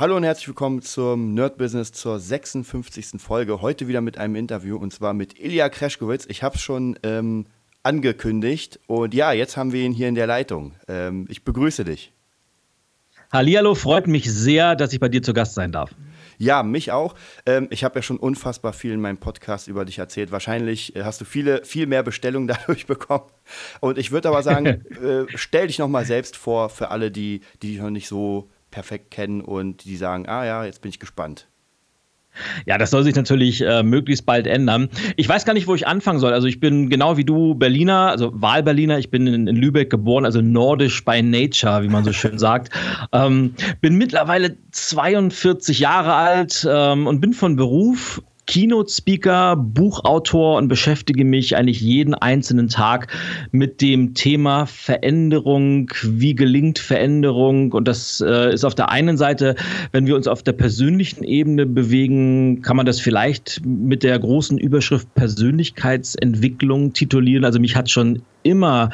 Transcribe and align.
Hallo 0.00 0.16
und 0.16 0.22
herzlich 0.22 0.46
willkommen 0.46 0.80
zum 0.80 1.34
Nerd 1.34 1.58
Business 1.58 1.90
zur 1.90 2.20
56. 2.20 3.20
Folge. 3.20 3.60
Heute 3.62 3.88
wieder 3.88 4.00
mit 4.00 4.16
einem 4.16 4.36
Interview 4.36 4.76
und 4.76 4.92
zwar 4.92 5.12
mit 5.12 5.40
Ilya 5.40 5.68
Kreschkowitz. 5.70 6.24
Ich 6.28 6.44
habe 6.44 6.54
es 6.54 6.60
schon 6.60 6.96
ähm, 7.02 7.46
angekündigt 7.82 8.78
und 8.86 9.12
ja, 9.12 9.32
jetzt 9.32 9.56
haben 9.56 9.72
wir 9.72 9.82
ihn 9.82 9.92
hier 9.92 10.06
in 10.06 10.14
der 10.14 10.28
Leitung. 10.28 10.76
Ähm, 10.86 11.26
ich 11.28 11.42
begrüße 11.42 11.84
dich. 11.84 12.12
Hallihallo, 13.32 13.74
freut 13.74 14.06
mich 14.06 14.32
sehr, 14.32 14.76
dass 14.76 14.92
ich 14.92 15.00
bei 15.00 15.08
dir 15.08 15.20
zu 15.20 15.32
Gast 15.32 15.54
sein 15.54 15.72
darf. 15.72 15.90
Ja, 16.38 16.62
mich 16.62 16.92
auch. 16.92 17.16
Ähm, 17.44 17.66
ich 17.70 17.82
habe 17.82 17.96
ja 17.96 18.02
schon 18.02 18.18
unfassbar 18.18 18.74
viel 18.74 18.92
in 18.92 19.00
meinem 19.00 19.18
Podcast 19.18 19.66
über 19.66 19.84
dich 19.84 19.98
erzählt. 19.98 20.30
Wahrscheinlich 20.30 20.94
äh, 20.94 21.02
hast 21.02 21.20
du 21.20 21.24
viele, 21.24 21.64
viel 21.64 21.88
mehr 21.88 22.04
Bestellungen 22.04 22.46
dadurch 22.68 22.86
bekommen. 22.86 23.24
Und 23.80 23.98
ich 23.98 24.12
würde 24.12 24.28
aber 24.28 24.44
sagen, 24.44 24.66
äh, 25.02 25.24
stell 25.34 25.66
dich 25.66 25.80
noch 25.80 25.88
mal 25.88 26.04
selbst 26.04 26.36
vor 26.36 26.68
für 26.68 26.92
alle, 26.92 27.10
die, 27.10 27.40
die 27.62 27.72
dich 27.72 27.80
noch 27.80 27.90
nicht 27.90 28.06
so 28.06 28.48
perfekt 28.70 29.10
kennen 29.10 29.40
und 29.40 29.84
die 29.84 29.96
sagen, 29.96 30.28
ah 30.28 30.44
ja, 30.44 30.64
jetzt 30.64 30.82
bin 30.82 30.90
ich 30.90 30.98
gespannt. 30.98 31.48
Ja, 32.66 32.78
das 32.78 32.90
soll 32.90 33.02
sich 33.02 33.14
natürlich 33.14 33.60
äh, 33.62 33.82
möglichst 33.82 34.26
bald 34.26 34.46
ändern. 34.46 34.88
Ich 35.16 35.28
weiß 35.28 35.44
gar 35.44 35.54
nicht, 35.54 35.66
wo 35.66 35.74
ich 35.74 35.86
anfangen 35.86 36.18
soll. 36.18 36.32
Also 36.32 36.46
ich 36.46 36.60
bin 36.60 36.88
genau 36.88 37.16
wie 37.16 37.24
du 37.24 37.54
Berliner, 37.54 38.10
also 38.10 38.30
Wahlberliner. 38.34 38.98
Ich 38.98 39.10
bin 39.10 39.26
in, 39.26 39.46
in 39.46 39.56
Lübeck 39.56 39.90
geboren, 39.90 40.24
also 40.24 40.40
nordisch 40.40 41.04
by 41.04 41.22
nature, 41.22 41.82
wie 41.82 41.88
man 41.88 42.04
so 42.04 42.12
schön 42.12 42.38
sagt. 42.38 42.70
Ähm, 43.12 43.54
bin 43.80 43.96
mittlerweile 43.96 44.56
42 44.70 45.80
Jahre 45.80 46.14
alt 46.14 46.66
ähm, 46.70 47.06
und 47.06 47.20
bin 47.20 47.32
von 47.32 47.56
Beruf 47.56 48.22
Keynote-Speaker, 48.48 49.56
Buchautor 49.56 50.56
und 50.56 50.68
beschäftige 50.68 51.24
mich 51.24 51.54
eigentlich 51.54 51.82
jeden 51.82 52.14
einzelnen 52.14 52.68
Tag 52.68 53.08
mit 53.52 53.82
dem 53.82 54.14
Thema 54.14 54.64
Veränderung. 54.64 55.90
Wie 56.02 56.34
gelingt 56.34 56.78
Veränderung? 56.78 57.72
Und 57.72 57.86
das 57.86 58.24
äh, 58.26 58.52
ist 58.54 58.64
auf 58.64 58.74
der 58.74 58.90
einen 58.90 59.18
Seite, 59.18 59.54
wenn 59.92 60.06
wir 60.06 60.16
uns 60.16 60.26
auf 60.26 60.42
der 60.42 60.54
persönlichen 60.54 61.24
Ebene 61.24 61.66
bewegen, 61.66 62.62
kann 62.62 62.76
man 62.76 62.86
das 62.86 63.00
vielleicht 63.00 63.60
mit 63.66 64.02
der 64.02 64.18
großen 64.18 64.56
Überschrift 64.56 65.14
Persönlichkeitsentwicklung 65.14 66.94
titulieren. 66.94 67.44
Also 67.44 67.60
mich 67.60 67.76
hat 67.76 67.90
schon 67.90 68.22
immer 68.44 68.88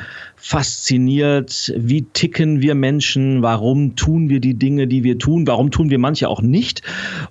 fasziniert, 0.47 1.73
wie 1.75 2.03
ticken 2.03 2.61
wir 2.61 2.75
Menschen, 2.75 3.41
warum 3.41 3.97
tun 3.97 4.29
wir 4.29 4.41
die 4.41 4.53
Dinge, 4.53 4.87
die 4.87 5.03
wir 5.03 5.19
tun, 5.19 5.47
warum 5.47 5.71
tun 5.71 5.89
wir 5.89 5.99
manche 5.99 6.29
auch 6.29 6.43
nicht. 6.43 6.83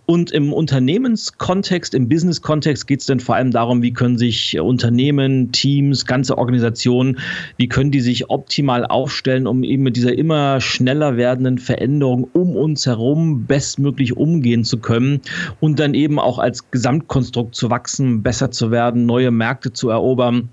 Und 0.08 0.32
im 0.32 0.52
Unternehmenskontext, 0.52 1.94
im 1.94 2.10
Business-Kontext 2.10 2.88
geht 2.88 3.02
es 3.02 3.06
dann 3.06 3.20
vor 3.20 3.36
allem 3.36 3.52
darum, 3.52 3.84
wie 3.84 3.94
können 3.94 4.18
sich 4.18 4.60
Unternehmen, 4.60 5.52
Teams, 5.52 6.08
ganze 6.08 6.40
Organisationen, 6.40 7.20
wie 7.58 7.68
können 7.68 7.92
die 7.92 8.02
sich 8.02 8.32
optimal 8.32 8.84
aufstellen, 8.84 9.46
um 9.46 9.64
eben 9.64 9.84
mit 9.84 9.96
dieser 9.96 10.18
immer 10.18 10.60
schneller 10.60 11.16
werdenden 11.16 11.60
Veränderung 11.60 12.28
um 12.34 12.56
uns 12.56 12.88
herum 12.88 13.46
bestmöglich 13.46 14.18
umgehen 14.18 14.64
zu 14.64 14.80
können 14.80 15.22
und 15.60 15.80
dann 15.80 15.94
eben 15.94 16.18
auch 16.18 16.40
als 16.40 16.72
Gesamtkonstrukt 16.72 17.54
zu 17.54 17.70
wachsen, 17.70 18.24
besser 18.24 18.50
zu 18.50 18.72
werden, 18.72 19.06
neue 19.06 19.30
Märkte 19.30 19.72
zu 19.72 19.90
erobern. 19.90 20.50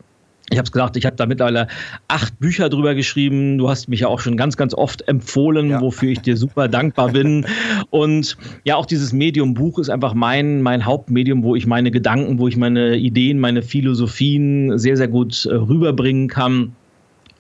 Ich 0.51 0.59
habe 0.59 0.67
es 0.67 0.73
gesagt, 0.73 0.97
ich 0.97 1.07
habe 1.07 1.15
da 1.15 1.27
mittlerweile 1.27 1.69
acht 2.09 2.39
Bücher 2.41 2.69
drüber 2.69 2.97
geschrieben. 2.97 3.57
Du 3.57 3.71
hast 3.71 3.89
mich 3.89 4.01
ja 4.01 4.09
auch 4.09 4.19
schon 4.19 4.37
ganz, 4.37 4.57
ganz 4.57 4.75
oft 4.75 5.07
empfohlen, 5.07 5.71
ja. 5.71 5.81
wofür 5.81 6.11
ich 6.11 6.21
dir 6.21 6.37
super 6.37 6.67
dankbar 6.67 7.13
bin. 7.13 7.47
Und 7.91 8.37
ja, 8.65 8.75
auch 8.75 8.87
dieses 8.87 9.13
Medium 9.13 9.55
Buch 9.55 9.79
ist 9.79 9.91
einfach 9.91 10.13
mein, 10.13 10.61
mein 10.63 10.85
Hauptmedium, 10.85 11.45
wo 11.45 11.55
ich 11.55 11.67
meine 11.67 11.93
Gedanken, 11.93 12.41
wo 12.41 12.49
ich 12.49 12.57
meine 12.57 12.97
Ideen, 12.97 13.39
meine 13.39 13.63
Philosophien 13.63 14.77
sehr, 14.77 14.97
sehr 14.97 15.09
gut 15.09 15.47
äh, 15.47 15.55
rüberbringen 15.55 16.27
kann. 16.27 16.73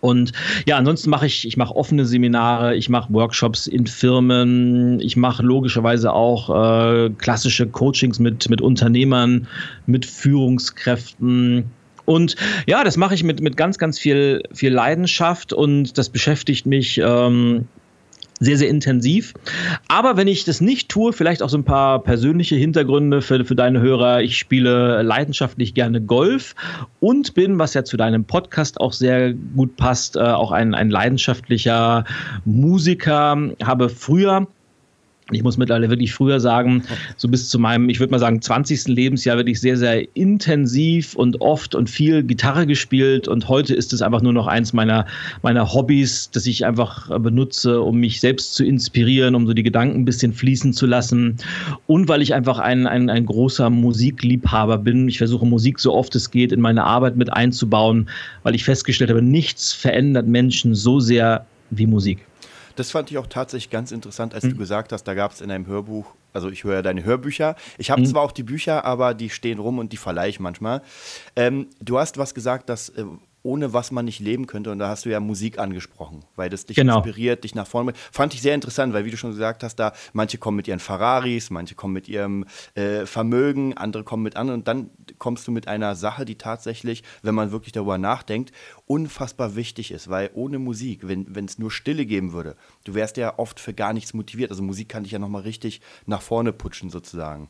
Und 0.00 0.32
ja, 0.66 0.78
ansonsten 0.78 1.10
mache 1.10 1.26
ich, 1.26 1.46
ich 1.46 1.56
mache 1.56 1.76
offene 1.76 2.06
Seminare, 2.06 2.76
ich 2.76 2.88
mache 2.88 3.12
Workshops 3.12 3.66
in 3.66 3.86
Firmen, 3.86 4.98
ich 5.00 5.16
mache 5.16 5.42
logischerweise 5.42 6.12
auch 6.12 6.48
äh, 6.48 7.10
klassische 7.10 7.66
Coachings 7.66 8.18
mit, 8.18 8.48
mit 8.48 8.62
Unternehmern, 8.62 9.46
mit 9.86 10.06
Führungskräften 10.06 11.64
und 12.04 12.36
ja, 12.66 12.84
das 12.84 12.96
mache 12.96 13.14
ich 13.14 13.24
mit, 13.24 13.40
mit 13.40 13.56
ganz, 13.56 13.78
ganz 13.78 13.98
viel, 13.98 14.42
viel 14.52 14.72
Leidenschaft 14.72 15.52
und 15.52 15.96
das 15.98 16.08
beschäftigt 16.08 16.66
mich 16.66 16.98
ähm, 16.98 17.66
sehr, 18.40 18.56
sehr 18.56 18.68
intensiv. 18.68 19.34
Aber 19.86 20.16
wenn 20.16 20.26
ich 20.26 20.44
das 20.44 20.60
nicht 20.60 20.88
tue, 20.88 21.12
vielleicht 21.12 21.42
auch 21.42 21.50
so 21.50 21.58
ein 21.58 21.64
paar 21.64 22.02
persönliche 22.02 22.56
Hintergründe 22.56 23.20
für, 23.20 23.44
für 23.44 23.54
deine 23.54 23.80
Hörer. 23.80 24.22
Ich 24.22 24.38
spiele 24.38 25.02
leidenschaftlich 25.02 25.74
gerne 25.74 26.00
Golf 26.00 26.54
und 27.00 27.34
bin, 27.34 27.58
was 27.58 27.74
ja 27.74 27.84
zu 27.84 27.98
deinem 27.98 28.24
Podcast 28.24 28.80
auch 28.80 28.94
sehr 28.94 29.34
gut 29.34 29.76
passt, 29.76 30.16
äh, 30.16 30.20
auch 30.20 30.52
ein, 30.52 30.74
ein 30.74 30.90
leidenschaftlicher 30.90 32.04
Musiker. 32.46 33.36
Habe 33.62 33.90
früher 33.90 34.48
ich 35.32 35.42
muss 35.42 35.56
mittlerweile 35.56 35.90
wirklich 35.90 36.12
früher 36.12 36.40
sagen, 36.40 36.84
so 37.16 37.28
bis 37.28 37.48
zu 37.48 37.58
meinem, 37.58 37.88
ich 37.88 38.00
würde 38.00 38.10
mal 38.10 38.18
sagen, 38.18 38.40
20. 38.40 38.88
Lebensjahr 38.88 39.36
wirklich 39.36 39.60
sehr, 39.60 39.76
sehr 39.76 40.04
intensiv 40.16 41.14
und 41.14 41.40
oft 41.40 41.74
und 41.74 41.90
viel 41.90 42.22
Gitarre 42.22 42.66
gespielt. 42.66 43.28
Und 43.28 43.48
heute 43.48 43.74
ist 43.74 43.92
es 43.92 44.02
einfach 44.02 44.22
nur 44.22 44.32
noch 44.32 44.46
eins 44.46 44.72
meiner, 44.72 45.06
meiner 45.42 45.72
Hobbys, 45.72 46.30
das 46.30 46.46
ich 46.46 46.64
einfach 46.64 47.08
benutze, 47.20 47.80
um 47.80 47.98
mich 47.98 48.20
selbst 48.20 48.54
zu 48.54 48.64
inspirieren, 48.64 49.34
um 49.34 49.46
so 49.46 49.54
die 49.54 49.62
Gedanken 49.62 50.00
ein 50.00 50.04
bisschen 50.04 50.32
fließen 50.32 50.72
zu 50.72 50.86
lassen. 50.86 51.36
Und 51.86 52.08
weil 52.08 52.22
ich 52.22 52.34
einfach 52.34 52.58
ein, 52.58 52.86
ein, 52.86 53.10
ein 53.10 53.26
großer 53.26 53.70
Musikliebhaber 53.70 54.78
bin. 54.78 55.08
Ich 55.08 55.18
versuche 55.18 55.46
Musik 55.46 55.78
so 55.78 55.94
oft 55.94 56.14
es 56.14 56.30
geht 56.30 56.52
in 56.52 56.60
meine 56.60 56.84
Arbeit 56.84 57.16
mit 57.16 57.32
einzubauen, 57.32 58.08
weil 58.42 58.54
ich 58.54 58.64
festgestellt 58.64 59.10
habe, 59.10 59.22
nichts 59.22 59.72
verändert 59.72 60.26
Menschen 60.26 60.74
so 60.74 61.00
sehr 61.00 61.46
wie 61.70 61.86
Musik. 61.86 62.18
Das 62.80 62.92
fand 62.92 63.10
ich 63.10 63.18
auch 63.18 63.26
tatsächlich 63.26 63.68
ganz 63.68 63.92
interessant, 63.92 64.32
als 64.32 64.42
mhm. 64.44 64.52
du 64.52 64.56
gesagt 64.56 64.90
hast, 64.92 65.04
da 65.04 65.12
gab 65.12 65.32
es 65.32 65.42
in 65.42 65.50
einem 65.50 65.66
Hörbuch, 65.66 66.14
also 66.32 66.48
ich 66.48 66.64
höre 66.64 66.76
ja 66.76 66.82
deine 66.82 67.04
Hörbücher. 67.04 67.54
Ich 67.76 67.90
habe 67.90 68.00
mhm. 68.00 68.06
zwar 68.06 68.22
auch 68.22 68.32
die 68.32 68.42
Bücher, 68.42 68.86
aber 68.86 69.12
die 69.12 69.28
stehen 69.28 69.58
rum 69.58 69.78
und 69.78 69.92
die 69.92 69.98
verleihe 69.98 70.30
ich 70.30 70.40
manchmal. 70.40 70.80
Ähm, 71.36 71.66
du 71.78 71.98
hast 71.98 72.16
was 72.16 72.32
gesagt, 72.32 72.70
dass 72.70 72.88
äh, 72.88 73.04
ohne 73.42 73.72
was 73.72 73.90
man 73.90 74.04
nicht 74.04 74.20
leben 74.20 74.46
könnte. 74.46 74.70
Und 74.70 74.78
da 74.78 74.88
hast 74.88 75.04
du 75.04 75.08
ja 75.08 75.20
Musik 75.20 75.58
angesprochen, 75.58 76.24
weil 76.36 76.50
das 76.50 76.66
dich 76.66 76.76
genau. 76.76 76.96
inspiriert, 76.96 77.44
dich 77.44 77.54
nach 77.54 77.66
vorne 77.66 77.92
bringt. 77.92 77.98
Fand 78.12 78.34
ich 78.34 78.42
sehr 78.42 78.54
interessant, 78.54 78.92
weil 78.92 79.04
wie 79.04 79.10
du 79.10 79.16
schon 79.16 79.30
gesagt 79.30 79.62
hast, 79.62 79.76
da 79.76 79.92
manche 80.12 80.38
kommen 80.38 80.56
mit 80.56 80.68
ihren 80.68 80.80
Ferraris, 80.80 81.50
manche 81.50 81.74
kommen 81.74 81.94
mit 81.94 82.08
ihrem 82.08 82.44
äh, 82.74 83.06
Vermögen, 83.06 83.76
andere 83.76 84.04
kommen 84.04 84.22
mit 84.22 84.36
anderen. 84.36 84.60
Und 84.60 84.68
dann 84.68 84.90
kommst 85.18 85.46
du 85.46 85.52
mit 85.52 85.68
einer 85.68 85.94
Sache, 85.94 86.24
die 86.24 86.36
tatsächlich, 86.36 87.02
wenn 87.22 87.34
man 87.34 87.50
wirklich 87.52 87.72
darüber 87.72 87.98
nachdenkt, 87.98 88.52
unfassbar 88.86 89.56
wichtig 89.56 89.90
ist. 89.90 90.08
Weil 90.08 90.30
ohne 90.34 90.58
Musik, 90.58 91.00
wenn 91.02 91.44
es 91.44 91.58
nur 91.58 91.70
Stille 91.70 92.06
geben 92.06 92.32
würde, 92.32 92.56
du 92.84 92.94
wärst 92.94 93.16
ja 93.16 93.38
oft 93.38 93.60
für 93.60 93.74
gar 93.74 93.92
nichts 93.92 94.14
motiviert. 94.14 94.50
Also 94.50 94.62
Musik 94.62 94.88
kann 94.88 95.04
dich 95.04 95.12
ja 95.12 95.18
nochmal 95.18 95.42
richtig 95.42 95.80
nach 96.06 96.22
vorne 96.22 96.52
putschen 96.52 96.90
sozusagen. 96.90 97.48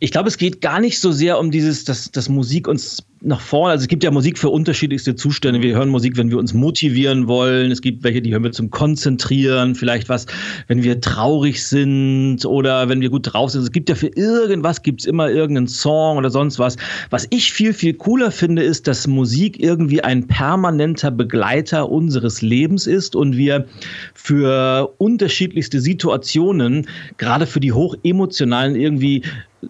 Ich 0.00 0.12
glaube, 0.12 0.28
es 0.28 0.38
geht 0.38 0.60
gar 0.60 0.80
nicht 0.80 1.00
so 1.00 1.12
sehr 1.12 1.38
um 1.38 1.50
dieses, 1.50 1.84
dass, 1.84 2.10
dass 2.10 2.28
Musik 2.28 2.68
uns 2.68 3.04
nach 3.20 3.40
vorne, 3.40 3.72
also 3.72 3.82
es 3.82 3.88
gibt 3.88 4.04
ja 4.04 4.10
Musik 4.10 4.38
für 4.38 4.48
unterschiedlichste 4.48 5.16
Zustände. 5.16 5.60
Wir 5.60 5.74
hören 5.74 5.88
Musik, 5.88 6.16
wenn 6.16 6.30
wir 6.30 6.38
uns 6.38 6.54
motivieren 6.54 7.26
wollen. 7.26 7.70
Es 7.70 7.82
gibt 7.82 8.04
welche, 8.04 8.22
die 8.22 8.32
hören 8.32 8.44
wir 8.44 8.52
zum 8.52 8.70
Konzentrieren, 8.70 9.74
vielleicht 9.74 10.08
was, 10.08 10.26
wenn 10.68 10.82
wir 10.82 11.00
traurig 11.00 11.64
sind 11.64 12.44
oder 12.44 12.88
wenn 12.88 13.00
wir 13.00 13.10
gut 13.10 13.32
drauf 13.32 13.50
sind. 13.50 13.62
Es 13.62 13.72
gibt 13.72 13.88
ja 13.88 13.96
für 13.96 14.08
irgendwas, 14.14 14.82
gibt 14.82 15.00
es 15.00 15.06
immer 15.06 15.28
irgendeinen 15.28 15.66
Song 15.66 16.16
oder 16.18 16.30
sonst 16.30 16.58
was. 16.58 16.76
Was 17.10 17.26
ich 17.30 17.52
viel, 17.52 17.72
viel 17.72 17.94
cooler 17.94 18.30
finde, 18.30 18.62
ist, 18.62 18.86
dass 18.86 19.06
Musik 19.06 19.60
irgendwie 19.60 20.02
ein 20.02 20.26
permanenter 20.26 21.10
Begleiter 21.10 21.90
unseres 21.90 22.40
Lebens 22.40 22.86
ist 22.86 23.16
und 23.16 23.36
wir 23.36 23.66
für 24.14 24.94
unterschiedlichste 24.98 25.80
Situationen, 25.80 26.86
gerade 27.16 27.46
für 27.46 27.60
die 27.60 27.72
hochemotionalen, 27.72 28.76
irgendwie 28.76 29.22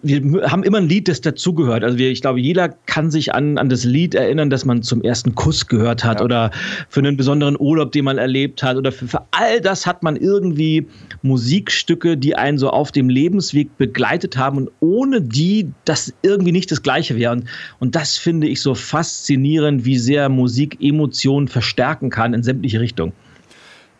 wir 0.03 0.51
haben 0.51 0.63
immer 0.63 0.77
ein 0.77 0.87
Lied, 0.87 1.07
das 1.07 1.21
dazugehört. 1.21 1.83
Also 1.83 1.97
wir, 1.97 2.11
ich 2.11 2.21
glaube, 2.21 2.39
jeder 2.39 2.69
kann 2.69 3.09
sich 3.09 3.33
an, 3.33 3.57
an 3.57 3.69
das 3.69 3.83
Lied 3.83 4.13
erinnern, 4.13 4.49
das 4.49 4.63
man 4.63 4.83
zum 4.83 5.01
ersten 5.01 5.33
Kuss 5.33 5.67
gehört 5.67 6.03
hat 6.03 6.19
ja. 6.19 6.25
oder 6.25 6.51
für 6.89 6.99
einen 6.99 7.17
besonderen 7.17 7.55
Urlaub, 7.59 7.91
den 7.91 8.05
man 8.05 8.19
erlebt 8.19 8.61
hat 8.61 8.77
oder 8.77 8.91
für, 8.91 9.07
für 9.07 9.25
all 9.31 9.61
das 9.61 9.87
hat 9.87 10.03
man 10.03 10.15
irgendwie 10.15 10.85
Musikstücke, 11.23 12.17
die 12.17 12.35
einen 12.35 12.59
so 12.59 12.69
auf 12.69 12.91
dem 12.91 13.09
Lebensweg 13.09 13.75
begleitet 13.77 14.37
haben 14.37 14.57
und 14.57 14.71
ohne 14.79 15.21
die 15.21 15.71
das 15.85 16.13
irgendwie 16.21 16.51
nicht 16.51 16.71
das 16.71 16.83
Gleiche 16.83 17.15
wäre. 17.17 17.31
Und, 17.31 17.45
und 17.79 17.95
das 17.95 18.17
finde 18.17 18.47
ich 18.47 18.61
so 18.61 18.75
faszinierend, 18.75 19.85
wie 19.85 19.97
sehr 19.97 20.29
Musik 20.29 20.77
Emotionen 20.81 21.47
verstärken 21.47 22.11
kann 22.11 22.35
in 22.35 22.43
sämtliche 22.43 22.79
Richtungen. 22.79 23.13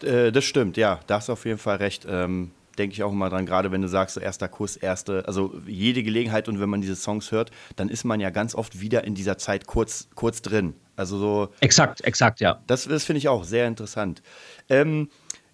Äh, 0.04 0.32
das 0.32 0.46
stimmt, 0.46 0.78
ja, 0.78 1.00
da 1.08 1.16
hast 1.16 1.30
du 1.30 1.34
auf 1.34 1.46
jeden 1.46 1.58
Fall 1.58 1.78
recht. 1.78 2.06
Ähm 2.08 2.52
denke 2.80 2.94
ich 2.94 3.04
auch 3.04 3.12
immer 3.12 3.30
dran, 3.30 3.46
gerade 3.46 3.72
wenn 3.72 3.82
du 3.82 3.88
sagst, 3.88 4.16
so 4.16 4.22
erster 4.22 4.48
Kuss, 4.48 4.78
erste, 4.78 5.28
also 5.28 5.54
jede 5.68 6.02
Gelegenheit 6.02 6.48
und 6.48 6.60
wenn 6.60 6.70
man 6.70 6.82
diese 6.82 6.96
Songs 6.96 7.32
hört, 7.32 7.52
dann 7.76 7.90
ist 7.90 8.06
man 8.06 8.20
ja 8.20 8.30
ganz 8.30 8.56
oft 8.56 8.80
wieder 8.80 9.04
in 9.04 9.14
dieser 9.14 9.38
Zeit 9.38 9.68
kurz, 9.68 10.08
kurz 10.16 10.42
drin. 10.42 10.74
Also 10.96 11.18
so. 11.18 11.50
Exakt, 11.60 12.02
exakt, 12.02 12.40
ja. 12.40 12.62
Das, 12.68 12.86
das 12.86 13.04
finde 13.04 13.20
ich 13.20 13.28
auch 13.28 13.44
sehr 13.44 13.68
interessant. 13.68 14.22
Ähm, 14.70 15.10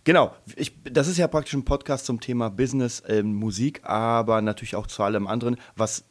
Genau, 0.05 0.35
ich, 0.55 0.71
das 0.83 1.07
ist 1.07 1.17
ja 1.17 1.27
praktisch 1.27 1.55
ein 1.55 1.65
Podcast 1.65 2.05
zum 2.05 2.19
Thema 2.19 2.51
Business, 2.51 3.01
ähm, 3.07 3.33
Musik, 3.33 3.81
aber 3.85 4.39
natürlich 4.43 4.75
auch 4.75 4.85
zu 4.85 5.01
allem 5.01 5.25
anderen. 5.25 5.57
Was 5.75 6.05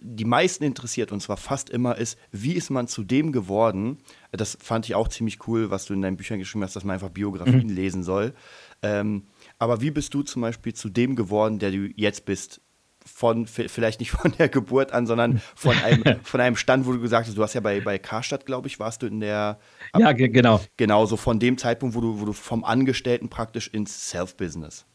die 0.00 0.24
meisten 0.24 0.64
interessiert, 0.64 1.12
und 1.12 1.20
zwar 1.20 1.36
fast 1.36 1.70
immer, 1.70 1.96
ist, 1.96 2.18
wie 2.32 2.52
ist 2.52 2.70
man 2.70 2.88
zu 2.88 3.04
dem 3.04 3.32
geworden? 3.32 3.98
Das 4.32 4.58
fand 4.60 4.86
ich 4.86 4.94
auch 4.94 5.08
ziemlich 5.08 5.46
cool, 5.46 5.70
was 5.70 5.86
du 5.86 5.94
in 5.94 6.02
deinen 6.02 6.16
Büchern 6.16 6.38
geschrieben 6.38 6.64
hast, 6.64 6.76
dass 6.76 6.84
man 6.84 6.94
einfach 6.94 7.10
Biografien 7.10 7.68
mhm. 7.68 7.74
lesen 7.74 8.02
soll. 8.02 8.34
Ähm, 8.82 9.24
Aber 9.58 9.80
wie 9.80 9.90
bist 9.90 10.12
du 10.14 10.22
zum 10.22 10.42
Beispiel 10.42 10.74
zu 10.74 10.88
dem 10.88 11.16
geworden, 11.16 11.58
der 11.58 11.70
du 11.70 11.88
jetzt 11.96 12.24
bist? 12.24 12.60
Von, 13.04 13.46
vielleicht 13.46 14.00
nicht 14.00 14.10
von 14.12 14.32
der 14.32 14.48
Geburt 14.48 14.92
an, 14.92 15.06
sondern 15.06 15.40
von 15.54 15.76
einem, 15.78 16.02
von 16.24 16.40
einem 16.40 16.56
Stand, 16.56 16.86
wo 16.86 16.92
du 16.92 17.00
gesagt 17.00 17.28
hast, 17.28 17.36
du 17.36 17.42
hast 17.42 17.54
ja 17.54 17.60
bei, 17.60 17.80
bei 17.80 17.98
Karstadt, 17.98 18.46
glaube 18.46 18.66
ich, 18.66 18.80
warst 18.80 19.02
du 19.02 19.06
in 19.06 19.20
der. 19.20 19.60
Ja, 19.96 20.12
genau. 20.12 20.60
Genau, 20.76 21.06
so 21.06 21.16
von 21.16 21.38
dem 21.38 21.56
Zeitpunkt, 21.56 21.94
wo 21.94 22.00
du, 22.00 22.20
wo 22.20 22.24
du 22.24 22.32
vom 22.32 22.64
Angestellten 22.64 23.28
praktisch 23.28 23.68
ins 23.68 24.10
Self-Business 24.10 24.86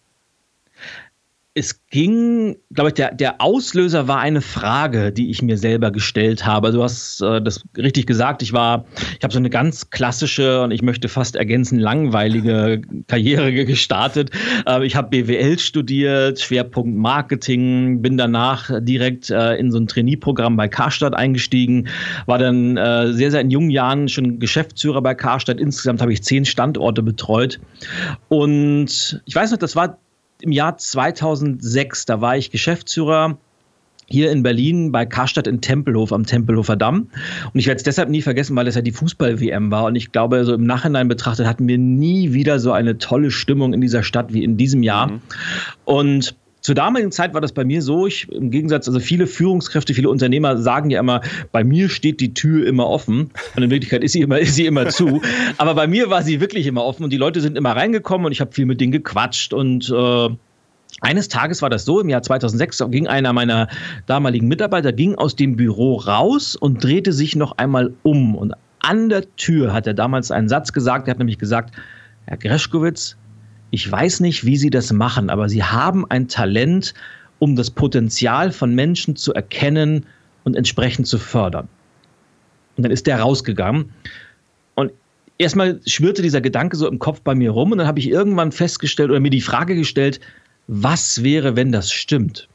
es 1.53 1.85
ging, 1.87 2.55
glaube 2.73 2.89
ich, 2.89 2.93
der, 2.93 3.13
der 3.13 3.41
Auslöser 3.41 4.07
war 4.07 4.19
eine 4.19 4.39
Frage, 4.39 5.11
die 5.11 5.29
ich 5.29 5.41
mir 5.41 5.57
selber 5.57 5.91
gestellt 5.91 6.45
habe. 6.45 6.71
Du 6.71 6.81
hast 6.81 7.19
äh, 7.21 7.41
das 7.41 7.61
richtig 7.77 8.07
gesagt. 8.07 8.41
Ich 8.41 8.53
war, 8.53 8.85
ich 9.17 9.23
habe 9.23 9.33
so 9.33 9.39
eine 9.39 9.49
ganz 9.49 9.89
klassische 9.89 10.61
und 10.63 10.71
ich 10.71 10.81
möchte 10.81 11.09
fast 11.09 11.35
ergänzen 11.35 11.77
langweilige 11.77 12.81
Karriere 13.07 13.51
gestartet. 13.65 14.31
Äh, 14.65 14.85
ich 14.85 14.95
habe 14.95 15.09
BWL 15.09 15.59
studiert, 15.59 16.39
Schwerpunkt 16.39 16.95
Marketing, 16.95 18.01
bin 18.01 18.17
danach 18.17 18.71
direkt 18.79 19.29
äh, 19.29 19.55
in 19.55 19.71
so 19.71 19.77
ein 19.77 19.87
Trainee-Programm 19.87 20.55
bei 20.55 20.69
Karstadt 20.69 21.15
eingestiegen, 21.15 21.89
war 22.27 22.37
dann 22.37 22.77
äh, 22.77 23.11
sehr, 23.11 23.29
sehr 23.29 23.41
in 23.41 23.51
jungen 23.51 23.71
Jahren 23.71 24.07
schon 24.07 24.39
Geschäftsführer 24.39 25.01
bei 25.01 25.15
Karstadt. 25.15 25.59
Insgesamt 25.59 26.01
habe 26.01 26.13
ich 26.13 26.23
zehn 26.23 26.45
Standorte 26.45 27.03
betreut. 27.03 27.59
Und 28.29 29.21
ich 29.25 29.35
weiß 29.35 29.51
noch, 29.51 29.57
das 29.57 29.75
war 29.75 29.97
im 30.41 30.51
Jahr 30.51 30.77
2006, 30.77 32.05
da 32.05 32.21
war 32.21 32.37
ich 32.37 32.51
Geschäftsführer 32.51 33.37
hier 34.11 34.31
in 34.31 34.43
Berlin 34.43 34.91
bei 34.91 35.05
Karstadt 35.05 35.47
in 35.47 35.61
Tempelhof 35.61 36.11
am 36.11 36.25
Tempelhofer 36.25 36.75
Damm. 36.75 37.07
Und 37.53 37.59
ich 37.59 37.67
werde 37.67 37.77
es 37.77 37.83
deshalb 37.83 38.09
nie 38.09 38.21
vergessen, 38.21 38.55
weil 38.55 38.67
es 38.67 38.75
ja 38.75 38.81
die 38.81 38.91
Fußball-WM 38.91 39.71
war. 39.71 39.85
Und 39.85 39.95
ich 39.95 40.11
glaube, 40.11 40.43
so 40.43 40.53
im 40.53 40.65
Nachhinein 40.65 41.07
betrachtet 41.07 41.47
hatten 41.47 41.67
wir 41.67 41.77
nie 41.77 42.33
wieder 42.33 42.59
so 42.59 42.73
eine 42.73 42.97
tolle 42.97 43.31
Stimmung 43.31 43.73
in 43.73 43.81
dieser 43.81 44.03
Stadt 44.03 44.33
wie 44.33 44.43
in 44.43 44.57
diesem 44.57 44.83
Jahr. 44.83 45.07
Mhm. 45.07 45.21
Und 45.85 46.35
zur 46.61 46.75
damaligen 46.75 47.11
Zeit 47.11 47.33
war 47.33 47.41
das 47.41 47.51
bei 47.51 47.65
mir 47.65 47.81
so, 47.81 48.05
ich 48.05 48.31
im 48.31 48.51
Gegensatz, 48.51 48.87
also 48.87 48.99
viele 48.99 49.25
Führungskräfte, 49.25 49.95
viele 49.95 50.09
Unternehmer 50.09 50.57
sagen 50.57 50.91
ja 50.91 50.99
immer, 50.99 51.21
bei 51.51 51.63
mir 51.63 51.89
steht 51.89 52.19
die 52.19 52.35
Tür 52.35 52.67
immer 52.67 52.87
offen. 52.87 53.31
Und 53.55 53.63
in 53.63 53.71
Wirklichkeit 53.71 54.03
ist 54.03 54.13
sie 54.13 54.21
immer, 54.21 54.39
ist 54.39 54.55
sie 54.55 54.67
immer 54.67 54.87
zu. 54.87 55.21
Aber 55.57 55.73
bei 55.73 55.87
mir 55.87 56.09
war 56.09 56.21
sie 56.21 56.39
wirklich 56.39 56.67
immer 56.67 56.83
offen 56.83 57.03
und 57.03 57.11
die 57.11 57.17
Leute 57.17 57.41
sind 57.41 57.57
immer 57.57 57.75
reingekommen 57.75 58.27
und 58.27 58.31
ich 58.31 58.41
habe 58.41 58.51
viel 58.51 58.65
mit 58.65 58.79
denen 58.79 58.91
gequatscht 58.91 59.53
und 59.53 59.89
äh, 59.89 60.29
eines 60.99 61.29
Tages 61.29 61.63
war 61.63 61.69
das 61.71 61.83
so, 61.83 61.99
im 61.99 62.09
Jahr 62.09 62.21
2006 62.21 62.83
ging 62.89 63.07
einer 63.07 63.33
meiner 63.33 63.67
damaligen 64.05 64.47
Mitarbeiter 64.47 64.93
ging 64.93 65.15
aus 65.15 65.35
dem 65.35 65.55
Büro 65.55 65.95
raus 65.95 66.55
und 66.55 66.83
drehte 66.83 67.11
sich 67.11 67.35
noch 67.35 67.57
einmal 67.57 67.93
um. 68.03 68.35
Und 68.35 68.53
an 68.81 69.09
der 69.09 69.35
Tür 69.35 69.73
hat 69.73 69.87
er 69.87 69.95
damals 69.95 70.29
einen 70.29 70.47
Satz 70.47 70.73
gesagt, 70.73 71.07
er 71.07 71.11
hat 71.11 71.17
nämlich 71.17 71.39
gesagt, 71.39 71.73
Herr 72.25 72.37
Greschkowitz, 72.37 73.17
ich 73.71 73.89
weiß 73.89 74.19
nicht, 74.19 74.45
wie 74.45 74.57
Sie 74.57 74.69
das 74.69 74.91
machen, 74.91 75.29
aber 75.29 75.49
Sie 75.49 75.63
haben 75.63 76.05
ein 76.09 76.27
Talent, 76.27 76.93
um 77.39 77.55
das 77.55 77.71
Potenzial 77.71 78.51
von 78.51 78.75
Menschen 78.75 79.15
zu 79.15 79.33
erkennen 79.33 80.05
und 80.43 80.55
entsprechend 80.55 81.07
zu 81.07 81.17
fördern. 81.17 81.67
Und 82.75 82.83
dann 82.83 82.91
ist 82.91 83.07
der 83.07 83.19
rausgegangen. 83.19 83.91
Und 84.75 84.91
erstmal 85.37 85.79
schwirrte 85.85 86.21
dieser 86.21 86.41
Gedanke 86.41 86.75
so 86.77 86.87
im 86.87 86.99
Kopf 86.99 87.21
bei 87.21 87.33
mir 87.33 87.51
rum 87.51 87.71
und 87.71 87.77
dann 87.77 87.87
habe 87.87 87.99
ich 87.99 88.09
irgendwann 88.09 88.51
festgestellt 88.51 89.09
oder 89.09 89.19
mir 89.19 89.29
die 89.29 89.41
Frage 89.41 89.75
gestellt, 89.75 90.19
was 90.67 91.23
wäre, 91.23 91.55
wenn 91.55 91.71
das 91.71 91.91
stimmt? 91.91 92.47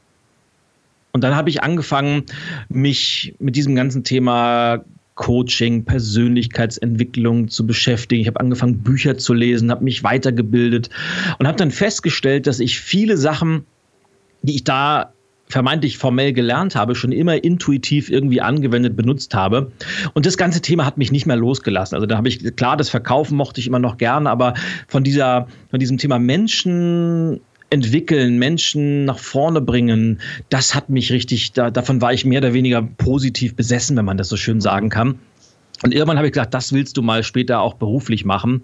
Und 1.11 1.23
dann 1.23 1.35
habe 1.35 1.49
ich 1.49 1.63
angefangen, 1.63 2.25
mich 2.69 3.33
mit 3.39 3.55
diesem 3.55 3.75
ganzen 3.75 4.03
Thema 4.03 4.83
Coaching, 5.17 5.83
Persönlichkeitsentwicklung 5.83 7.49
zu 7.49 7.67
beschäftigen. 7.67 8.21
Ich 8.21 8.27
habe 8.27 8.39
angefangen, 8.39 8.83
Bücher 8.83 9.17
zu 9.17 9.33
lesen, 9.33 9.71
habe 9.71 9.83
mich 9.83 10.03
weitergebildet 10.03 10.89
und 11.39 11.47
habe 11.47 11.57
dann 11.57 11.71
festgestellt, 11.71 12.47
dass 12.47 12.59
ich 12.61 12.79
viele 12.79 13.17
Sachen, 13.17 13.65
die 14.43 14.55
ich 14.55 14.63
da 14.63 15.11
vermeintlich 15.49 15.97
formell 15.97 16.33
gelernt 16.33 16.75
habe, 16.75 16.93
schon 16.93 17.11
immer 17.11 17.43
intuitiv 17.43 18.09
irgendwie 18.09 18.41
angewendet, 18.41 18.95
benutzt 18.95 19.33
habe. 19.33 19.71
Und 20.13 20.25
das 20.25 20.37
ganze 20.37 20.61
Thema 20.61 20.85
hat 20.85 20.97
mich 20.97 21.11
nicht 21.11 21.25
mehr 21.25 21.37
losgelassen. 21.37 21.95
Also 21.95 22.05
da 22.05 22.17
habe 22.17 22.27
ich, 22.27 22.55
klar, 22.55 22.77
das 22.77 22.89
Verkaufen 22.89 23.37
mochte 23.37 23.61
ich 23.61 23.67
immer 23.67 23.79
noch 23.79 23.97
gerne, 23.97 24.29
aber 24.29 24.55
von 24.87 25.03
dieser, 25.03 25.47
von 25.69 25.79
diesem 25.79 25.97
Thema 25.97 26.19
Menschen 26.19 27.39
entwickeln, 27.69 28.37
Menschen 28.37 29.05
nach 29.05 29.19
vorne 29.19 29.61
bringen, 29.61 30.19
das 30.49 30.73
hat 30.73 30.89
mich 30.89 31.11
richtig, 31.11 31.51
da, 31.51 31.69
davon 31.69 32.01
war 32.01 32.13
ich 32.13 32.25
mehr 32.25 32.39
oder 32.39 32.53
weniger 32.53 32.81
positiv 32.81 33.55
besessen, 33.55 33.97
wenn 33.97 34.05
man 34.05 34.17
das 34.17 34.29
so 34.29 34.37
schön 34.37 34.61
sagen 34.61 34.89
kann. 34.89 35.19
Und 35.83 35.93
irgendwann 35.93 36.17
habe 36.17 36.25
ich 36.25 36.33
gesagt, 36.33 36.55
das 36.55 36.73
willst 36.73 36.97
du 36.97 37.03
mal 37.03 37.21
später 37.21 37.61
auch 37.61 37.75
beruflich 37.75 38.25
machen. 38.25 38.63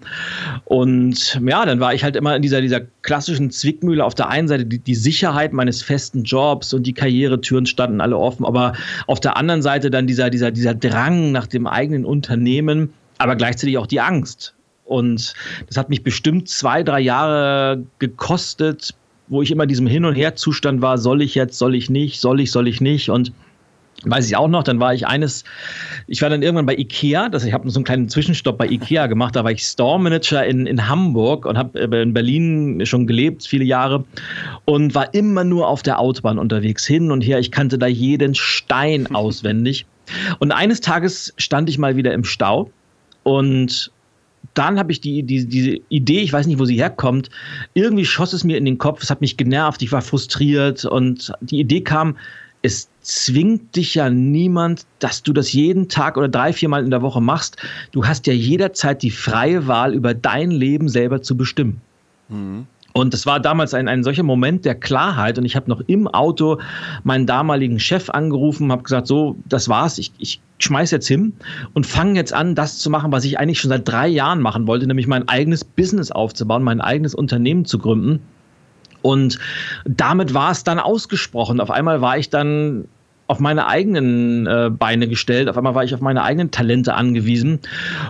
Und 0.64 1.40
ja, 1.46 1.64
dann 1.64 1.78
war 1.78 1.94
ich 1.94 2.02
halt 2.02 2.16
immer 2.16 2.34
in 2.34 2.42
dieser, 2.42 2.60
dieser 2.60 2.80
klassischen 3.02 3.50
Zwickmühle. 3.50 4.04
Auf 4.04 4.16
der 4.16 4.28
einen 4.28 4.48
Seite 4.48 4.66
die, 4.66 4.80
die 4.80 4.96
Sicherheit 4.96 5.52
meines 5.52 5.82
festen 5.82 6.24
Jobs 6.24 6.74
und 6.74 6.84
die 6.84 6.92
Karrieretüren 6.92 7.66
standen 7.66 8.00
alle 8.00 8.18
offen, 8.18 8.44
aber 8.44 8.72
auf 9.06 9.20
der 9.20 9.36
anderen 9.36 9.62
Seite 9.62 9.90
dann 9.90 10.08
dieser, 10.08 10.28
dieser, 10.28 10.50
dieser 10.50 10.74
Drang 10.74 11.30
nach 11.30 11.46
dem 11.46 11.68
eigenen 11.68 12.04
Unternehmen, 12.04 12.92
aber 13.18 13.36
gleichzeitig 13.36 13.78
auch 13.78 13.86
die 13.86 14.00
Angst. 14.00 14.53
Und 14.84 15.34
das 15.66 15.76
hat 15.76 15.88
mich 15.88 16.02
bestimmt 16.02 16.48
zwei, 16.48 16.82
drei 16.82 17.00
Jahre 17.00 17.84
gekostet, 17.98 18.94
wo 19.28 19.42
ich 19.42 19.50
immer 19.50 19.64
in 19.64 19.68
diesem 19.68 19.86
Hin- 19.86 20.04
und 20.04 20.14
Her-Zustand 20.14 20.82
war, 20.82 20.98
soll 20.98 21.22
ich 21.22 21.34
jetzt, 21.34 21.58
soll 21.58 21.74
ich 21.74 21.88
nicht, 21.88 22.20
soll 22.20 22.40
ich, 22.40 22.50
soll 22.50 22.68
ich 22.68 22.80
nicht. 22.80 23.08
Und 23.08 23.32
weiß 24.02 24.26
ich 24.26 24.36
auch 24.36 24.48
noch, 24.48 24.62
dann 24.62 24.80
war 24.80 24.94
ich 24.94 25.06
eines, 25.06 25.44
ich 26.06 26.20
war 26.22 26.28
dann 26.28 26.42
irgendwann 26.42 26.66
bei 26.66 26.76
Ikea, 26.76 27.28
das, 27.28 27.44
ich 27.44 27.52
habe 27.52 27.70
so 27.70 27.78
einen 27.78 27.84
kleinen 27.84 28.08
Zwischenstopp 28.08 28.58
bei 28.58 28.66
Ikea 28.66 29.06
gemacht, 29.08 29.36
da 29.36 29.44
war 29.44 29.50
ich 29.50 29.62
Store 29.62 29.98
Manager 30.00 30.44
in, 30.44 30.66
in 30.66 30.88
Hamburg 30.88 31.46
und 31.46 31.56
habe 31.56 31.78
in 31.78 32.12
Berlin 32.12 32.84
schon 32.84 33.06
gelebt, 33.06 33.46
viele 33.46 33.64
Jahre 33.64 34.04
und 34.64 34.94
war 34.94 35.14
immer 35.14 35.44
nur 35.44 35.68
auf 35.68 35.82
der 35.82 36.00
Autobahn 36.00 36.38
unterwegs, 36.38 36.84
hin 36.84 37.10
und 37.10 37.22
her, 37.22 37.38
ich 37.38 37.50
kannte 37.50 37.78
da 37.78 37.86
jeden 37.86 38.34
Stein 38.34 39.06
auswendig 39.14 39.86
und 40.38 40.52
eines 40.52 40.80
Tages 40.80 41.32
stand 41.38 41.68
ich 41.70 41.78
mal 41.78 41.96
wieder 41.96 42.12
im 42.12 42.24
Stau 42.24 42.70
und 43.22 43.90
dann 44.52 44.78
habe 44.78 44.92
ich 44.92 45.00
die, 45.00 45.22
die, 45.22 45.46
diese 45.46 45.78
Idee, 45.88 46.20
ich 46.20 46.32
weiß 46.32 46.46
nicht, 46.46 46.58
wo 46.58 46.64
sie 46.64 46.76
herkommt, 46.76 47.30
irgendwie 47.72 48.04
schoss 48.04 48.32
es 48.32 48.44
mir 48.44 48.58
in 48.58 48.64
den 48.64 48.78
Kopf, 48.78 49.02
es 49.02 49.10
hat 49.10 49.20
mich 49.20 49.36
genervt, 49.36 49.82
ich 49.82 49.92
war 49.92 50.02
frustriert 50.02 50.84
und 50.84 51.32
die 51.40 51.60
Idee 51.60 51.80
kam, 51.80 52.16
es 52.62 52.88
zwingt 53.02 53.76
dich 53.76 53.94
ja 53.94 54.08
niemand, 54.08 54.86
dass 54.98 55.22
du 55.22 55.34
das 55.34 55.52
jeden 55.52 55.88
Tag 55.88 56.16
oder 56.16 56.28
drei, 56.28 56.52
vier 56.52 56.70
Mal 56.70 56.82
in 56.82 56.90
der 56.90 57.02
Woche 57.02 57.20
machst. 57.20 57.58
Du 57.92 58.06
hast 58.06 58.26
ja 58.26 58.32
jederzeit 58.32 59.02
die 59.02 59.10
freie 59.10 59.66
Wahl, 59.66 59.92
über 59.92 60.14
dein 60.14 60.50
Leben 60.50 60.88
selber 60.88 61.20
zu 61.20 61.36
bestimmen. 61.36 61.82
Mhm. 62.30 62.66
Und 62.96 63.12
das 63.12 63.26
war 63.26 63.40
damals 63.40 63.74
ein, 63.74 63.88
ein 63.88 64.04
solcher 64.04 64.22
Moment 64.22 64.64
der 64.64 64.76
Klarheit. 64.76 65.36
Und 65.36 65.44
ich 65.44 65.56
habe 65.56 65.68
noch 65.68 65.80
im 65.88 66.06
Auto 66.06 66.60
meinen 67.02 67.26
damaligen 67.26 67.80
Chef 67.80 68.08
angerufen, 68.08 68.70
habe 68.70 68.84
gesagt, 68.84 69.08
so, 69.08 69.36
das 69.46 69.68
war's, 69.68 69.98
ich, 69.98 70.12
ich 70.18 70.40
schmeiß 70.60 70.92
jetzt 70.92 71.08
hin 71.08 71.32
und 71.72 71.86
fange 71.86 72.14
jetzt 72.14 72.32
an, 72.32 72.54
das 72.54 72.78
zu 72.78 72.90
machen, 72.90 73.10
was 73.10 73.24
ich 73.24 73.36
eigentlich 73.40 73.58
schon 73.58 73.70
seit 73.70 73.88
drei 73.88 74.06
Jahren 74.06 74.40
machen 74.40 74.68
wollte, 74.68 74.86
nämlich 74.86 75.08
mein 75.08 75.28
eigenes 75.28 75.64
Business 75.64 76.12
aufzubauen, 76.12 76.62
mein 76.62 76.80
eigenes 76.80 77.16
Unternehmen 77.16 77.64
zu 77.64 77.80
gründen. 77.80 78.20
Und 79.02 79.40
damit 79.84 80.32
war 80.32 80.52
es 80.52 80.62
dann 80.62 80.78
ausgesprochen. 80.78 81.60
Auf 81.60 81.72
einmal 81.72 82.00
war 82.00 82.16
ich 82.16 82.30
dann 82.30 82.86
auf 83.26 83.40
meine 83.40 83.66
eigenen 83.66 84.46
äh, 84.46 84.70
Beine 84.70 85.08
gestellt. 85.08 85.48
Auf 85.48 85.56
einmal 85.56 85.74
war 85.74 85.84
ich 85.84 85.94
auf 85.94 86.00
meine 86.00 86.22
eigenen 86.22 86.50
Talente 86.50 86.94
angewiesen. 86.94 87.60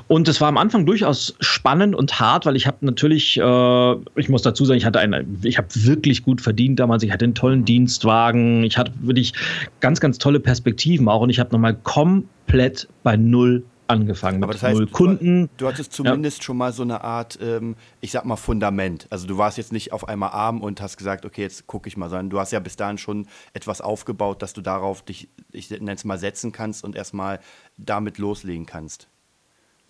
Und 0.09 0.27
es 0.29 0.41
war 0.41 0.49
am 0.49 0.59
Anfang 0.59 0.87
durchaus 0.87 1.37
spannend 1.41 1.95
und 1.95 2.19
hart, 2.19 2.47
weil 2.47 2.57
ich 2.57 2.67
habe 2.67 2.79
natürlich, 2.81 3.39
äh, 3.39 3.93
ich 4.17 4.29
muss 4.29 4.43
dazu 4.43 4.65
sagen, 4.65 4.79
ich 4.79 4.85
hatte 4.85 4.99
eine, 4.99 5.25
ich 5.43 5.59
habe 5.59 5.69
wirklich 5.73 6.25
gut 6.25 6.41
verdient 6.41 6.81
damals. 6.81 7.03
Ich 7.03 7.13
hatte 7.13 7.25
einen 7.25 7.35
tollen 7.35 7.65
Dienstwagen. 7.65 8.65
Ich 8.65 8.77
hatte 8.77 8.93
wirklich 9.01 9.35
ganz, 9.81 10.01
ganz 10.01 10.19
tolle 10.19 10.41
Perspektiven 10.41 11.09
auch. 11.09 11.21
Und 11.21 11.31
ich 11.31 11.39
habe 11.39 11.51
nochmal 11.53 11.75
komplett 11.75 12.89
bei 13.03 13.17
Null 13.17 13.63
angefangen 13.87 14.43
Aber 14.43 14.53
das 14.53 14.63
heißt, 14.63 14.77
null 14.77 14.87
Kunden. 14.89 15.49
Du, 15.57 15.65
du 15.65 15.69
hattest 15.69 15.93
zumindest 15.93 16.39
ja. 16.39 16.45
schon 16.45 16.57
mal 16.57 16.73
so 16.73 16.83
eine 16.83 17.03
Art, 17.03 17.39
ähm, 17.41 17.77
ich 18.01 18.13
sag 18.13 18.25
mal, 18.25 18.37
Fundament. 18.37 19.07
Also 19.11 19.27
du 19.27 19.39
warst 19.39 19.59
jetzt 19.59 19.73
nicht 19.73 19.93
auf 19.93 20.09
einmal 20.09 20.31
arm 20.31 20.61
und 20.63 20.81
hast 20.81 20.97
gesagt, 20.97 21.25
okay, 21.25 21.43
jetzt 21.43 21.67
gucke 21.67 21.89
ich 21.89 21.97
mal, 21.97 22.09
sondern 22.09 22.31
du 22.31 22.39
hast 22.39 22.53
ja 22.53 22.61
bis 22.61 22.77
dahin 22.77 22.99
schon 22.99 23.27
etwas 23.53 23.81
aufgebaut, 23.81 24.43
dass 24.43 24.53
du 24.53 24.61
darauf 24.61 25.03
dich, 25.03 25.29
ich 25.53 25.71
nenne 25.71 25.93
es 25.93 26.05
mal, 26.05 26.19
setzen 26.19 26.53
kannst 26.53 26.85
und 26.85 26.97
erstmal 26.97 27.41
damit 27.77 28.19
loslegen 28.19 28.67
kannst. 28.67 29.09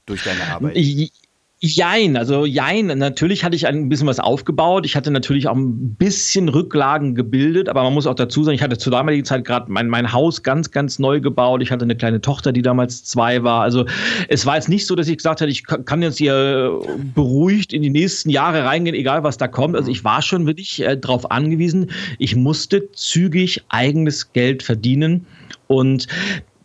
Durch 0.07 0.23
deine 0.23 0.43
Arbeit. 0.49 0.77
Ich, 0.77 1.13
Jein, 1.61 2.17
also 2.17 2.45
jein. 2.45 2.87
Natürlich 2.99 3.43
hatte 3.43 3.57
ich 3.57 3.67
ein 3.67 3.89
bisschen 3.89 4.07
was 4.07 4.21
aufgebaut. 4.21 4.85
Ich 4.85 4.97
hatte 4.97 5.11
natürlich 5.11 5.49
auch 5.49 5.57
ein 5.57 5.95
bisschen 5.95 6.51
Rücklagen 6.51 7.15
gebildet, 7.15 7.71
aber 7.71 7.85
man 7.85 7.95
muss 7.95 8.07
auch 8.07 8.15
dazu 8.15 8.43
sagen, 8.45 8.57
ich 8.57 8.63
hatte 8.63 8.77
zur 8.77 8.91
damaligen 8.91 9.25
Zeit 9.25 9.45
gerade 9.45 9.71
mein, 9.71 9.89
mein 9.89 10.13
Haus 10.13 10.43
ganz, 10.43 10.73
ganz 10.73 10.99
neu 10.99 11.21
gebaut. 11.21 11.63
Ich 11.63 11.71
hatte 11.71 11.85
eine 11.85 11.97
kleine 11.97 12.21
Tochter, 12.21 12.53
die 12.53 12.61
damals 12.61 13.05
zwei 13.05 13.45
war. 13.45 13.63
Also 13.63 13.87
es 14.29 14.45
war 14.45 14.57
jetzt 14.57 14.69
nicht 14.69 14.87
so, 14.87 14.95
dass 14.95 15.09
ich 15.09 15.17
gesagt 15.17 15.41
hätte, 15.41 15.51
ich 15.51 15.65
kann 15.65 16.03
jetzt 16.03 16.19
hier 16.19 16.79
beruhigt 17.15 17.73
in 17.73 17.83
die 17.83 17.91
nächsten 17.91 18.29
Jahre 18.31 18.65
reingehen, 18.65 18.95
egal 18.95 19.23
was 19.23 19.39
da 19.39 19.49
kommt. 19.49 19.75
Also 19.75 19.91
ich 19.91 20.05
war 20.05 20.21
schon 20.21 20.47
wirklich 20.47 20.83
äh, 20.83 20.99
darauf 20.99 21.31
angewiesen, 21.31 21.91
ich 22.19 22.37
musste 22.37 22.91
zügig 22.93 23.63
eigenes 23.69 24.33
Geld 24.33 24.63
verdienen. 24.63 25.25
Und 25.67 26.09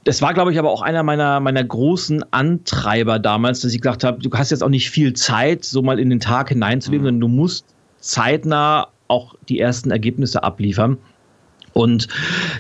das 0.10 0.24
war, 0.24 0.34
glaube 0.34 0.52
ich, 0.52 0.58
aber 0.58 0.72
auch 0.72 0.82
einer 0.82 1.04
meiner, 1.04 1.40
meiner 1.40 1.64
großen 1.64 2.34
Antreiber 2.34 3.20
damals, 3.20 3.60
dass 3.60 3.76
ich 3.76 3.80
gesagt 3.80 4.04
habe, 4.04 4.20
du 4.20 4.32
hast 4.36 4.50
jetzt 4.50 4.64
auch 4.64 4.70
nicht 4.70 4.90
viel 4.90 5.14
Zeit, 5.14 5.64
so 5.64 5.84
mal 5.84 6.00
in 6.00 6.10
den 6.10 6.20
Tag 6.20 6.50
hineinzuleben, 6.50 7.04
mhm. 7.04 7.08
sondern 7.10 7.22
du 7.22 7.28
musst 7.28 7.66
zeitnah 8.00 8.88
auch 9.08 9.36
die 9.50 9.60
ersten 9.60 9.92
Ergebnisse 9.92 10.44
abliefern. 10.44 10.98
Und 11.74 12.08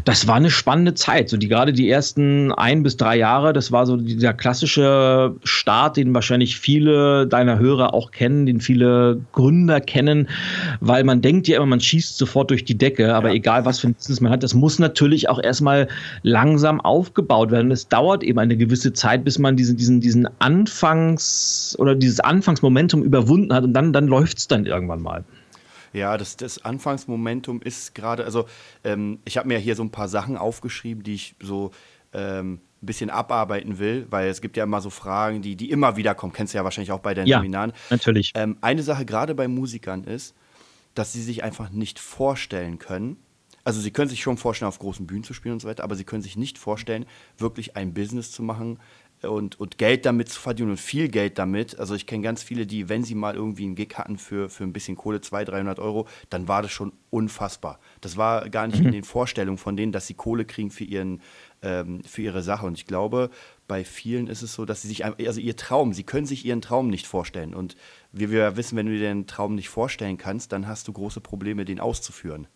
das 0.05 0.27
war 0.27 0.35
eine 0.35 0.51
spannende 0.51 0.93
Zeit. 0.93 1.29
So 1.29 1.37
die 1.37 1.47
gerade 1.47 1.73
die 1.73 1.89
ersten 1.89 2.51
ein 2.51 2.83
bis 2.83 2.97
drei 2.97 3.17
Jahre, 3.17 3.53
das 3.53 3.71
war 3.71 3.85
so 3.85 3.97
dieser 3.97 4.33
klassische 4.33 5.35
Start, 5.43 5.97
den 5.97 6.13
wahrscheinlich 6.13 6.59
viele 6.59 7.27
deiner 7.27 7.59
Hörer 7.59 7.93
auch 7.93 8.11
kennen, 8.11 8.45
den 8.45 8.61
viele 8.61 9.19
Gründer 9.31 9.81
kennen, 9.81 10.27
weil 10.79 11.03
man 11.03 11.21
denkt 11.21 11.47
ja 11.47 11.57
immer, 11.57 11.65
man 11.65 11.79
schießt 11.79 12.17
sofort 12.17 12.49
durch 12.49 12.65
die 12.65 12.77
Decke, 12.77 13.15
aber 13.15 13.29
ja. 13.29 13.35
egal 13.35 13.65
was 13.65 13.79
für 13.79 13.87
ein 13.87 13.93
Business 13.93 14.21
man 14.21 14.31
hat, 14.31 14.43
das 14.43 14.53
muss 14.53 14.79
natürlich 14.79 15.29
auch 15.29 15.41
erstmal 15.41 15.87
langsam 16.23 16.81
aufgebaut 16.81 17.51
werden. 17.51 17.71
Es 17.71 17.87
dauert 17.87 18.23
eben 18.23 18.39
eine 18.39 18.57
gewisse 18.57 18.93
Zeit, 18.93 19.23
bis 19.25 19.39
man 19.39 19.55
diesen, 19.55 19.77
diesen, 19.77 20.01
diesen 20.01 20.27
Anfangs- 20.39 21.75
oder 21.79 21.95
dieses 21.95 22.19
Anfangsmomentum 22.19 23.03
überwunden 23.03 23.53
hat 23.53 23.63
und 23.63 23.73
dann, 23.73 23.93
dann 23.93 24.07
läuft 24.07 24.37
es 24.37 24.47
dann 24.47 24.65
irgendwann 24.65 25.01
mal. 25.01 25.23
Ja, 25.93 26.17
das, 26.17 26.38
das 26.38 26.63
Anfangsmomentum 26.63 27.62
ist 27.62 27.96
gerade, 27.96 28.24
also 28.25 28.46
ähm, 28.84 29.19
ich 29.25 29.38
habe 29.38 29.48
mir 29.48 29.58
hier 29.58 29.75
so 29.75 29.84
ein 29.84 29.91
paar 29.91 30.08
Sachen 30.08 30.38
aufgeschrieben, 30.38 31.03
die 31.03 31.15
ich 31.15 31.36
so 31.41 31.72
ähm, 32.13 32.62
ein 32.81 32.86
bisschen 32.86 33.10
abarbeiten 33.10 33.79
will, 33.79 34.08
weil 34.10 34.29
es 34.29 34.41
gibt 34.41 34.58
ja 34.58 34.63
immer 34.63 34.81
so 34.81 34.89
Fragen, 34.89 35.41
die, 35.41 35.55
die 35.55 35.69
immer 35.69 35.98
wieder 35.98 36.15
kommen. 36.15 36.34
Kennst 36.34 36.53
du 36.53 36.58
ja 36.58 36.63
wahrscheinlich 36.63 36.91
auch 36.91 37.00
bei 37.00 37.13
deinen 37.13 37.27
ja, 37.27 37.39
Seminaren. 37.39 37.74
Natürlich. 37.89 38.31
Ähm, 38.36 38.58
eine 38.62 38.84
Sache 38.84 39.05
gerade 39.05 39.36
bei 39.36 39.48
Musikern 39.48 40.03
ist, 40.03 40.36
dass 40.96 41.13
sie 41.13 41.22
sich 41.22 41.43
einfach 41.43 41.69
nicht 41.69 42.00
vorstellen 42.00 42.79
können. 42.79 43.17
Also 43.63 43.81
sie 43.81 43.91
können 43.91 44.10
sich 44.10 44.22
schon 44.22 44.38
vorstellen, 44.38 44.69
auf 44.69 44.79
großen 44.79 45.05
Bühnen 45.05 45.24
zu 45.24 45.34
spielen 45.34 45.53
und 45.53 45.60
so 45.60 45.67
weiter, 45.67 45.84
aber 45.84 45.96
sie 45.96 46.05
können 46.05 46.22
sich 46.22 46.38
nicht 46.38 46.58
vorstellen, 46.58 47.05
wirklich 47.38 47.75
ein 47.75 47.93
Business 47.93 48.31
zu 48.31 48.41
machen, 48.41 48.79
und, 49.23 49.59
und 49.59 49.77
Geld 49.77 50.05
damit 50.05 50.29
zu 50.29 50.39
verdienen 50.39 50.71
und 50.71 50.79
viel 50.79 51.09
Geld 51.09 51.38
damit. 51.38 51.77
Also 51.79 51.95
ich 51.95 52.05
kenne 52.05 52.23
ganz 52.23 52.41
viele, 52.41 52.65
die, 52.65 52.88
wenn 52.88 53.03
sie 53.03 53.15
mal 53.15 53.35
irgendwie 53.35 53.65
einen 53.65 53.75
Gig 53.75 53.95
hatten 53.95 54.17
für, 54.17 54.49
für 54.49 54.63
ein 54.63 54.73
bisschen 54.73 54.95
Kohle, 54.95 55.21
200, 55.21 55.53
300 55.53 55.79
Euro, 55.79 56.07
dann 56.29 56.47
war 56.47 56.61
das 56.61 56.71
schon 56.71 56.93
unfassbar. 57.09 57.79
Das 58.01 58.17
war 58.17 58.49
gar 58.49 58.67
nicht 58.67 58.79
mhm. 58.79 58.88
in 58.88 58.91
den 58.93 59.03
Vorstellungen 59.03 59.57
von 59.57 59.75
denen, 59.75 59.91
dass 59.91 60.07
sie 60.07 60.13
Kohle 60.13 60.45
kriegen 60.45 60.71
für, 60.71 60.85
ihren, 60.85 61.21
ähm, 61.61 62.01
für 62.05 62.21
ihre 62.21 62.43
Sache. 62.43 62.65
Und 62.65 62.77
ich 62.77 62.85
glaube, 62.85 63.29
bei 63.67 63.83
vielen 63.83 64.27
ist 64.27 64.41
es 64.41 64.53
so, 64.53 64.65
dass 64.65 64.81
sie 64.81 64.88
sich, 64.88 65.05
also 65.05 65.39
ihr 65.39 65.55
Traum, 65.55 65.93
sie 65.93 66.03
können 66.03 66.25
sich 66.25 66.45
ihren 66.45 66.61
Traum 66.61 66.89
nicht 66.89 67.05
vorstellen. 67.05 67.53
Und 67.53 67.75
wie 68.11 68.31
wir 68.31 68.55
wissen, 68.55 68.77
wenn 68.77 68.85
du 68.85 68.93
dir 68.93 69.09
den 69.09 69.27
Traum 69.27 69.55
nicht 69.55 69.69
vorstellen 69.69 70.17
kannst, 70.17 70.53
dann 70.53 70.67
hast 70.67 70.88
du 70.88 70.93
große 70.93 71.19
Probleme, 71.19 71.65
den 71.65 71.79
auszuführen. 71.79 72.47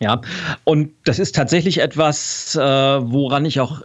Ja, 0.00 0.20
und 0.64 0.92
das 1.04 1.18
ist 1.18 1.34
tatsächlich 1.34 1.78
etwas, 1.78 2.54
äh, 2.54 2.60
woran 2.60 3.46
ich 3.46 3.60
auch 3.60 3.82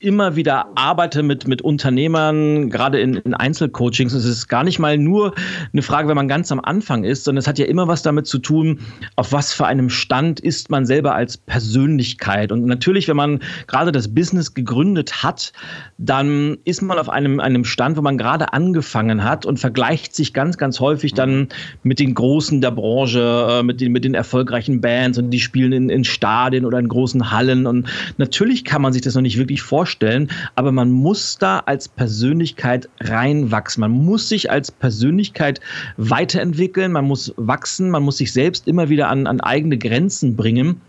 immer 0.00 0.34
wieder 0.34 0.66
arbeite 0.76 1.22
mit, 1.22 1.46
mit 1.46 1.60
Unternehmern, 1.60 2.70
gerade 2.70 2.98
in, 2.98 3.16
in 3.16 3.34
Einzelcoachings. 3.34 4.14
Es 4.14 4.24
ist 4.24 4.48
gar 4.48 4.64
nicht 4.64 4.78
mal 4.78 4.96
nur 4.96 5.34
eine 5.74 5.82
Frage, 5.82 6.08
wenn 6.08 6.16
man 6.16 6.26
ganz 6.26 6.50
am 6.50 6.58
Anfang 6.58 7.04
ist, 7.04 7.24
sondern 7.24 7.40
es 7.40 7.46
hat 7.46 7.58
ja 7.58 7.66
immer 7.66 7.86
was 7.86 8.00
damit 8.00 8.26
zu 8.26 8.38
tun, 8.38 8.80
auf 9.16 9.32
was 9.32 9.52
für 9.52 9.66
einem 9.66 9.90
Stand 9.90 10.40
ist 10.40 10.70
man 10.70 10.86
selber 10.86 11.14
als 11.14 11.36
Persönlichkeit. 11.36 12.50
Und 12.50 12.64
natürlich, 12.64 13.08
wenn 13.08 13.16
man 13.16 13.40
gerade 13.66 13.92
das 13.92 14.14
Business 14.14 14.54
gegründet 14.54 15.22
hat, 15.22 15.52
dann 15.98 16.56
ist 16.64 16.80
man 16.80 16.98
auf 16.98 17.10
einem, 17.10 17.38
einem 17.38 17.66
Stand, 17.66 17.98
wo 17.98 18.00
man 18.00 18.16
gerade 18.16 18.54
angefangen 18.54 19.22
hat 19.22 19.44
und 19.44 19.60
vergleicht 19.60 20.14
sich 20.14 20.32
ganz, 20.32 20.56
ganz 20.56 20.80
häufig 20.80 21.12
dann 21.12 21.48
mit 21.82 21.98
den 21.98 22.14
Großen 22.14 22.62
der 22.62 22.70
Branche, 22.70 23.48
äh, 23.50 23.62
mit 23.62 23.82
den, 23.82 23.92
mit 23.92 24.06
den 24.06 24.14
erfolgreichen 24.14 24.80
Bands 24.80 25.18
und 25.18 25.30
die 25.30 25.40
spielen 25.40 25.72
in, 25.72 25.90
in 25.90 26.04
Stadien 26.04 26.64
oder 26.64 26.78
in 26.78 26.88
großen 26.88 27.30
Hallen. 27.30 27.66
Und 27.66 27.86
natürlich 28.16 28.64
kann 28.64 28.80
man 28.80 28.94
sich 28.94 29.02
das 29.02 29.14
noch 29.14 29.20
nicht 29.20 29.36
wirklich 29.36 29.60
vorstellen 29.60 29.89
vorstellen, 29.90 30.30
aber 30.54 30.70
man 30.70 30.90
muss 30.90 31.36
da 31.38 31.58
als 31.66 31.88
Persönlichkeit 31.88 32.88
reinwachsen. 33.00 33.80
Man 33.80 33.90
muss 33.90 34.28
sich 34.28 34.50
als 34.50 34.70
Persönlichkeit 34.70 35.60
weiterentwickeln, 35.96 36.92
man 36.92 37.06
muss 37.06 37.34
wachsen, 37.36 37.90
man 37.90 38.04
muss 38.04 38.18
sich 38.18 38.32
selbst 38.32 38.68
immer 38.68 38.88
wieder 38.88 39.08
an, 39.08 39.26
an 39.26 39.40
eigene 39.40 39.78
Grenzen 39.78 40.36
bringen. 40.36 40.80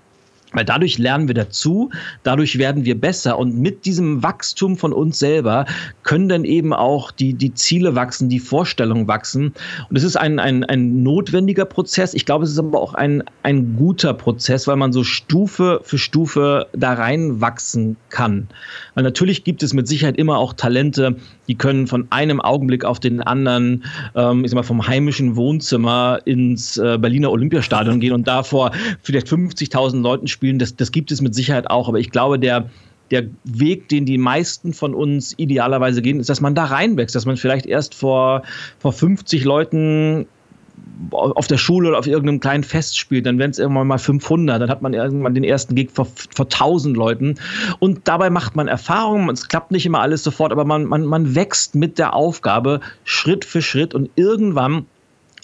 Weil 0.53 0.65
dadurch 0.65 0.97
lernen 0.97 1.27
wir 1.27 1.35
dazu, 1.35 1.91
dadurch 2.23 2.57
werden 2.57 2.83
wir 2.83 2.99
besser 2.99 3.39
und 3.39 3.57
mit 3.57 3.85
diesem 3.85 4.21
Wachstum 4.21 4.77
von 4.77 4.91
uns 4.91 5.17
selber 5.19 5.65
können 6.03 6.27
dann 6.27 6.43
eben 6.43 6.73
auch 6.73 7.11
die, 7.11 7.33
die 7.33 7.53
Ziele 7.53 7.95
wachsen, 7.95 8.27
die 8.27 8.39
Vorstellungen 8.39 9.07
wachsen. 9.07 9.53
Und 9.89 9.95
es 9.95 10.03
ist 10.03 10.17
ein, 10.17 10.39
ein, 10.39 10.65
ein 10.65 11.03
notwendiger 11.03 11.65
Prozess. 11.65 12.13
Ich 12.13 12.25
glaube, 12.25 12.43
es 12.43 12.51
ist 12.51 12.59
aber 12.59 12.81
auch 12.81 12.93
ein, 12.93 13.23
ein 13.43 13.77
guter 13.77 14.13
Prozess, 14.13 14.67
weil 14.67 14.75
man 14.75 14.91
so 14.91 15.05
Stufe 15.05 15.79
für 15.83 15.97
Stufe 15.97 16.67
da 16.73 16.93
reinwachsen 16.93 17.95
kann. 18.09 18.47
Weil 18.93 19.03
natürlich 19.03 19.45
gibt 19.45 19.63
es 19.63 19.73
mit 19.73 19.87
Sicherheit 19.87 20.17
immer 20.17 20.37
auch 20.37 20.53
Talente, 20.53 21.15
die 21.51 21.55
können 21.55 21.87
von 21.87 22.07
einem 22.09 22.41
Augenblick 22.41 22.83
auf 22.83 22.99
den 22.99 23.21
anderen, 23.21 23.85
ähm, 24.15 24.43
ich 24.43 24.51
sag 24.51 24.55
mal, 24.55 24.63
vom 24.63 24.85
heimischen 24.85 25.35
Wohnzimmer 25.35 26.19
ins 26.25 26.77
äh, 26.77 26.97
Berliner 26.99 27.31
Olympiastadion 27.31 27.99
gehen 27.99 28.13
und 28.13 28.27
davor 28.27 28.71
vielleicht 29.01 29.27
50.000 29.27 30.01
Leuten 30.01 30.27
spielen 30.27 30.41
spielen. 30.41 30.59
Das, 30.59 30.75
das 30.75 30.91
gibt 30.91 31.11
es 31.11 31.21
mit 31.21 31.35
Sicherheit 31.35 31.69
auch. 31.69 31.87
Aber 31.87 31.99
ich 31.99 32.09
glaube, 32.09 32.39
der, 32.39 32.69
der 33.11 33.25
Weg, 33.43 33.89
den 33.89 34.05
die 34.05 34.17
meisten 34.17 34.73
von 34.73 34.93
uns 34.95 35.33
idealerweise 35.37 36.01
gehen, 36.01 36.19
ist, 36.19 36.29
dass 36.29 36.41
man 36.41 36.55
da 36.55 36.65
reinwächst, 36.65 37.15
dass 37.15 37.25
man 37.25 37.37
vielleicht 37.37 37.65
erst 37.65 37.93
vor, 37.93 38.41
vor 38.79 38.91
50 38.91 39.43
Leuten 39.43 40.25
auf 41.11 41.47
der 41.47 41.57
Schule 41.57 41.89
oder 41.89 41.99
auf 41.99 42.07
irgendeinem 42.07 42.39
kleinen 42.39 42.63
Fest 42.63 42.97
spielt, 42.97 43.25
dann 43.25 43.39
werden 43.39 43.51
es 43.51 43.59
irgendwann 43.59 43.87
mal 43.87 43.97
500, 43.97 44.61
dann 44.61 44.69
hat 44.69 44.81
man 44.81 44.93
irgendwann 44.93 45.33
den 45.33 45.43
ersten 45.43 45.75
Gig 45.75 45.89
vor, 45.91 46.07
vor 46.35 46.45
1000 46.45 46.95
Leuten. 46.95 47.35
Und 47.79 48.07
dabei 48.07 48.29
macht 48.29 48.55
man 48.55 48.67
Erfahrungen, 48.67 49.29
es 49.29 49.47
klappt 49.47 49.71
nicht 49.71 49.85
immer 49.85 50.01
alles 50.01 50.23
sofort, 50.23 50.51
aber 50.51 50.65
man, 50.65 50.85
man, 50.85 51.05
man 51.05 51.35
wächst 51.35 51.75
mit 51.75 51.97
der 51.97 52.13
Aufgabe 52.13 52.81
Schritt 53.03 53.45
für 53.45 53.61
Schritt. 53.61 53.93
Und 53.93 54.09
irgendwann 54.15 54.85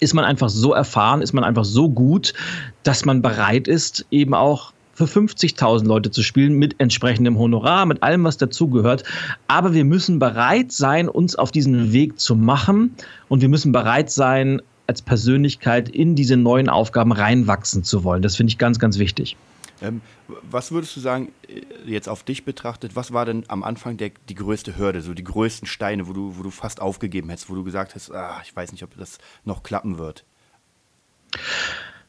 ist 0.00 0.14
man 0.14 0.24
einfach 0.24 0.48
so 0.48 0.72
erfahren, 0.72 1.22
ist 1.22 1.32
man 1.32 1.44
einfach 1.44 1.64
so 1.64 1.88
gut, 1.88 2.34
dass 2.82 3.04
man 3.04 3.22
bereit 3.22 3.68
ist, 3.68 4.06
eben 4.10 4.34
auch 4.34 4.72
für 4.94 5.04
50.000 5.04 5.86
Leute 5.86 6.10
zu 6.10 6.22
spielen 6.22 6.54
mit 6.54 6.80
entsprechendem 6.80 7.38
Honorar, 7.38 7.86
mit 7.86 8.02
allem, 8.02 8.24
was 8.24 8.36
dazugehört. 8.36 9.04
Aber 9.46 9.72
wir 9.72 9.84
müssen 9.84 10.18
bereit 10.18 10.72
sein, 10.72 11.08
uns 11.08 11.36
auf 11.36 11.52
diesen 11.52 11.92
Weg 11.92 12.18
zu 12.18 12.34
machen. 12.34 12.96
Und 13.28 13.40
wir 13.40 13.48
müssen 13.48 13.70
bereit 13.70 14.10
sein, 14.10 14.60
als 14.88 15.02
Persönlichkeit 15.02 15.88
in 15.88 16.14
diese 16.14 16.36
neuen 16.36 16.68
Aufgaben 16.68 17.12
reinwachsen 17.12 17.84
zu 17.84 18.04
wollen. 18.04 18.22
Das 18.22 18.36
finde 18.36 18.50
ich 18.50 18.58
ganz, 18.58 18.78
ganz 18.78 18.98
wichtig. 18.98 19.36
Ähm, 19.80 20.00
was 20.26 20.72
würdest 20.72 20.96
du 20.96 21.00
sagen, 21.00 21.30
äh, 21.46 21.60
jetzt 21.88 22.08
auf 22.08 22.24
dich 22.24 22.44
betrachtet, 22.44 22.96
was 22.96 23.12
war 23.12 23.26
denn 23.26 23.44
am 23.48 23.62
Anfang 23.62 23.96
der, 23.96 24.10
die 24.28 24.34
größte 24.34 24.76
Hürde, 24.76 25.02
so 25.02 25.14
die 25.14 25.22
größten 25.22 25.68
Steine, 25.68 26.08
wo 26.08 26.12
du, 26.12 26.36
wo 26.36 26.42
du 26.42 26.50
fast 26.50 26.80
aufgegeben 26.80 27.28
hättest, 27.28 27.48
wo 27.50 27.54
du 27.54 27.64
gesagt 27.64 27.94
hast, 27.94 28.10
ah, 28.10 28.40
ich 28.44 28.56
weiß 28.56 28.72
nicht, 28.72 28.82
ob 28.82 28.96
das 28.96 29.18
noch 29.44 29.62
klappen 29.62 29.98
wird? 29.98 30.24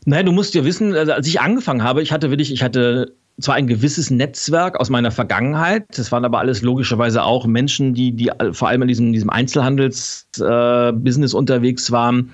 Naja, 0.06 0.24
du 0.24 0.32
musst 0.32 0.54
ja 0.56 0.64
wissen, 0.64 0.96
also 0.96 1.12
als 1.12 1.28
ich 1.28 1.42
angefangen 1.42 1.84
habe, 1.84 2.02
ich 2.02 2.12
hatte 2.12 2.32
wirklich, 2.32 2.52
ich 2.52 2.64
hatte 2.64 3.14
zwar 3.40 3.56
ein 3.56 3.68
gewisses 3.68 4.12
Netzwerk 4.12 4.80
aus 4.80 4.90
meiner 4.90 5.12
Vergangenheit, 5.12 5.86
das 5.96 6.12
waren 6.12 6.26
aber 6.26 6.40
alles 6.40 6.62
logischerweise 6.62 7.24
auch 7.24 7.46
Menschen, 7.46 7.94
die, 7.94 8.12
die 8.12 8.32
vor 8.52 8.68
allem 8.68 8.82
in 8.84 8.88
diesem, 8.88 9.14
diesem 9.14 9.30
Einzelhandelsbusiness 9.30 11.34
äh, 11.34 11.38
unterwegs 11.38 11.92
waren. 11.92 12.32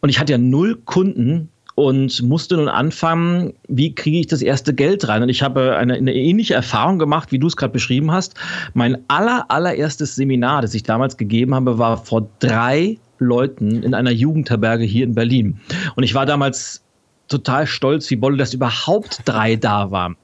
Und 0.00 0.08
ich 0.08 0.20
hatte 0.20 0.32
ja 0.32 0.38
null 0.38 0.80
Kunden 0.84 1.48
und 1.74 2.22
musste 2.22 2.56
nun 2.56 2.68
anfangen, 2.68 3.54
wie 3.68 3.94
kriege 3.94 4.18
ich 4.18 4.28
das 4.28 4.42
erste 4.42 4.74
Geld 4.74 5.08
rein? 5.08 5.22
Und 5.22 5.28
ich 5.28 5.42
habe 5.42 5.76
eine, 5.76 5.94
eine 5.94 6.14
ähnliche 6.14 6.54
Erfahrung 6.54 6.98
gemacht, 6.98 7.32
wie 7.32 7.38
du 7.38 7.48
es 7.48 7.56
gerade 7.56 7.72
beschrieben 7.72 8.12
hast. 8.12 8.34
Mein 8.74 8.98
aller, 9.08 9.50
allererstes 9.50 10.14
Seminar, 10.14 10.62
das 10.62 10.74
ich 10.74 10.84
damals 10.84 11.16
gegeben 11.16 11.54
habe, 11.54 11.78
war 11.78 11.96
vor 11.96 12.28
drei 12.38 12.98
Leuten 13.18 13.82
in 13.82 13.94
einer 13.94 14.12
Jugendherberge 14.12 14.84
hier 14.84 15.04
in 15.04 15.14
Berlin. 15.14 15.60
Und 15.96 16.04
ich 16.04 16.14
war 16.14 16.26
damals 16.26 16.84
total 17.28 17.66
stolz 17.66 18.08
wie 18.10 18.16
Bolle, 18.16 18.36
dass 18.36 18.54
überhaupt 18.54 19.22
drei 19.24 19.56
da 19.56 19.90
waren. 19.90 20.16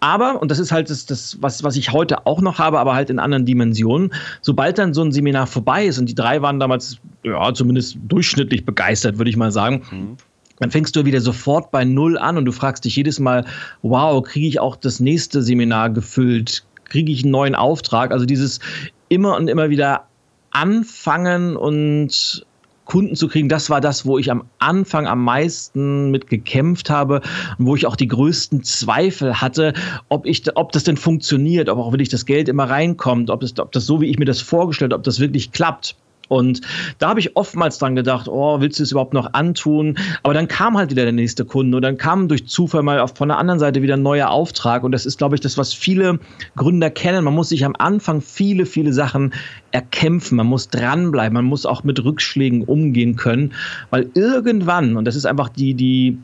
Aber, 0.00 0.40
und 0.40 0.50
das 0.50 0.58
ist 0.58 0.72
halt 0.72 0.90
das, 0.90 1.06
das 1.06 1.38
was, 1.40 1.62
was 1.62 1.76
ich 1.76 1.92
heute 1.92 2.26
auch 2.26 2.40
noch 2.40 2.58
habe, 2.58 2.78
aber 2.78 2.94
halt 2.94 3.10
in 3.10 3.18
anderen 3.18 3.44
Dimensionen, 3.44 4.12
sobald 4.40 4.78
dann 4.78 4.94
so 4.94 5.02
ein 5.02 5.12
Seminar 5.12 5.46
vorbei 5.46 5.86
ist 5.86 5.98
und 5.98 6.08
die 6.08 6.14
drei 6.14 6.42
waren 6.42 6.60
damals, 6.60 6.98
ja, 7.22 7.52
zumindest 7.54 7.98
durchschnittlich 8.06 8.64
begeistert, 8.64 9.18
würde 9.18 9.30
ich 9.30 9.36
mal 9.36 9.52
sagen, 9.52 9.82
mhm. 9.90 10.16
dann 10.58 10.70
fängst 10.70 10.96
du 10.96 11.04
wieder 11.04 11.20
sofort 11.20 11.70
bei 11.70 11.84
Null 11.84 12.18
an 12.18 12.36
und 12.36 12.44
du 12.44 12.52
fragst 12.52 12.84
dich 12.84 12.96
jedes 12.96 13.18
Mal, 13.18 13.44
wow, 13.82 14.22
kriege 14.22 14.46
ich 14.46 14.60
auch 14.60 14.76
das 14.76 15.00
nächste 15.00 15.42
Seminar 15.42 15.90
gefüllt? 15.90 16.64
Kriege 16.84 17.10
ich 17.10 17.24
einen 17.24 17.32
neuen 17.32 17.54
Auftrag? 17.54 18.12
Also 18.12 18.26
dieses 18.26 18.60
immer 19.08 19.36
und 19.36 19.48
immer 19.48 19.70
wieder 19.70 20.06
anfangen 20.50 21.56
und 21.56 22.46
Kunden 22.86 23.16
zu 23.16 23.28
kriegen, 23.28 23.50
das 23.50 23.68
war 23.68 23.82
das, 23.82 24.06
wo 24.06 24.16
ich 24.16 24.30
am 24.30 24.44
Anfang 24.58 25.06
am 25.06 25.22
meisten 25.22 26.10
mit 26.10 26.28
gekämpft 26.28 26.88
habe 26.88 27.20
und 27.58 27.66
wo 27.66 27.76
ich 27.76 27.84
auch 27.84 27.96
die 27.96 28.08
größten 28.08 28.62
Zweifel 28.62 29.40
hatte, 29.40 29.74
ob 30.08 30.24
ich, 30.24 30.44
ob 30.56 30.72
das 30.72 30.84
denn 30.84 30.96
funktioniert, 30.96 31.68
ob 31.68 31.78
auch 31.78 31.92
wirklich 31.92 32.08
das 32.08 32.24
Geld 32.24 32.48
immer 32.48 32.70
reinkommt, 32.70 33.28
ob, 33.28 33.42
es, 33.42 33.58
ob 33.58 33.72
das 33.72 33.84
so, 33.84 34.00
wie 34.00 34.06
ich 34.06 34.18
mir 34.18 34.24
das 34.24 34.40
vorgestellt, 34.40 34.94
ob 34.94 35.02
das 35.02 35.20
wirklich 35.20 35.52
klappt. 35.52 35.96
Und 36.28 36.60
da 36.98 37.08
habe 37.08 37.20
ich 37.20 37.36
oftmals 37.36 37.78
dran 37.78 37.96
gedacht, 37.96 38.28
oh, 38.28 38.60
willst 38.60 38.78
du 38.78 38.82
es 38.82 38.90
überhaupt 38.90 39.14
noch 39.14 39.32
antun? 39.34 39.98
Aber 40.22 40.34
dann 40.34 40.48
kam 40.48 40.76
halt 40.76 40.90
wieder 40.90 41.04
der 41.04 41.12
nächste 41.12 41.44
Kunde 41.44 41.76
und 41.76 41.82
dann 41.82 41.98
kam 41.98 42.28
durch 42.28 42.46
Zufall 42.46 42.82
mal 42.82 43.06
von 43.08 43.28
der 43.28 43.38
anderen 43.38 43.60
Seite 43.60 43.82
wieder 43.82 43.94
ein 43.94 44.02
neuer 44.02 44.30
Auftrag. 44.30 44.84
Und 44.84 44.92
das 44.92 45.06
ist, 45.06 45.18
glaube 45.18 45.34
ich, 45.34 45.40
das, 45.40 45.58
was 45.58 45.72
viele 45.72 46.18
Gründer 46.56 46.90
kennen. 46.90 47.24
Man 47.24 47.34
muss 47.34 47.50
sich 47.50 47.64
am 47.64 47.74
Anfang 47.78 48.20
viele, 48.20 48.66
viele 48.66 48.92
Sachen 48.92 49.32
erkämpfen. 49.70 50.36
Man 50.36 50.46
muss 50.46 50.68
dranbleiben. 50.68 51.34
Man 51.34 51.44
muss 51.44 51.66
auch 51.66 51.84
mit 51.84 52.02
Rückschlägen 52.04 52.62
umgehen 52.64 53.16
können. 53.16 53.52
Weil 53.90 54.10
irgendwann, 54.14 54.96
und 54.96 55.04
das 55.04 55.16
ist 55.16 55.26
einfach 55.26 55.48
die, 55.48 55.74
die, 55.74 56.18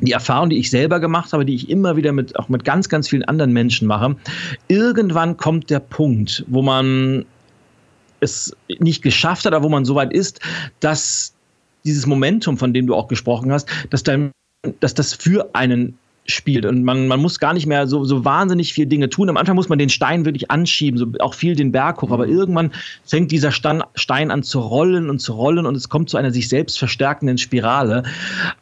die 0.00 0.12
Erfahrung, 0.12 0.50
die 0.50 0.58
ich 0.58 0.70
selber 0.70 1.00
gemacht 1.00 1.32
habe, 1.32 1.44
die 1.44 1.54
ich 1.54 1.68
immer 1.68 1.96
wieder 1.96 2.12
mit, 2.12 2.38
auch 2.38 2.48
mit 2.48 2.64
ganz, 2.64 2.88
ganz 2.88 3.08
vielen 3.08 3.24
anderen 3.24 3.52
Menschen 3.52 3.86
mache, 3.86 4.16
irgendwann 4.68 5.36
kommt 5.36 5.70
der 5.70 5.80
Punkt, 5.80 6.44
wo 6.48 6.62
man 6.62 7.24
es 8.24 8.56
nicht 8.80 9.02
geschafft 9.02 9.44
hat, 9.44 9.54
aber 9.54 9.64
wo 9.64 9.68
man 9.68 9.84
so 9.84 9.94
weit 9.94 10.12
ist, 10.12 10.40
dass 10.80 11.34
dieses 11.84 12.06
Momentum, 12.06 12.58
von 12.58 12.72
dem 12.72 12.86
du 12.86 12.94
auch 12.94 13.08
gesprochen 13.08 13.52
hast, 13.52 13.68
dass, 13.90 14.02
dann, 14.02 14.32
dass 14.80 14.94
das 14.94 15.14
für 15.14 15.50
einen 15.54 15.98
spielt. 16.26 16.64
Und 16.64 16.84
man, 16.84 17.06
man 17.06 17.20
muss 17.20 17.38
gar 17.38 17.52
nicht 17.52 17.66
mehr 17.66 17.86
so, 17.86 18.04
so 18.04 18.24
wahnsinnig 18.24 18.72
viel 18.72 18.86
Dinge 18.86 19.10
tun. 19.10 19.28
Am 19.28 19.36
Anfang 19.36 19.56
muss 19.56 19.68
man 19.68 19.78
den 19.78 19.90
Stein 19.90 20.24
wirklich 20.24 20.50
anschieben, 20.50 20.98
so 20.98 21.06
auch 21.20 21.34
viel 21.34 21.54
den 21.54 21.72
Berg 21.72 22.00
hoch, 22.00 22.10
aber 22.10 22.26
mhm. 22.26 22.38
irgendwann 22.38 22.72
fängt 23.04 23.30
dieser 23.30 23.52
Stein 23.52 24.30
an 24.30 24.42
zu 24.42 24.60
rollen 24.60 25.10
und 25.10 25.20
zu 25.20 25.32
rollen 25.34 25.66
und 25.66 25.76
es 25.76 25.88
kommt 25.88 26.08
zu 26.08 26.16
einer 26.16 26.30
sich 26.30 26.48
selbst 26.48 26.78
verstärkenden 26.78 27.38
Spirale. 27.38 28.04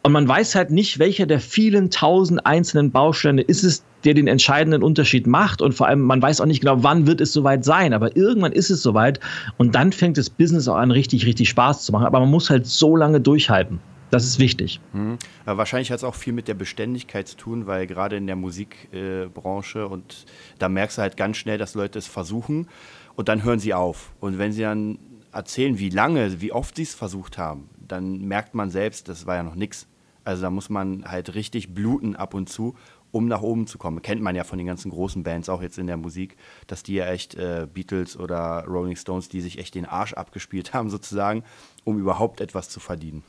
Und 0.03 0.13
man 0.13 0.27
weiß 0.27 0.55
halt 0.55 0.71
nicht, 0.71 0.99
welcher 0.99 1.27
der 1.27 1.41
vielen 1.41 1.91
tausend 1.91 2.45
einzelnen 2.47 2.91
Bausteine 2.91 3.43
ist 3.43 3.63
es, 3.63 3.85
der 4.05 4.15
den 4.15 4.27
entscheidenden 4.27 4.83
Unterschied 4.83 5.29
macht. 5.29 5.63
Und 5.63 5.73
vor 5.73 5.87
allem 5.87 6.01
man 6.01 6.21
weiß 6.21 6.41
auch 6.41 6.47
nicht 6.47 6.61
genau, 6.61 6.83
wann 6.83 7.07
wird 7.07 7.21
es 7.21 7.33
soweit 7.33 7.65
sein, 7.65 7.93
aber 7.93 8.17
irgendwann 8.17 8.53
ist 8.53 8.71
es 8.71 8.83
soweit. 8.83 9.21
Und 9.57 9.77
dann 9.77 9.93
fängt 9.93 10.19
das 10.19 10.31
Business 10.31 10.67
auch 10.67 10.77
an 10.77 10.91
richtig, 10.91 11.27
richtig 11.27 11.49
Spaß 11.49 11.85
zu 11.85 11.93
machen, 11.93 12.07
aber 12.07 12.19
man 12.19 12.31
muss 12.31 12.51
halt 12.51 12.67
so 12.67 12.97
lange 12.97 13.21
durchhalten. 13.21 13.79
Das 14.13 14.27
ist 14.27 14.39
wichtig. 14.39 14.79
Mhm. 14.93 15.17
wahrscheinlich 15.47 15.91
hat 15.91 15.97
es 15.97 16.05
auch 16.05 16.15
viel 16.15 16.35
mit 16.35 16.47
der 16.47 16.53
Beständigkeit 16.53 17.27
zu 17.27 17.35
tun, 17.35 17.67
weil 17.67 17.87
gerade 17.87 18.17
in 18.17 18.27
der 18.27 18.37
Musikbranche 18.37 19.79
äh, 19.79 19.85
und 19.85 20.27
da 20.59 20.69
merkst 20.69 20.99
du 20.99 21.03
halt 21.03 21.17
ganz 21.17 21.39
schnell, 21.39 21.57
dass 21.57 21.73
Leute 21.73 21.99
es 21.99 22.09
versuchen 22.09 22.69
und 23.17 23.31
dann 23.31 23.43
hören 23.43 23.59
sie 23.59 23.73
auf. 23.73 24.13
Und 24.21 24.37
wenn 24.37 24.53
sie 24.53 24.61
dann 24.61 24.99
erzählen, 25.33 25.79
wie 25.79 25.89
lange, 25.89 26.43
wie 26.43 26.53
oft 26.53 26.77
sie 26.77 26.83
es 26.83 26.93
versucht 26.93 27.39
haben, 27.39 27.71
dann 27.89 28.19
merkt 28.19 28.55
man 28.55 28.69
selbst, 28.69 29.09
das 29.09 29.25
war 29.25 29.37
ja 29.37 29.43
noch 29.43 29.55
nichts. 29.55 29.87
Also 30.25 30.43
da 30.43 30.51
muss 30.51 30.69
man 30.69 31.07
halt 31.07 31.35
richtig 31.35 31.73
bluten 31.73 32.15
ab 32.15 32.35
und 32.35 32.51
zu, 32.51 32.77
um 33.13 33.29
nach 33.29 33.41
oben 33.41 33.67
zu 33.67 33.79
kommen. 33.79 34.03
Kennt 34.03 34.21
man 34.21 34.37
ja 34.37 34.45
von 34.45 34.59
den 34.59 34.67
ganzen 34.67 34.91
großen 34.91 35.23
Bands 35.23 35.49
auch 35.49 35.63
jetzt 35.63 35.79
in 35.79 35.87
der 35.87 35.97
Musik, 35.97 36.37
dass 36.67 36.83
die 36.83 36.97
ja 36.97 37.07
echt 37.07 37.35
äh, 37.35 37.67
Beatles 37.73 38.19
oder 38.19 38.67
Rolling 38.67 38.97
Stones, 38.97 39.31
die 39.31 39.41
sich 39.41 39.59
echt 39.59 39.75
den 39.75 39.87
Arsch 39.87 40.13
abgespielt 40.13 40.75
haben 40.75 40.91
sozusagen, 40.91 41.45
um 41.85 41.99
überhaupt 41.99 42.43
etwas 42.43 42.69
zu 42.69 42.79
verdienen. 42.79 43.25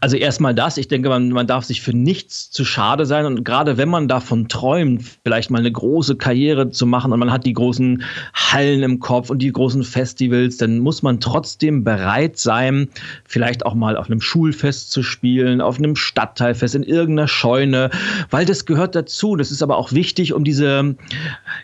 Also 0.00 0.16
erstmal 0.16 0.54
das, 0.54 0.76
ich 0.76 0.88
denke, 0.88 1.08
man, 1.08 1.30
man 1.30 1.46
darf 1.46 1.64
sich 1.64 1.80
für 1.80 1.96
nichts 1.96 2.50
zu 2.50 2.64
schade 2.64 3.06
sein 3.06 3.26
und 3.26 3.44
gerade 3.44 3.76
wenn 3.76 3.88
man 3.88 4.08
davon 4.08 4.48
träumt, 4.48 5.02
vielleicht 5.24 5.50
mal 5.50 5.58
eine 5.58 5.72
große 5.72 6.16
Karriere 6.16 6.70
zu 6.70 6.86
machen 6.86 7.12
und 7.12 7.18
man 7.18 7.32
hat 7.32 7.44
die 7.46 7.52
großen 7.52 8.02
Hallen 8.34 8.82
im 8.82 9.00
Kopf 9.00 9.30
und 9.30 9.40
die 9.40 9.52
großen 9.52 9.82
Festivals, 9.82 10.56
dann 10.56 10.78
muss 10.78 11.02
man 11.02 11.20
trotzdem 11.20 11.84
bereit 11.84 12.38
sein, 12.38 12.88
vielleicht 13.24 13.66
auch 13.66 13.74
mal 13.74 13.96
auf 13.96 14.06
einem 14.06 14.20
Schulfest 14.20 14.90
zu 14.90 15.02
spielen, 15.02 15.60
auf 15.60 15.78
einem 15.78 15.96
Stadtteilfest, 15.96 16.74
in 16.74 16.82
irgendeiner 16.82 17.28
Scheune, 17.28 17.90
weil 18.30 18.44
das 18.44 18.66
gehört 18.66 18.94
dazu. 18.94 19.36
Das 19.36 19.50
ist 19.50 19.62
aber 19.62 19.76
auch 19.76 19.92
wichtig, 19.92 20.32
um 20.32 20.44
diese, 20.44 20.96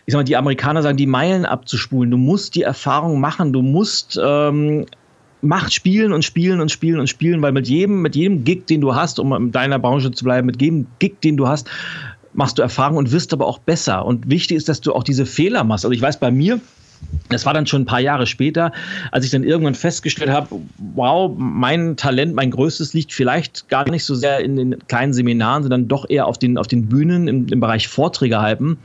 ich 0.05 0.11
sag 0.11 0.19
mal, 0.19 0.23
die 0.23 0.37
Amerikaner 0.37 0.81
sagen, 0.81 0.97
die 0.97 1.05
Meilen 1.05 1.45
abzuspulen. 1.45 2.11
Du 2.11 2.17
musst 2.17 2.55
die 2.55 2.63
Erfahrung 2.63 3.19
machen, 3.19 3.53
du 3.53 3.61
musst 3.61 4.19
ähm, 4.21 4.85
macht 5.43 5.73
spielen 5.73 6.13
und 6.13 6.23
spielen 6.23 6.61
und 6.61 6.71
spielen 6.71 6.99
und 6.99 7.07
spielen, 7.07 7.41
weil 7.41 7.51
mit 7.51 7.67
jedem, 7.67 8.01
mit 8.01 8.15
jedem 8.15 8.43
Gig, 8.43 8.65
den 8.67 8.81
du 8.81 8.95
hast, 8.95 9.19
um 9.19 9.33
in 9.33 9.51
deiner 9.51 9.79
Branche 9.79 10.11
zu 10.11 10.23
bleiben, 10.23 10.47
mit 10.47 10.61
jedem 10.61 10.87
Gig, 10.99 11.19
den 11.21 11.37
du 11.37 11.47
hast, 11.47 11.69
machst 12.33 12.57
du 12.57 12.61
Erfahrung 12.61 12.97
und 12.97 13.11
wirst 13.11 13.33
aber 13.33 13.45
auch 13.45 13.59
besser. 13.59 14.05
Und 14.05 14.29
wichtig 14.29 14.57
ist, 14.57 14.69
dass 14.69 14.81
du 14.81 14.93
auch 14.93 15.03
diese 15.03 15.25
Fehler 15.25 15.63
machst. 15.63 15.85
Also 15.85 15.93
ich 15.93 16.01
weiß 16.01 16.19
bei 16.19 16.31
mir, 16.31 16.59
das 17.29 17.45
war 17.45 17.53
dann 17.53 17.67
schon 17.67 17.83
ein 17.83 17.85
paar 17.85 17.99
Jahre 17.99 18.25
später, 18.25 18.71
als 19.11 19.25
ich 19.25 19.31
dann 19.31 19.43
irgendwann 19.43 19.75
festgestellt 19.75 20.31
habe, 20.31 20.47
wow, 20.95 21.31
mein 21.37 21.97
Talent, 21.97 22.33
mein 22.33 22.51
größtes 22.51 22.93
liegt 22.93 23.13
vielleicht 23.13 23.67
gar 23.69 23.89
nicht 23.89 24.05
so 24.05 24.15
sehr 24.15 24.39
in 24.39 24.55
den 24.55 24.87
kleinen 24.87 25.13
Seminaren, 25.13 25.63
sondern 25.63 25.87
doch 25.87 26.09
eher 26.09 26.25
auf 26.27 26.37
den, 26.37 26.57
auf 26.57 26.67
den 26.67 26.87
Bühnen 26.87 27.27
im, 27.27 27.47
im 27.47 27.59
Bereich 27.59 27.87
Vorträge 27.87 28.39
halten. 28.41 28.77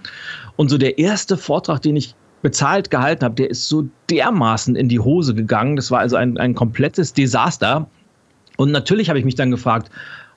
Und 0.56 0.68
so 0.68 0.78
der 0.78 0.98
erste 0.98 1.36
Vortrag, 1.36 1.80
den 1.82 1.96
ich 1.96 2.14
bezahlt 2.42 2.90
gehalten 2.90 3.24
habe, 3.24 3.34
der 3.34 3.50
ist 3.50 3.68
so 3.68 3.88
dermaßen 4.10 4.76
in 4.76 4.88
die 4.88 5.00
Hose 5.00 5.34
gegangen. 5.34 5.76
Das 5.76 5.90
war 5.90 6.00
also 6.00 6.16
ein, 6.16 6.38
ein 6.38 6.54
komplettes 6.54 7.12
Desaster. 7.12 7.88
Und 8.56 8.70
natürlich 8.70 9.08
habe 9.08 9.18
ich 9.18 9.24
mich 9.24 9.34
dann 9.34 9.50
gefragt, 9.50 9.90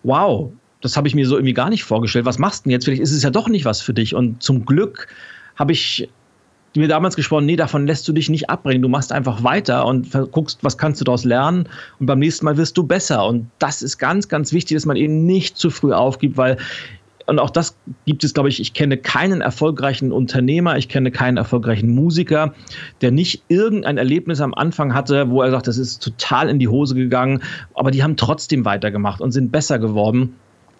wow, 0.03 0.51
das 0.81 0.97
habe 0.97 1.07
ich 1.07 1.15
mir 1.15 1.27
so 1.27 1.35
irgendwie 1.35 1.53
gar 1.53 1.69
nicht 1.69 1.83
vorgestellt. 1.83 2.25
Was 2.25 2.39
machst 2.39 2.61
du 2.61 2.63
denn 2.65 2.71
jetzt? 2.71 2.85
Vielleicht 2.85 3.01
ist 3.01 3.11
es 3.11 3.23
ja 3.23 3.29
doch 3.29 3.47
nicht 3.47 3.65
was 3.65 3.81
für 3.81 3.93
dich. 3.93 4.15
Und 4.15 4.41
zum 4.41 4.65
Glück 4.65 5.07
habe 5.55 5.71
ich 5.71 6.09
mir 6.75 6.87
damals 6.87 7.15
gesprochen, 7.15 7.45
nee, 7.45 7.55
davon 7.55 7.85
lässt 7.85 8.07
du 8.07 8.13
dich 8.13 8.29
nicht 8.29 8.49
abbringen. 8.49 8.81
Du 8.81 8.87
machst 8.87 9.11
einfach 9.11 9.43
weiter 9.43 9.85
und 9.85 10.09
guckst, 10.31 10.59
was 10.63 10.77
kannst 10.77 11.01
du 11.01 11.05
daraus 11.05 11.25
lernen. 11.25 11.67
Und 11.99 12.05
beim 12.05 12.19
nächsten 12.19 12.45
Mal 12.45 12.57
wirst 12.57 12.77
du 12.77 12.83
besser. 12.83 13.25
Und 13.25 13.49
das 13.59 13.81
ist 13.81 13.97
ganz, 13.97 14.27
ganz 14.27 14.53
wichtig, 14.53 14.75
dass 14.75 14.85
man 14.85 14.95
eben 14.95 15.25
nicht 15.25 15.57
zu 15.57 15.69
früh 15.69 15.93
aufgibt, 15.93 16.37
weil 16.37 16.57
und 17.25 17.39
auch 17.39 17.49
das 17.49 17.77
gibt 18.05 18.23
es, 18.23 18.33
glaube 18.33 18.49
ich, 18.49 18.59
ich 18.59 18.73
kenne 18.73 18.97
keinen 18.97 19.41
erfolgreichen 19.41 20.11
Unternehmer, 20.11 20.77
ich 20.77 20.89
kenne 20.89 21.11
keinen 21.11 21.37
erfolgreichen 21.37 21.93
Musiker, 21.93 22.53
der 23.01 23.11
nicht 23.11 23.43
irgendein 23.47 23.97
Erlebnis 23.97 24.41
am 24.41 24.53
Anfang 24.53 24.93
hatte, 24.93 25.29
wo 25.29 25.41
er 25.41 25.51
sagt, 25.51 25.67
das 25.67 25.77
ist 25.77 26.01
total 26.01 26.49
in 26.49 26.59
die 26.59 26.67
Hose 26.67 26.95
gegangen, 26.95 27.41
aber 27.73 27.91
die 27.91 28.03
haben 28.03 28.17
trotzdem 28.17 28.65
weitergemacht 28.65 29.21
und 29.21 29.31
sind 29.31 29.51
besser 29.51 29.79
geworden. 29.79 30.35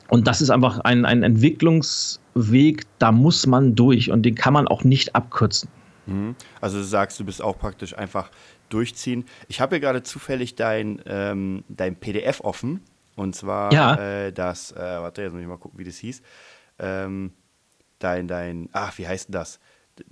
Und 0.10 0.28
das 0.28 0.42
ist 0.42 0.50
einfach 0.50 0.80
ein, 0.80 1.06
ein 1.06 1.24
Entwicklungsweg, 1.24 2.84
da 3.00 3.12
muss 3.12 3.48
man 3.48 3.76
durch 3.76 4.12
und 4.12 4.24
den 4.24 4.36
kann 4.36 4.54
man 4.54 4.68
auch 4.68 4.84
nicht 4.84 5.16
abkürzen. 5.16 5.70
Mhm. 6.06 6.36
Also 6.60 6.80
du 6.80 6.84
sagst, 6.84 7.20
du 7.20 7.26
bist 7.26 7.42
auch 7.42 7.58
praktisch 7.58 7.98
einfach 7.98 8.30
durchziehen. 8.70 9.26
Ich 9.48 9.62
habe 9.62 9.76
hier 9.76 9.82
gerade 9.82 10.04
zufällig 10.04 10.56
dein, 10.56 11.02
ähm, 11.06 11.64
dein 11.70 11.96
PDF 11.96 12.42
offen 12.42 12.82
und 13.22 13.36
zwar 13.36 13.72
ja. 13.72 13.96
äh, 13.96 14.34
das, 14.34 14.72
äh, 14.72 14.78
warte, 14.78 15.22
jetzt 15.22 15.34
muss 15.34 15.42
ich 15.42 15.48
mal 15.48 15.58
gucken, 15.58 15.80
wie 15.80 15.84
das 15.84 15.98
hieß. 15.98 16.22
Ähm, 16.80 17.34
dein, 18.00 18.28
dein, 18.28 18.70
ach, 18.72 18.98
wie 18.98 19.08
heißt 19.08 19.30
denn 19.30 19.34
das? 19.34 19.60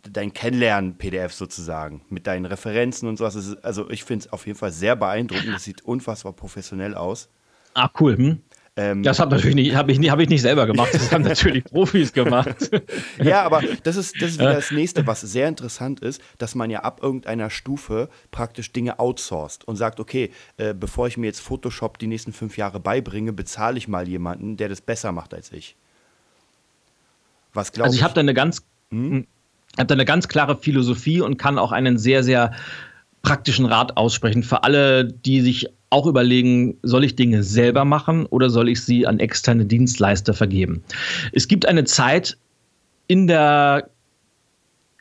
Dein 0.07 0.33
Kennenlernen-PDF 0.33 1.33
sozusagen 1.33 2.01
mit 2.09 2.27
deinen 2.27 2.45
Referenzen 2.45 3.09
und 3.09 3.17
sowas. 3.17 3.35
Ist, 3.35 3.63
also 3.63 3.89
ich 3.89 4.03
finde 4.03 4.25
es 4.25 4.33
auf 4.33 4.45
jeden 4.45 4.59
Fall 4.59 4.71
sehr 4.71 4.95
beeindruckend. 4.95 5.53
Das 5.53 5.63
sieht 5.63 5.81
unfassbar 5.81 6.33
professionell 6.33 6.95
aus. 6.95 7.29
Ah, 7.73 7.89
cool. 7.99 8.17
Hm? 8.17 8.41
Ähm, 8.79 9.03
das 9.03 9.19
habe 9.19 9.35
natürlich 9.35 9.55
nicht, 9.55 9.75
habe 9.75 9.91
ich, 9.91 9.99
nicht, 9.99 10.09
hab 10.09 10.19
ich 10.19 10.29
nicht 10.29 10.41
selber 10.41 10.65
gemacht. 10.65 10.93
Das 10.93 11.11
haben 11.11 11.23
natürlich 11.23 11.63
Profis 11.65 12.13
gemacht. 12.13 12.71
ja, 13.21 13.43
aber 13.43 13.61
das 13.83 13.97
ist, 13.97 14.15
das 14.21 14.31
ist 14.31 14.39
wieder 14.39 14.53
das 14.53 14.71
nächste, 14.71 15.05
was 15.05 15.19
sehr 15.19 15.49
interessant 15.49 15.99
ist, 15.99 16.21
dass 16.37 16.55
man 16.55 16.69
ja 16.69 16.79
ab 16.79 17.01
irgendeiner 17.03 17.49
Stufe 17.49 18.07
praktisch 18.31 18.71
Dinge 18.71 18.97
outsourced 18.97 19.67
und 19.67 19.75
sagt, 19.75 19.99
okay, 19.99 20.31
äh, 20.55 20.73
bevor 20.73 21.07
ich 21.07 21.17
mir 21.17 21.25
jetzt 21.25 21.41
Photoshop 21.41 21.97
die 21.97 22.07
nächsten 22.07 22.31
fünf 22.31 22.55
Jahre 22.55 22.79
beibringe, 22.79 23.33
bezahle 23.33 23.77
ich 23.77 23.89
mal 23.89 24.07
jemanden, 24.07 24.55
der 24.55 24.69
das 24.69 24.79
besser 24.79 25.11
macht 25.11 25.33
als 25.33 25.51
ich. 25.51 25.75
Was 27.53 27.73
glaubst 27.73 27.87
Also 27.87 27.97
ich 27.97 28.03
habe 28.03 28.13
da 28.13 28.21
eine 28.21 28.33
ganz, 28.33 28.63
hm? 28.91 29.27
habe 29.77 29.87
da 29.87 29.93
eine 29.93 30.05
ganz 30.05 30.29
klare 30.29 30.57
Philosophie 30.57 31.19
und 31.19 31.37
kann 31.37 31.59
auch 31.59 31.73
einen 31.73 31.97
sehr, 31.97 32.23
sehr 32.23 32.53
praktischen 33.21 33.65
Rat 33.65 33.97
aussprechen 33.97 34.43
für 34.43 34.63
alle, 34.63 35.05
die 35.05 35.41
sich 35.41 35.67
auch 35.89 36.05
überlegen, 36.05 36.77
soll 36.83 37.03
ich 37.03 37.15
Dinge 37.15 37.43
selber 37.43 37.85
machen 37.85 38.25
oder 38.27 38.49
soll 38.49 38.69
ich 38.69 38.83
sie 38.83 39.07
an 39.07 39.19
externe 39.19 39.65
Dienstleister 39.65 40.33
vergeben? 40.33 40.83
Es 41.33 41.47
gibt 41.47 41.65
eine 41.65 41.83
Zeit 41.83 42.37
in 43.07 43.27
der 43.27 43.89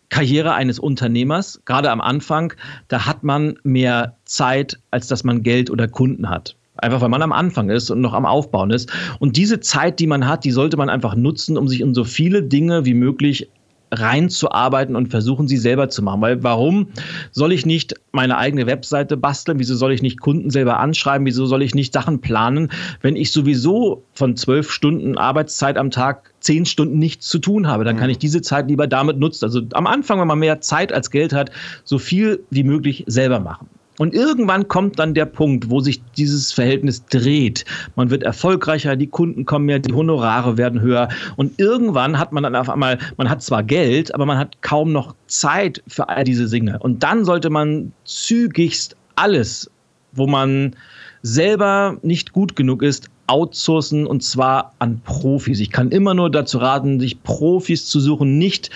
Karriere 0.09 0.54
eines 0.54 0.78
Unternehmers, 0.78 1.61
gerade 1.66 1.90
am 1.90 2.00
Anfang, 2.00 2.54
da 2.88 3.04
hat 3.04 3.22
man 3.22 3.59
mehr 3.62 4.16
Zeit, 4.24 4.78
als 4.90 5.07
dass 5.07 5.24
man 5.24 5.42
Geld 5.42 5.70
oder 5.70 5.87
Kunden 5.87 6.31
hat. 6.31 6.57
Einfach 6.76 7.00
weil 7.00 7.09
man 7.09 7.22
am 7.22 7.33
Anfang 7.33 7.70
ist 7.70 7.90
und 7.90 8.00
noch 8.00 8.14
am 8.14 8.24
Aufbauen 8.24 8.70
ist. 8.70 8.90
Und 9.18 9.37
diese 9.37 9.61
Zeit, 9.61 9.98
die 9.98 10.07
man 10.07 10.26
hat, 10.26 10.44
die 10.44 10.52
sollte 10.52 10.76
man 10.76 10.88
einfach 10.88 11.16
nutzen, 11.16 11.59
um 11.59 11.68
sich 11.68 11.81
in 11.81 11.92
so 11.92 12.04
viele 12.04 12.42
Dinge 12.42 12.85
wie 12.85 12.94
möglich 12.94 13.48
reinzuarbeiten 13.90 14.96
und 14.96 15.09
versuchen, 15.09 15.48
sie 15.48 15.57
selber 15.57 15.88
zu 15.88 16.03
machen. 16.03 16.20
Weil 16.20 16.42
warum 16.42 16.88
soll 17.31 17.53
ich 17.53 17.66
nicht 17.66 17.94
meine 18.12 18.37
eigene 18.38 18.66
Webseite 18.66 19.16
basteln? 19.16 19.59
Wieso 19.59 19.74
soll 19.74 19.92
ich 19.92 20.03
nicht 20.03 20.20
Kunden 20.20 20.51
selber 20.51 20.79
anschreiben? 20.81 21.27
Wieso 21.27 21.46
soll 21.46 21.62
ich 21.62 21.74
nicht 21.74 21.92
Sachen 21.92 22.20
planen, 22.20 22.70
wenn 23.01 23.16
ich 23.16 23.33
sowieso 23.33 24.05
von 24.12 24.37
zwölf 24.37 24.70
Stunden 24.70 25.16
Arbeitszeit 25.16 25.77
am 25.77 25.90
Tag 25.90 26.33
zehn 26.40 26.66
Stunden 26.66 26.98
nichts 26.98 27.29
zu 27.29 27.38
tun 27.38 27.66
habe? 27.66 27.85
Dann 27.85 27.96
kann 27.96 28.07
mhm. 28.07 28.12
ich 28.12 28.18
diese 28.18 28.42
Zeit 28.42 28.68
lieber 28.68 28.87
damit 28.87 29.18
nutzen. 29.18 29.44
Also 29.44 29.62
am 29.72 29.87
Anfang, 29.87 30.20
wenn 30.20 30.29
man 30.29 30.38
mehr 30.38 30.61
Zeit 30.61 30.92
als 30.92 31.11
Geld 31.11 31.33
hat, 31.33 31.51
so 31.85 31.98
viel 31.98 32.44
wie 32.51 32.64
möglich 32.64 33.05
selber 33.07 33.40
machen. 33.40 33.68
Und 33.98 34.14
irgendwann 34.14 34.68
kommt 34.68 34.98
dann 34.98 35.14
der 35.14 35.26
Punkt, 35.26 35.70
wo 35.70 35.80
sich 35.80 36.00
dieses 36.16 36.52
Verhältnis 36.52 37.04
dreht. 37.06 37.64
Man 37.96 38.11
wird 38.11 38.22
erfolgreicher, 38.22 38.96
die 38.96 39.08
Kunden 39.08 39.44
kommen 39.44 39.66
mehr, 39.66 39.80
die 39.80 39.92
Honorare 39.92 40.56
werden 40.56 40.80
höher. 40.80 41.08
Und 41.37 41.58
irgendwann 41.58 42.18
hat 42.18 42.32
man 42.32 42.44
dann 42.44 42.56
auf 42.56 42.70
einmal, 42.70 42.98
man 43.16 43.28
hat 43.28 43.42
zwar 43.42 43.62
Geld, 43.62 44.14
aber 44.14 44.24
man 44.24 44.38
hat 44.38 44.62
kaum 44.62 44.92
noch 44.92 45.14
Zeit 45.26 45.82
für 45.88 46.08
all 46.08 46.24
diese 46.24 46.48
Dinge. 46.48 46.78
Und 46.78 47.02
dann 47.02 47.24
sollte 47.24 47.50
man 47.50 47.92
zügigst 48.04 48.96
alles, 49.16 49.70
wo 50.12 50.26
man 50.26 50.76
selber 51.22 51.98
nicht 52.02 52.32
gut 52.32 52.56
genug 52.56 52.82
ist, 52.82 53.11
outsourcen 53.26 54.06
und 54.06 54.22
zwar 54.22 54.74
an 54.78 55.00
Profis. 55.04 55.61
Ich 55.61 55.70
kann 55.70 55.90
immer 55.90 56.14
nur 56.14 56.30
dazu 56.30 56.58
raten, 56.58 57.00
sich 57.00 57.22
Profis 57.22 57.87
zu 57.87 58.00
suchen, 58.00 58.38
nicht, 58.38 58.70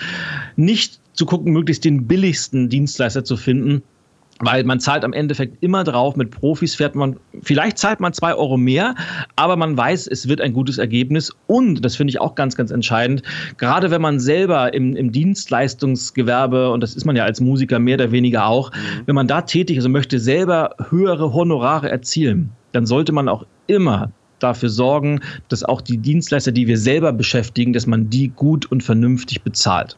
nicht 0.55 0.99
zu 1.13 1.25
gucken, 1.25 1.53
möglichst 1.53 1.85
den 1.85 2.07
billigsten 2.07 2.69
Dienstleister 2.69 3.23
zu 3.23 3.37
finden, 3.37 3.83
weil 4.45 4.63
man 4.63 4.79
zahlt 4.79 5.03
am 5.03 5.13
Endeffekt 5.13 5.63
immer 5.63 5.83
drauf. 5.83 6.15
Mit 6.15 6.31
Profis 6.31 6.75
fährt 6.75 6.95
man, 6.95 7.17
vielleicht 7.41 7.77
zahlt 7.77 7.99
man 7.99 8.13
zwei 8.13 8.33
Euro 8.33 8.57
mehr, 8.57 8.95
aber 9.35 9.55
man 9.55 9.75
weiß, 9.75 10.07
es 10.07 10.27
wird 10.27 10.41
ein 10.41 10.53
gutes 10.53 10.77
Ergebnis. 10.77 11.31
Und, 11.47 11.83
das 11.83 11.95
finde 11.95 12.11
ich 12.11 12.19
auch 12.19 12.35
ganz, 12.35 12.55
ganz 12.55 12.71
entscheidend, 12.71 13.23
gerade 13.57 13.91
wenn 13.91 14.01
man 14.01 14.19
selber 14.19 14.73
im, 14.73 14.95
im 14.95 15.11
Dienstleistungsgewerbe, 15.11 16.71
und 16.71 16.81
das 16.81 16.95
ist 16.95 17.05
man 17.05 17.15
ja 17.15 17.23
als 17.23 17.41
Musiker 17.41 17.79
mehr 17.79 17.95
oder 17.95 18.11
weniger 18.11 18.47
auch, 18.47 18.71
mhm. 18.71 19.03
wenn 19.05 19.15
man 19.15 19.27
da 19.27 19.41
tätig 19.41 19.77
ist 19.77 19.85
und 19.85 19.91
möchte 19.91 20.19
selber 20.19 20.75
höhere 20.89 21.33
Honorare 21.33 21.89
erzielen, 21.89 22.51
dann 22.71 22.85
sollte 22.85 23.11
man 23.11 23.29
auch 23.29 23.45
immer 23.67 24.11
dafür 24.39 24.69
sorgen, 24.69 25.21
dass 25.47 25.63
auch 25.63 25.81
die 25.81 25.97
Dienstleister, 25.97 26.51
die 26.51 26.67
wir 26.67 26.77
selber 26.77 27.13
beschäftigen, 27.13 27.73
dass 27.73 27.87
man 27.87 28.09
die 28.09 28.27
gut 28.29 28.65
und 28.65 28.83
vernünftig 28.83 29.41
bezahlt. 29.41 29.97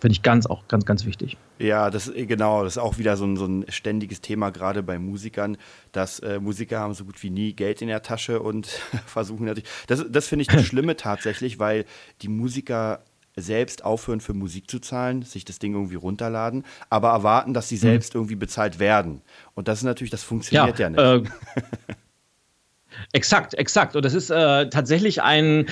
Finde 0.00 0.12
ich 0.12 0.22
ganz, 0.22 0.46
auch 0.46 0.68
ganz, 0.68 0.84
ganz 0.84 1.06
wichtig. 1.06 1.38
Ja, 1.58 1.90
das 1.90 2.08
äh, 2.08 2.26
genau, 2.26 2.64
das 2.64 2.74
ist 2.74 2.78
auch 2.78 2.98
wieder 2.98 3.16
so 3.16 3.24
ein, 3.24 3.36
so 3.36 3.46
ein 3.46 3.64
ständiges 3.68 4.20
Thema, 4.20 4.50
gerade 4.50 4.82
bei 4.82 4.98
Musikern, 4.98 5.56
dass 5.92 6.18
äh, 6.20 6.38
Musiker 6.38 6.80
haben 6.80 6.92
so 6.92 7.04
gut 7.04 7.22
wie 7.22 7.30
nie 7.30 7.54
Geld 7.54 7.80
in 7.80 7.88
der 7.88 8.02
Tasche 8.02 8.40
und 8.40 8.66
versuchen 9.06 9.46
natürlich. 9.46 9.68
Das, 9.86 10.04
das 10.08 10.28
finde 10.28 10.42
ich 10.42 10.48
das 10.48 10.64
Schlimme 10.66 10.96
tatsächlich, 10.96 11.58
weil 11.58 11.86
die 12.20 12.28
Musiker 12.28 13.04
selbst 13.36 13.84
aufhören 13.84 14.20
für 14.20 14.34
Musik 14.34 14.70
zu 14.70 14.80
zahlen, 14.80 15.22
sich 15.22 15.44
das 15.44 15.58
Ding 15.58 15.74
irgendwie 15.74 15.96
runterladen, 15.96 16.64
aber 16.88 17.10
erwarten, 17.10 17.52
dass 17.52 17.68
sie 17.68 17.76
hm. 17.76 17.82
selbst 17.82 18.14
mhm. 18.14 18.20
irgendwie 18.20 18.36
bezahlt 18.36 18.78
werden. 18.78 19.22
Und 19.54 19.68
das 19.68 19.78
ist 19.78 19.84
natürlich, 19.84 20.10
das 20.10 20.22
funktioniert 20.22 20.78
ja, 20.78 20.88
ja 20.90 21.20
nicht. 21.20 21.28
Äh, 21.28 21.62
exakt, 23.12 23.54
exakt. 23.54 23.96
Und 23.96 24.04
das 24.04 24.14
ist 24.14 24.30
äh, 24.30 24.68
tatsächlich 24.70 25.22
ein 25.22 25.66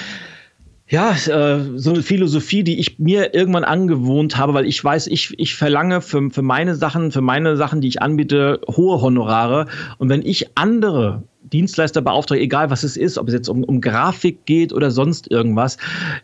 ja, 0.86 1.12
äh, 1.12 1.78
so 1.78 1.90
eine 1.90 2.02
Philosophie, 2.02 2.62
die 2.62 2.78
ich 2.78 2.98
mir 2.98 3.34
irgendwann 3.34 3.64
angewohnt 3.64 4.36
habe, 4.36 4.52
weil 4.52 4.66
ich 4.66 4.82
weiß, 4.82 5.06
ich, 5.06 5.38
ich 5.38 5.54
verlange 5.54 6.02
für, 6.02 6.30
für 6.30 6.42
meine 6.42 6.74
Sachen, 6.74 7.10
für 7.10 7.22
meine 7.22 7.56
Sachen, 7.56 7.80
die 7.80 7.88
ich 7.88 8.02
anbiete, 8.02 8.60
hohe 8.68 9.00
Honorare. 9.00 9.66
Und 9.98 10.10
wenn 10.10 10.22
ich 10.22 10.58
andere 10.58 11.22
Dienstleister 11.52 12.00
beauftrage, 12.00 12.40
egal 12.40 12.70
was 12.70 12.82
es 12.82 12.96
ist, 12.96 13.18
ob 13.18 13.28
es 13.28 13.34
jetzt 13.34 13.48
um, 13.48 13.64
um 13.64 13.80
Grafik 13.80 14.46
geht 14.46 14.72
oder 14.72 14.90
sonst 14.90 15.30
irgendwas. 15.30 15.76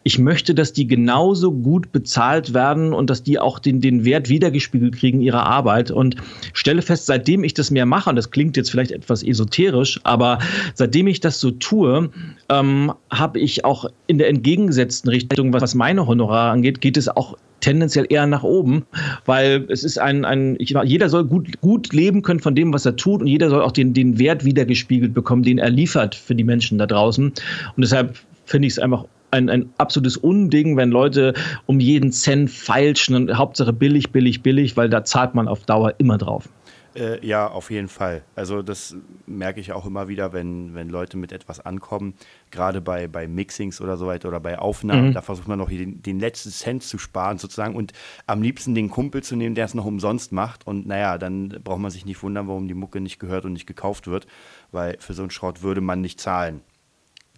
Ich 0.03 0.19
möchte, 0.19 0.55
dass 0.55 0.73
die 0.73 0.87
genauso 0.87 1.53
gut 1.53 1.93
bezahlt 1.93 2.55
werden 2.55 2.93
und 2.93 3.11
dass 3.11 3.23
die 3.23 3.39
auch 3.39 3.59
den, 3.59 3.81
den 3.81 4.05
Wert 4.05 4.29
wiedergespiegelt 4.29 4.97
kriegen 4.97 5.21
ihrer 5.21 5.45
Arbeit. 5.45 5.91
Und 5.91 6.17
stelle 6.53 6.83
fest, 6.83 7.07
seitdem 7.07 7.45
ich 7.45 7.55
das 7.55 7.71
mehr 7.71 7.87
mache, 7.87 8.11
und 8.11 8.17
das 8.17 8.31
klingt 8.31 8.57
jetzt 8.57 8.71
vielleicht 8.71 8.93
etwas 8.93 9.23
esoterisch, 9.23 10.01
aber 10.05 10.39
seitdem 10.75 11.07
ich 11.07 11.21
das 11.21 11.41
so 11.41 11.51
tue, 11.51 12.11
ähm, 12.49 12.93
habe 13.11 13.39
ich 13.39 13.65
auch 13.65 13.87
in 14.07 14.19
der 14.19 14.29
entgegengesetzten 14.29 15.11
Richtung, 15.11 15.53
was 15.53 15.75
meine 15.75 16.07
Honorare 16.07 16.51
angeht, 16.51 16.81
geht 16.81 16.97
es 16.97 17.09
auch 17.09 17.37
tendenziell 17.61 18.07
eher 18.09 18.27
nach 18.27 18.43
oben, 18.43 18.85
weil 19.27 19.67
es 19.69 19.85
ist 19.85 19.99
ein, 19.99 20.25
ein 20.25 20.57
jeder 20.59 21.09
soll 21.09 21.25
gut, 21.25 21.61
gut 21.61 21.93
leben 21.93 22.23
können 22.23 22.41
von 22.41 22.55
dem, 22.55 22.73
was 22.73 22.87
er 22.87 22.97
tut 22.97 23.21
und 23.21 23.27
jeder 23.27 23.51
soll 23.51 23.63
auch 23.63 23.73
den, 23.73 23.95
den 23.95 24.19
Wert 24.19 24.45
wiedergespiegelt 24.45 25.15
bekommen, 25.15 25.43
den 25.43 25.59
er 25.59 25.71
liefert 25.71 26.15
für 26.15 26.35
die 26.35 26.45
Menschen 26.45 26.79
da 26.79 26.87
draußen. 26.87 27.27
Und 27.27 27.35
deshalb 27.77 28.17
finde 28.47 28.67
ich 28.67 28.75
es 28.75 28.79
einfach 28.79 29.05
ein, 29.31 29.49
ein 29.49 29.71
absolutes 29.79 30.17
Unding, 30.17 30.77
wenn 30.77 30.91
Leute 30.91 31.35
um 31.67 31.81
jeden 31.81 32.13
Cent 32.13 32.51
feilschen 32.51 33.15
und 33.15 33.37
Hauptsache 33.37 33.73
billig, 33.73 34.11
billig, 34.11 34.43
billig, 34.43 34.77
weil 34.77 34.89
da 34.89 35.05
zahlt 35.05 35.35
man 35.35 35.49
auf 35.49 35.65
Dauer 35.67 35.95
immer 35.99 36.19
drauf. 36.19 36.49
Äh, 36.95 37.25
ja, 37.25 37.47
auf 37.47 37.71
jeden 37.71 37.89
Fall. 37.89 38.23
Also 38.35 38.63
das 38.63 38.97
merke 39.27 39.61
ich 39.61 39.73
auch 39.73 39.87
immer 39.87 40.09
wieder, 40.09 40.33
wenn, 40.33 40.75
wenn 40.75 40.89
Leute 40.89 41.17
mit 41.17 41.33
etwas 41.33 41.61
ankommen, 41.61 42.15
gerade 42.51 42.81
bei, 42.81 43.07
bei 43.07 43.29
Mixings 43.29 43.81
oder 43.81 43.97
so 43.97 44.07
weiter 44.07 44.29
oder 44.29 44.41
bei 44.41 44.59
Aufnahmen, 44.59 45.09
mhm. 45.09 45.15
da 45.15 45.23
versucht 45.23 45.47
man 45.47 45.59
noch 45.59 45.69
den, 45.69 46.03
den 46.03 46.19
letzten 46.19 46.51
Cent 46.51 46.83
zu 46.83 46.99
sparen 46.99 47.39
sozusagen 47.39 47.77
und 47.77 47.93
am 48.27 48.43
liebsten 48.43 48.75
den 48.75 48.91
Kumpel 48.91 49.23
zu 49.23 49.37
nehmen, 49.37 49.55
der 49.55 49.67
es 49.67 49.75
noch 49.75 49.85
umsonst 49.85 50.33
macht. 50.33 50.67
Und 50.67 50.87
naja, 50.87 51.19
dann 51.19 51.49
braucht 51.63 51.81
man 51.81 51.91
sich 51.91 52.05
nicht 52.05 52.23
wundern, 52.23 52.49
warum 52.49 52.67
die 52.67 52.75
Mucke 52.75 53.01
nicht 53.01 53.19
gehört 53.19 53.45
und 53.45 53.53
nicht 53.53 53.67
gekauft 53.67 54.07
wird, 54.07 54.27
weil 54.73 54.97
für 54.99 55.15
so 55.15 55.23
einen 55.23 55.31
Schrott 55.31 55.63
würde 55.63 55.81
man 55.81 56.01
nicht 56.01 56.21
zahlen. 56.21 56.61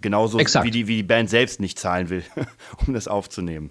Genauso 0.01 0.39
wie 0.39 0.71
die, 0.71 0.89
wie 0.89 0.97
die 0.97 1.03
Band 1.03 1.31
selbst 1.31 1.61
nicht 1.61 1.79
zahlen 1.79 2.11
will, 2.11 2.25
um 2.87 2.95
das 2.95 3.07
aufzunehmen. 3.07 3.71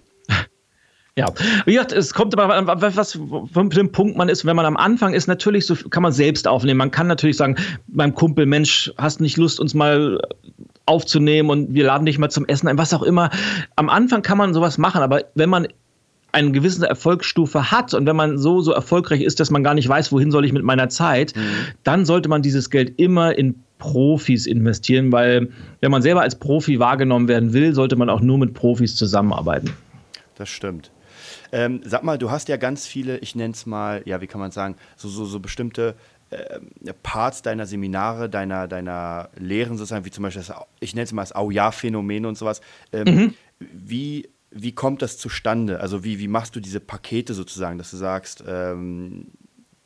Ja, 1.17 1.27
wie 1.65 1.73
gesagt, 1.73 1.91
es 1.91 2.13
kommt 2.13 2.39
aber, 2.39 2.81
was 2.95 3.11
für 3.11 3.69
dem 3.69 3.91
Punkt 3.91 4.15
man 4.15 4.29
ist, 4.29 4.45
wenn 4.45 4.55
man 4.55 4.65
am 4.65 4.77
Anfang 4.77 5.13
ist, 5.13 5.27
natürlich 5.27 5.65
so 5.65 5.75
kann 5.75 6.03
man 6.03 6.13
selbst 6.13 6.47
aufnehmen. 6.47 6.77
Man 6.77 6.91
kann 6.91 7.07
natürlich 7.07 7.35
sagen, 7.35 7.57
meinem 7.87 8.15
Kumpel, 8.15 8.45
Mensch, 8.45 8.93
hast 8.97 9.19
nicht 9.19 9.35
Lust, 9.35 9.59
uns 9.59 9.73
mal 9.73 10.21
aufzunehmen 10.85 11.49
und 11.49 11.73
wir 11.73 11.85
laden 11.85 12.05
dich 12.05 12.17
mal 12.17 12.29
zum 12.29 12.45
Essen 12.45 12.67
ein, 12.69 12.77
was 12.77 12.93
auch 12.93 13.03
immer. 13.03 13.29
Am 13.75 13.89
Anfang 13.89 14.21
kann 14.21 14.37
man 14.37 14.53
sowas 14.53 14.77
machen, 14.77 15.01
aber 15.01 15.23
wenn 15.35 15.49
man 15.49 15.67
eine 16.31 16.51
gewisse 16.51 16.87
Erfolgsstufe 16.87 17.71
hat 17.71 17.93
und 17.93 18.05
wenn 18.05 18.15
man 18.15 18.37
so, 18.37 18.61
so 18.61 18.71
erfolgreich 18.71 19.21
ist, 19.21 19.41
dass 19.41 19.51
man 19.51 19.63
gar 19.63 19.73
nicht 19.73 19.89
weiß, 19.89 20.13
wohin 20.13 20.31
soll 20.31 20.45
ich 20.45 20.53
mit 20.53 20.63
meiner 20.63 20.87
Zeit, 20.87 21.35
mhm. 21.35 21.41
dann 21.83 22.05
sollte 22.05 22.29
man 22.29 22.41
dieses 22.41 22.69
Geld 22.69 22.97
immer 22.97 23.37
in 23.37 23.55
Profis 23.79 24.45
investieren, 24.45 25.11
weil 25.11 25.49
wenn 25.81 25.91
man 25.91 26.01
selber 26.01 26.21
als 26.21 26.35
Profi 26.35 26.79
wahrgenommen 26.79 27.27
werden 27.27 27.51
will, 27.51 27.73
sollte 27.73 27.95
man 27.95 28.09
auch 28.09 28.21
nur 28.21 28.37
mit 28.37 28.53
Profis 28.53 28.95
zusammenarbeiten. 28.95 29.71
Das 30.35 30.49
stimmt. 30.49 30.90
Ähm, 31.51 31.81
sag 31.83 32.03
mal, 32.03 32.17
du 32.17 32.31
hast 32.31 32.49
ja 32.49 32.57
ganz 32.57 32.87
viele, 32.87 33.17
ich 33.19 33.35
nenne 33.35 33.53
es 33.53 33.65
mal, 33.65 34.01
ja, 34.05 34.21
wie 34.21 34.27
kann 34.27 34.41
man 34.41 34.51
sagen, 34.51 34.75
so, 34.95 35.09
so, 35.09 35.25
so 35.25 35.39
bestimmte 35.39 35.95
äh, 36.29 36.59
Parts 37.03 37.41
deiner 37.41 37.65
Seminare, 37.65 38.29
deiner, 38.29 38.67
deiner 38.67 39.29
Lehren 39.37 39.77
sozusagen, 39.77 40.05
wie 40.05 40.11
zum 40.11 40.23
Beispiel, 40.23 40.43
das, 40.43 40.55
ich 40.79 40.95
nenne 40.95 41.05
es 41.05 41.11
mal 41.11 41.23
das 41.23 41.35
Au-Ja-Phänomen 41.35 42.25
und 42.25 42.37
sowas. 42.37 42.61
Ähm, 42.91 43.15
mhm. 43.15 43.33
Wie 43.59 44.29
wie 44.51 44.73
kommt 44.73 45.01
das 45.01 45.17
zustande? 45.17 45.79
Also 45.79 46.03
wie, 46.03 46.19
wie 46.19 46.27
machst 46.27 46.55
du 46.55 46.59
diese 46.59 46.81
Pakete 46.81 47.33
sozusagen, 47.33 47.77
dass 47.77 47.91
du 47.91 47.97
sagst, 47.97 48.43
ähm, 48.45 49.27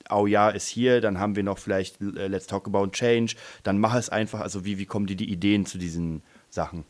oh 0.09 0.27
ja, 0.27 0.49
ist 0.49 0.67
hier, 0.67 1.01
dann 1.01 1.19
haben 1.19 1.35
wir 1.35 1.43
noch 1.43 1.59
vielleicht 1.59 2.01
äh, 2.01 2.27
Let's 2.27 2.47
Talk 2.47 2.67
About 2.67 2.87
Change, 2.87 3.35
dann 3.63 3.77
mach 3.77 3.95
es 3.95 4.09
einfach, 4.09 4.41
also 4.41 4.65
wie, 4.65 4.77
wie 4.77 4.85
kommen 4.85 5.05
dir 5.05 5.15
die 5.15 5.31
Ideen 5.31 5.65
zu 5.65 5.77
diesen 5.77 6.23
Sachen? 6.49 6.83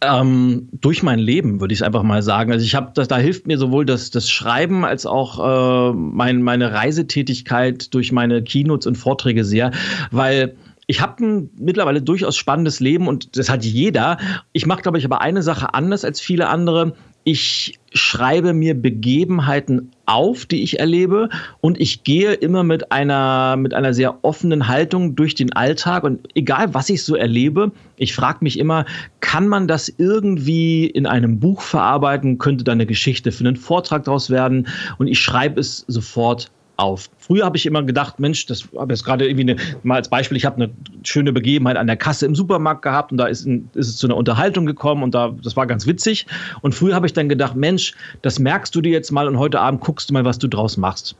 Ähm, 0.00 0.68
durch 0.72 1.02
mein 1.04 1.20
Leben, 1.20 1.60
würde 1.60 1.74
ich 1.74 1.84
einfach 1.84 2.02
mal 2.02 2.22
sagen. 2.22 2.50
Also 2.50 2.64
ich 2.64 2.74
habe, 2.74 2.92
da 2.92 3.18
hilft 3.18 3.46
mir 3.46 3.56
sowohl 3.56 3.86
das, 3.86 4.10
das 4.10 4.28
Schreiben 4.28 4.84
als 4.84 5.06
auch 5.06 5.38
äh, 5.38 5.92
mein, 5.94 6.42
meine 6.42 6.72
Reisetätigkeit 6.72 7.94
durch 7.94 8.10
meine 8.10 8.42
Keynotes 8.42 8.86
und 8.86 8.96
Vorträge 8.96 9.44
sehr, 9.44 9.70
weil 10.10 10.56
ich 10.88 11.00
habe 11.00 11.24
ein 11.24 11.50
mittlerweile 11.56 12.02
durchaus 12.02 12.36
spannendes 12.36 12.80
Leben 12.80 13.06
und 13.06 13.36
das 13.36 13.48
hat 13.48 13.64
jeder. 13.64 14.18
Ich 14.52 14.66
mache, 14.66 14.82
glaube 14.82 14.98
ich, 14.98 15.04
aber 15.04 15.20
eine 15.20 15.42
Sache 15.42 15.72
anders 15.72 16.04
als 16.04 16.20
viele 16.20 16.48
andere 16.48 16.94
ich 17.24 17.78
schreibe 17.92 18.52
mir 18.52 18.74
Begebenheiten 18.74 19.92
auf, 20.12 20.44
die 20.46 20.62
ich 20.62 20.78
erlebe. 20.78 21.28
Und 21.60 21.80
ich 21.80 22.04
gehe 22.04 22.34
immer 22.34 22.62
mit 22.62 22.92
einer, 22.92 23.56
mit 23.56 23.72
einer 23.72 23.94
sehr 23.94 24.22
offenen 24.22 24.68
Haltung 24.68 25.16
durch 25.16 25.34
den 25.34 25.52
Alltag. 25.52 26.04
Und 26.04 26.28
egal 26.34 26.74
was 26.74 26.90
ich 26.90 27.02
so 27.02 27.16
erlebe, 27.16 27.72
ich 27.96 28.14
frage 28.14 28.38
mich 28.42 28.58
immer, 28.58 28.84
kann 29.20 29.48
man 29.48 29.66
das 29.66 29.88
irgendwie 29.88 30.86
in 30.86 31.06
einem 31.06 31.40
Buch 31.40 31.62
verarbeiten, 31.62 32.38
könnte 32.38 32.64
da 32.64 32.72
eine 32.72 32.86
Geschichte 32.86 33.32
für 33.32 33.44
einen 33.44 33.56
Vortrag 33.56 34.04
daraus 34.04 34.28
werden? 34.28 34.68
Und 34.98 35.06
ich 35.06 35.18
schreibe 35.18 35.60
es 35.60 35.84
sofort 35.88 36.50
auf. 36.82 37.08
Früher 37.18 37.44
habe 37.44 37.56
ich 37.56 37.64
immer 37.64 37.82
gedacht, 37.82 38.18
Mensch, 38.18 38.46
das 38.46 38.68
habe 38.76 38.92
jetzt 38.92 39.04
gerade 39.04 39.26
irgendwie 39.26 39.52
eine, 39.52 39.56
mal 39.82 39.96
als 39.96 40.08
Beispiel, 40.08 40.36
ich 40.36 40.44
habe 40.44 40.56
eine 40.56 40.70
schöne 41.04 41.32
Begebenheit 41.32 41.76
an 41.76 41.86
der 41.86 41.96
Kasse 41.96 42.26
im 42.26 42.34
Supermarkt 42.34 42.82
gehabt 42.82 43.12
und 43.12 43.18
da 43.18 43.26
ist, 43.26 43.46
ein, 43.46 43.70
ist 43.74 43.88
es 43.88 43.96
zu 43.96 44.06
einer 44.06 44.16
Unterhaltung 44.16 44.66
gekommen 44.66 45.02
und 45.02 45.14
da, 45.14 45.34
das 45.42 45.56
war 45.56 45.66
ganz 45.66 45.86
witzig. 45.86 46.26
Und 46.60 46.74
früher 46.74 46.94
habe 46.94 47.06
ich 47.06 47.12
dann 47.12 47.28
gedacht, 47.28 47.56
Mensch, 47.56 47.94
das 48.22 48.38
merkst 48.38 48.74
du 48.74 48.80
dir 48.80 48.92
jetzt 48.92 49.12
mal 49.12 49.28
und 49.28 49.38
heute 49.38 49.60
Abend 49.60 49.80
guckst 49.80 50.10
du 50.10 50.14
mal, 50.14 50.24
was 50.24 50.38
du 50.38 50.48
draus 50.48 50.76
machst. 50.76 51.16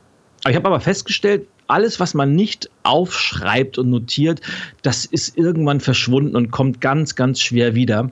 Ich 0.48 0.56
habe 0.56 0.66
aber 0.66 0.80
festgestellt, 0.80 1.46
alles, 1.68 2.00
was 2.00 2.14
man 2.14 2.34
nicht 2.34 2.68
aufschreibt 2.82 3.78
und 3.78 3.88
notiert, 3.90 4.40
das 4.82 5.04
ist 5.04 5.38
irgendwann 5.38 5.80
verschwunden 5.80 6.34
und 6.34 6.50
kommt 6.50 6.80
ganz, 6.80 7.14
ganz 7.14 7.40
schwer 7.40 7.74
wieder. 7.74 8.10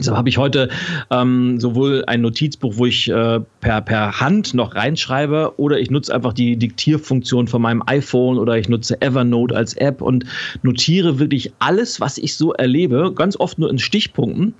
Deshalb 0.00 0.16
habe 0.16 0.28
ich 0.30 0.38
heute 0.38 0.70
ähm, 1.10 1.60
sowohl 1.60 2.04
ein 2.06 2.22
Notizbuch, 2.22 2.74
wo 2.76 2.86
ich 2.86 3.08
äh, 3.10 3.40
per, 3.60 3.80
per 3.82 4.20
Hand 4.20 4.54
noch 4.54 4.74
reinschreibe, 4.74 5.54
oder 5.58 5.78
ich 5.78 5.90
nutze 5.90 6.14
einfach 6.14 6.32
die 6.32 6.56
Diktierfunktion 6.56 7.46
von 7.46 7.60
meinem 7.60 7.82
iPhone 7.86 8.38
oder 8.38 8.56
ich 8.56 8.68
nutze 8.68 9.00
Evernote 9.02 9.54
als 9.54 9.74
App 9.74 10.00
und 10.00 10.24
notiere 10.62 11.18
wirklich 11.18 11.52
alles, 11.58 12.00
was 12.00 12.16
ich 12.18 12.36
so 12.36 12.54
erlebe, 12.54 13.12
ganz 13.14 13.38
oft 13.38 13.58
nur 13.58 13.70
in 13.70 13.78
Stichpunkten. 13.78 14.54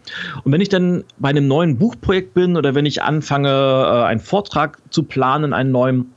Und 0.45 0.53
wenn 0.53 0.61
ich 0.61 0.69
dann 0.69 1.05
bei 1.19 1.31
einem 1.31 1.49
neuen 1.49 1.79
Buchprojekt 1.79 2.35
bin 2.35 2.57
oder 2.57 2.75
wenn 2.75 2.87
ich 2.87 3.03
anfange, 3.03 3.49
äh, 3.49 4.05
einen 4.05 4.21
Vortrag 4.21 4.79
zu 4.91 5.05
planen, 5.05 5.55
einen 5.55 5.73
neuen, 5.73 6.13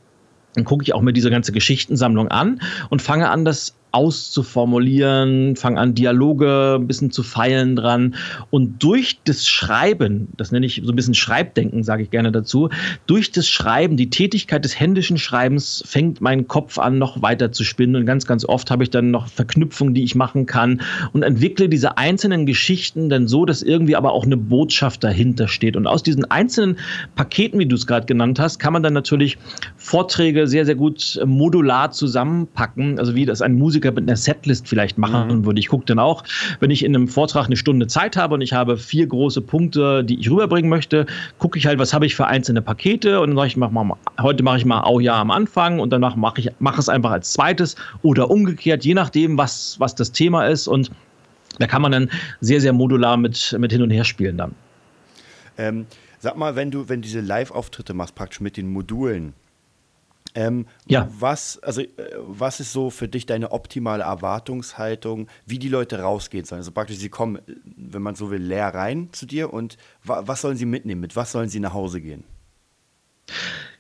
dann 0.56 0.66
gucke 0.66 0.84
ich 0.84 0.94
auch 0.94 1.02
mir 1.02 1.14
diese 1.14 1.32
ganze 1.32 1.54
Geschichtensammlung 1.54 2.28
an 2.28 2.60
und 2.90 3.02
fange 3.02 3.30
an, 3.30 3.46
das 3.46 3.74
auszuformulieren, 3.94 5.56
fange 5.56 5.80
an, 5.80 5.94
Dialoge 5.94 6.78
ein 6.80 6.88
bisschen 6.88 7.12
zu 7.12 7.22
feilen 7.22 7.76
dran. 7.76 8.16
Und 8.50 8.82
durch 8.84 9.20
das 9.24 9.48
Schreiben, 9.48 10.30
das 10.36 10.52
nenne 10.52 10.66
ich 10.66 10.82
so 10.84 10.92
ein 10.92 10.96
bisschen 10.96 11.14
Schreibdenken, 11.14 11.84
sage 11.84 12.02
ich 12.02 12.10
gerne 12.10 12.32
dazu, 12.32 12.70
durch 13.06 13.32
das 13.32 13.48
Schreiben, 13.48 13.96
die 13.96 14.10
Tätigkeit 14.10 14.66
des 14.66 14.80
händischen 14.80 15.20
Schreibens 15.20 15.84
fängt 15.86 16.22
mein 16.22 16.48
Kopf 16.48 16.80
an, 16.80 16.98
noch 16.98 17.22
weiter 17.22 17.52
zu 17.52 17.64
spinnen. 17.64 17.96
Und 17.96 18.06
ganz, 18.08 18.26
ganz 18.26 18.46
oft 18.46 18.72
habe 18.72 18.84
ich 18.84 18.90
dann 18.90 19.12
noch 19.12 19.28
Verknüpfungen, 19.28 19.94
die 19.94 20.04
ich 20.04 20.16
machen 20.16 20.48
kann 20.48 20.82
und 21.14 21.22
entwickle 21.22 21.70
diese 21.70 21.98
einzelnen 21.98 22.48
Geschichten 22.48 23.10
dann 23.10 23.28
so, 23.28 23.46
dass 23.46 23.62
irgendwie 23.62 23.96
aber 23.96 24.12
auch 24.12 24.26
eine 24.26 24.38
Botschaft 24.38 25.04
dahinter 25.04 25.48
steht. 25.48 25.76
Und 25.76 25.86
aus 25.86 26.02
diesen 26.02 26.30
einzelnen 26.32 26.80
Paketen, 27.14 27.60
wie 27.60 27.68
du 27.68 27.76
es 27.76 27.86
gerade 27.86 28.08
genannt 28.08 28.40
hast, 28.40 28.58
kann 28.58 28.74
man 28.74 28.82
dann 28.82 28.94
natürlich 28.94 29.38
Vorträge 29.78 30.48
sehr, 30.48 30.66
sehr 30.66 30.76
gut 30.76 31.22
modular 31.26 31.92
zusammenpacken. 31.92 32.98
Also 32.98 33.14
wie 33.14 33.28
das 33.28 33.44
ein 33.44 33.54
Musiker 33.54 33.83
mit 33.92 34.04
einer 34.04 34.16
Setlist 34.16 34.68
vielleicht 34.68 34.98
machen 34.98 35.40
mhm. 35.40 35.46
würde. 35.46 35.60
Ich 35.60 35.68
gucke 35.68 35.86
dann 35.86 36.00
auch, 36.00 36.24
wenn 36.60 36.72
ich 36.72 36.84
in 36.84 36.96
einem 36.96 37.08
Vortrag 37.08 37.46
eine 37.46 37.58
Stunde 37.58 37.88
Zeit 37.88 38.18
habe 38.18 38.36
und 38.36 38.42
ich 38.42 38.54
habe 38.54 38.78
vier 38.78 39.08
große 39.08 39.42
Punkte, 39.42 40.04
die 40.04 40.20
ich 40.20 40.30
rüberbringen 40.30 40.70
möchte, 40.70 41.06
gucke 41.40 41.58
ich 41.58 41.66
halt, 41.66 41.80
was 41.80 41.94
habe 41.94 42.06
ich 42.06 42.16
für 42.16 42.28
einzelne 42.28 42.62
Pakete 42.62 43.20
und 43.20 43.30
dann 43.30 43.38
sage 43.38 43.48
ich, 43.48 43.58
mach 43.58 43.72
mal, 43.72 43.96
heute 44.20 44.44
mache 44.44 44.58
ich 44.58 44.66
mal 44.66 44.84
Au 44.84 45.00
ja 45.00 45.20
am 45.20 45.32
Anfang 45.32 45.80
und 45.80 45.92
danach 45.92 46.16
mache 46.16 46.42
ich 46.42 46.50
mache 46.60 46.80
es 46.80 46.90
einfach 46.90 47.12
als 47.12 47.34
zweites 47.34 47.76
oder 48.02 48.30
umgekehrt, 48.30 48.86
je 48.86 48.94
nachdem, 48.94 49.38
was, 49.38 49.80
was 49.80 49.96
das 49.96 50.12
Thema 50.12 50.48
ist. 50.48 50.68
Und 50.68 50.92
da 51.60 51.68
kann 51.68 51.82
man 51.82 51.92
dann 51.92 52.10
sehr, 52.42 52.62
sehr 52.62 52.74
modular 52.74 53.18
mit, 53.18 53.56
mit 53.60 53.72
hin 53.72 53.82
und 53.82 53.92
her 53.92 54.04
spielen 54.04 54.38
dann. 54.38 54.56
Ähm, 55.58 55.86
sag 56.20 56.38
mal, 56.38 56.56
wenn 56.56 56.72
du, 56.72 56.90
wenn 56.90 57.02
diese 57.02 57.20
Live-Auftritte 57.20 57.94
machst, 57.94 58.16
praktisch 58.16 58.42
mit 58.42 58.58
den 58.58 58.72
Modulen, 58.72 59.34
ähm, 60.36 60.66
ja. 60.88 61.08
Was, 61.20 61.60
also, 61.60 61.82
äh, 61.82 61.90
was 62.18 62.60
ist 62.60 62.74
so 62.74 62.90
für 62.90 63.08
dich 63.08 63.26
deine 63.26 63.52
optimale 63.52 64.04
Erwartungshaltung, 64.04 65.28
wie 65.46 65.60
die 65.60 65.70
Leute 65.70 66.00
rausgehen 66.00 66.46
sollen? 66.46 66.60
Also 66.60 66.72
praktisch, 66.72 66.98
sie 66.98 67.10
kommen, 67.10 67.40
wenn 67.76 68.02
man 68.02 68.16
so 68.16 68.32
will, 68.32 68.42
leer 68.42 68.74
rein 68.74 69.10
zu 69.12 69.26
dir 69.26 69.54
und 69.54 69.78
wa 70.04 70.24
was 70.26 70.42
sollen 70.42 70.58
sie 70.58 70.66
mitnehmen? 70.66 71.02
Mit 71.02 71.16
was 71.16 71.32
sollen 71.32 71.50
sie 71.50 71.60
nach 71.60 71.74
Hause 71.74 72.02
gehen? 72.02 72.24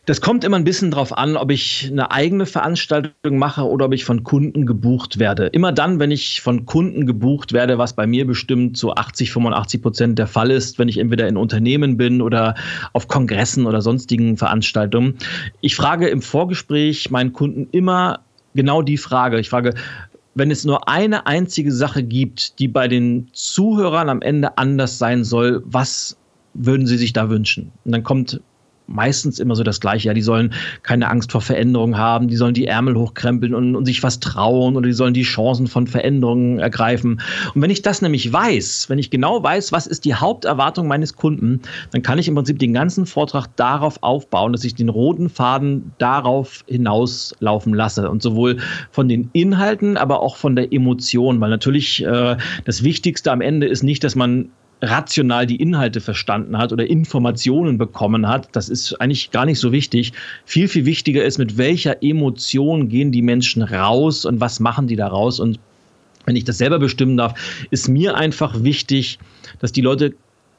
Das 0.05 0.19
kommt 0.19 0.43
immer 0.43 0.57
ein 0.57 0.65
bisschen 0.65 0.91
drauf 0.91 1.17
an, 1.17 1.37
ob 1.37 1.49
ich 1.49 1.87
eine 1.89 2.11
eigene 2.11 2.45
Veranstaltung 2.45 3.37
mache 3.37 3.63
oder 3.63 3.85
ob 3.85 3.93
ich 3.93 4.03
von 4.03 4.23
Kunden 4.23 4.65
gebucht 4.65 5.17
werde. 5.17 5.45
Immer 5.47 5.71
dann, 5.71 5.97
wenn 5.97 6.11
ich 6.11 6.41
von 6.41 6.65
Kunden 6.65 7.05
gebucht 7.05 7.53
werde, 7.53 7.77
was 7.77 7.93
bei 7.93 8.05
mir 8.05 8.27
bestimmt 8.27 8.75
so 8.75 8.93
80, 8.93 9.31
85 9.31 9.81
Prozent 9.81 10.19
der 10.19 10.27
Fall 10.27 10.51
ist, 10.51 10.77
wenn 10.77 10.89
ich 10.89 10.97
entweder 10.97 11.29
in 11.29 11.37
Unternehmen 11.37 11.95
bin 11.95 12.21
oder 12.21 12.55
auf 12.91 13.07
Kongressen 13.07 13.65
oder 13.65 13.81
sonstigen 13.81 14.35
Veranstaltungen. 14.35 15.15
Ich 15.61 15.77
frage 15.77 16.09
im 16.09 16.21
Vorgespräch 16.21 17.09
meinen 17.09 17.31
Kunden 17.31 17.69
immer 17.71 18.19
genau 18.55 18.81
die 18.81 18.97
Frage. 18.97 19.39
Ich 19.39 19.49
frage, 19.49 19.73
wenn 20.35 20.51
es 20.51 20.65
nur 20.65 20.89
eine 20.89 21.27
einzige 21.27 21.71
Sache 21.71 22.03
gibt, 22.03 22.59
die 22.59 22.67
bei 22.67 22.89
den 22.89 23.29
Zuhörern 23.31 24.09
am 24.09 24.21
Ende 24.21 24.57
anders 24.57 24.97
sein 24.97 25.23
soll, 25.23 25.63
was 25.65 26.17
würden 26.53 26.87
Sie 26.87 26.97
sich 26.97 27.13
da 27.13 27.29
wünschen? 27.29 27.71
Und 27.85 27.93
dann 27.93 28.03
kommt 28.03 28.41
meistens 28.93 29.39
immer 29.39 29.55
so 29.55 29.63
das 29.63 29.79
Gleiche. 29.79 30.07
Ja, 30.07 30.13
die 30.13 30.21
sollen 30.21 30.53
keine 30.83 31.09
Angst 31.09 31.31
vor 31.31 31.41
Veränderungen 31.41 31.97
haben, 31.97 32.27
die 32.27 32.35
sollen 32.35 32.53
die 32.53 32.67
Ärmel 32.67 32.95
hochkrempeln 32.95 33.53
und, 33.53 33.75
und, 33.75 33.85
sich 33.85 34.03
was 34.03 34.19
trauen 34.19 34.75
oder 34.75 34.87
die 34.87 34.93
sollen 34.93 35.13
die 35.13 35.23
Chancen 35.23 35.67
von 35.67 35.87
Veränderungen 35.87 36.59
ergreifen. 36.59 37.21
Und 37.53 37.61
wenn 37.61 37.69
ich 37.69 37.81
das 37.81 38.01
nämlich 38.01 38.31
weiß, 38.31 38.85
wenn 38.89 38.99
ich 38.99 39.09
genau 39.09 39.43
weiß, 39.43 39.71
was 39.71 39.87
ist 39.87 40.05
die 40.05 40.15
Haupterwartung 40.15 40.87
meines 40.87 41.15
Kunden, 41.15 41.61
dann 41.91 42.01
kann 42.01 42.19
ich 42.19 42.27
im 42.27 42.35
Prinzip 42.35 42.59
den 42.59 42.73
ganzen 42.73 43.05
Vortrag 43.05 43.47
darauf 43.55 44.01
aufbauen, 44.01 44.53
dass 44.53 44.63
ich 44.63 44.75
den 44.75 44.89
roten 44.89 45.29
Faden 45.29 45.93
darauf 45.97 46.63
hinauslaufen 46.67 47.73
lasse. 47.73 48.09
Und 48.09 48.21
sowohl 48.21 48.57
von 48.91 49.07
den 49.07 49.29
Inhalten, 49.33 49.97
aber 49.97 50.21
auch 50.21 50.37
von 50.37 50.55
der 50.55 50.71
Emotion, 50.71 51.41
weil 51.41 51.49
natürlich 51.49 52.03
äh, 52.03 52.37
das 52.65 52.83
Wichtigste 52.83 53.31
am 53.31 53.41
Ende 53.41 53.67
ist 53.67 53.83
nicht, 53.83 54.03
dass 54.03 54.15
man 54.15 54.49
rational 54.83 55.47
die 55.47 55.55
Inhalte 55.55 56.01
verstanden 56.01 56.57
hat 56.57 56.73
oder 56.73 56.85
Informationen 56.87 57.77
bekommen 57.77 58.27
hat, 58.27 58.49
das 58.51 58.69
ist 58.69 58.99
eigentlich 59.01 59.31
gar 59.31 59.45
nicht 59.45 59.59
so 59.59 59.71
wichtig. 59.71 60.13
Viel, 60.45 60.67
viel 60.67 60.85
wichtiger 60.85 61.23
ist, 61.23 61.37
mit 61.37 61.57
welcher 61.57 62.03
Emotion 62.03 62.89
gehen 62.89 63.11
die 63.11 63.21
Menschen 63.21 63.63
raus 63.63 64.25
und 64.25 64.39
was 64.39 64.59
machen 64.59 64.87
die 64.87 64.95
daraus. 64.95 65.39
Und 65.39 65.59
wenn 66.25 66.35
ich 66.35 66.43
das 66.43 66.57
selber 66.57 66.79
bestimmen 66.79 67.17
darf, 67.17 67.33
ist 67.71 67.87
mir 67.87 68.15
einfach 68.15 68.63
wichtig, 68.63 69.19
dass 69.59 69.71
die 69.71 69.81
Leute 69.81 70.13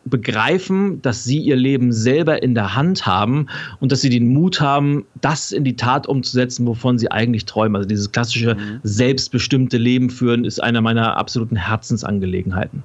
begreifen, 0.07 1.01
dass 1.01 1.25
sie 1.25 1.39
ihr 1.39 1.57
Leben 1.57 1.93
selber 1.93 2.43
in 2.43 2.55
der 2.55 2.75
Hand 2.75 3.07
haben 3.07 3.47
und 3.81 3.91
dass 3.91 4.03
sie 4.03 4.11
den 4.11 4.29
Mut 4.29 4.61
haben, 4.61 5.07
das 5.21 5.51
in 5.51 5.65
die 5.65 5.77
Tat 5.77 6.07
umzusetzen, 6.07 6.67
wovon 6.67 6.99
sie 6.99 7.11
eigentlich 7.11 7.47
träumen. 7.47 7.77
Also 7.77 7.89
dieses 7.89 8.13
klassische 8.13 8.55
mhm. 8.55 8.81
selbstbestimmte 8.83 9.79
Leben 9.79 10.11
führen 10.11 10.45
ist 10.45 10.63
einer 10.63 10.83
meiner 10.83 11.17
absoluten 11.17 11.57
Herzensangelegenheiten. 11.57 12.83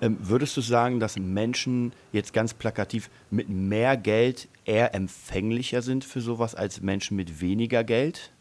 Ähm, 0.00 0.16
würdest 0.20 0.56
du 0.56 0.60
sagen, 0.60 1.00
dass 1.00 1.18
Menschen 1.18 1.92
jetzt 2.12 2.32
ganz 2.32 2.54
plakativ 2.54 3.10
mit 3.30 3.48
mehr 3.48 3.96
Geld 3.96 4.48
eher 4.64 4.94
empfänglicher 4.94 5.82
sind 5.82 6.04
für 6.04 6.20
sowas 6.20 6.54
als 6.54 6.80
Menschen 6.80 7.16
mit 7.16 7.40
weniger 7.40 7.84
Geld? 7.84 8.32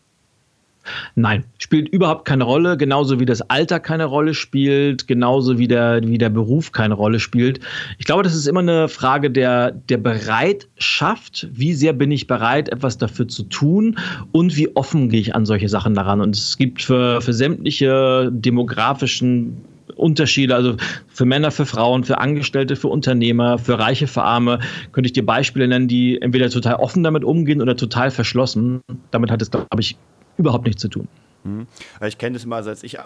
Nein, 1.16 1.44
spielt 1.58 1.90
überhaupt 1.90 2.26
keine 2.26 2.44
Rolle, 2.44 2.78
genauso 2.78 3.20
wie 3.20 3.26
das 3.26 3.42
Alter 3.42 3.80
keine 3.80 4.06
Rolle 4.06 4.34
spielt, 4.34 5.08
genauso 5.08 5.58
wie 5.58 5.68
der, 5.68 6.02
wie 6.04 6.18
der 6.18 6.30
Beruf 6.30 6.72
keine 6.72 6.94
Rolle 6.94 7.20
spielt. 7.20 7.60
Ich 7.98 8.06
glaube, 8.06 8.24
das 8.24 8.36
ist 8.36 8.48
immer 8.48 8.62
eine 8.62 8.88
Frage 8.88 9.32
der, 9.32 9.72
der 9.72 9.98
Bereitschaft. 9.98 11.48
Wie 11.52 11.74
sehr 11.74 11.94
bin 11.94 12.12
ich 12.12 12.28
bereit, 12.28 12.70
etwas 12.70 12.98
dafür 12.98 13.28
zu 13.28 13.44
tun 13.44 13.98
und 14.32 14.56
wie 14.56 14.76
offen 14.76 15.10
gehe 15.10 15.20
ich 15.20 15.36
an 15.36 15.46
solche 15.46 15.70
Sachen 15.70 15.94
daran? 15.94 16.22
Und 16.22 16.36
es 16.36 16.58
gibt 16.58 16.82
für, 16.82 17.22
für 17.22 17.34
sämtliche 17.34 18.30
demografischen 18.32 19.58
Unterschiede, 19.96 20.56
also 20.56 20.78
für 21.08 21.26
Männer, 21.26 21.52
für 21.52 21.66
Frauen, 21.66 22.04
für 22.04 22.18
Angestellte, 22.18 22.76
für 22.76 22.88
Unternehmer, 22.88 23.58
für 23.58 23.80
Reiche, 23.80 24.08
für 24.08 24.24
Arme, 24.24 24.60
könnte 24.92 25.08
ich 25.08 25.14
dir 25.14 25.26
Beispiele 25.26 25.68
nennen, 25.68 25.88
die 25.88 26.22
entweder 26.22 26.50
total 26.50 26.76
offen 26.76 27.04
damit 27.04 27.24
umgehen 27.24 27.62
oder 27.62 27.76
total 27.76 28.12
verschlossen. 28.12 28.82
Damit 29.12 29.32
hat 29.32 29.42
es, 29.42 29.52
glaube 29.52 29.68
ich, 29.80 29.98
überhaupt 30.38 30.66
nichts 30.66 30.82
zu 30.82 30.90
tun. 30.90 31.08
Mhm. 31.44 31.68
Ich 32.06 32.18
kenne 32.18 32.34
das 32.34 32.44
immer, 32.44 32.58
also 32.58 32.70
als 32.70 32.84
ich, 32.84 32.98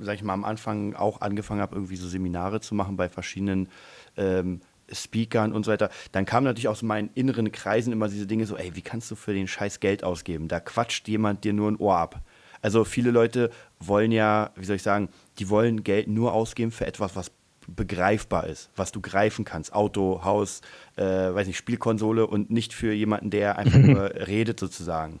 sag 0.00 0.14
ich 0.14 0.22
mal, 0.22 0.32
am 0.32 0.44
Anfang 0.44 0.94
auch 0.94 1.20
angefangen 1.20 1.60
habe, 1.60 1.76
irgendwie 1.76 1.96
so 1.96 2.08
Seminare 2.08 2.60
zu 2.60 2.74
machen 2.74 2.96
bei 2.96 3.08
verschiedenen 3.08 3.68
ähm, 4.16 4.60
Speakern 4.92 5.52
und 5.52 5.64
so 5.64 5.70
weiter, 5.70 5.90
dann 6.12 6.24
kamen 6.24 6.44
natürlich 6.44 6.68
aus 6.68 6.82
meinen 6.82 7.10
inneren 7.14 7.52
Kreisen 7.52 7.92
immer 7.92 8.08
diese 8.08 8.26
Dinge 8.26 8.46
so, 8.46 8.56
ey, 8.56 8.74
wie 8.74 8.82
kannst 8.82 9.10
du 9.10 9.14
für 9.14 9.34
den 9.34 9.46
Scheiß 9.46 9.80
Geld 9.80 10.02
ausgeben? 10.02 10.48
Da 10.48 10.60
quatscht 10.60 11.08
jemand 11.08 11.44
dir 11.44 11.52
nur 11.52 11.70
ein 11.70 11.76
Ohr 11.76 11.96
ab. 11.96 12.20
Also 12.62 12.84
viele 12.84 13.10
Leute 13.10 13.50
wollen 13.78 14.12
ja, 14.12 14.50
wie 14.56 14.64
soll 14.64 14.76
ich 14.76 14.82
sagen, 14.82 15.08
die 15.40 15.48
wollen 15.48 15.82
Geld 15.82 16.06
nur 16.06 16.32
ausgeben 16.32 16.70
für 16.70 16.86
etwas, 16.86 17.16
was 17.16 17.32
begreifbar 17.66 18.46
ist, 18.46 18.70
was 18.76 18.92
du 18.92 19.00
greifen 19.00 19.44
kannst. 19.44 19.72
Auto, 19.72 20.22
Haus, 20.24 20.60
äh, 20.96 21.02
weiß 21.02 21.46
nicht, 21.46 21.56
Spielkonsole 21.56 22.26
und 22.26 22.50
nicht 22.50 22.72
für 22.72 22.92
jemanden, 22.92 23.30
der 23.30 23.58
einfach 23.58 23.78
nur 23.78 24.12
redet 24.26 24.60
sozusagen. 24.60 25.20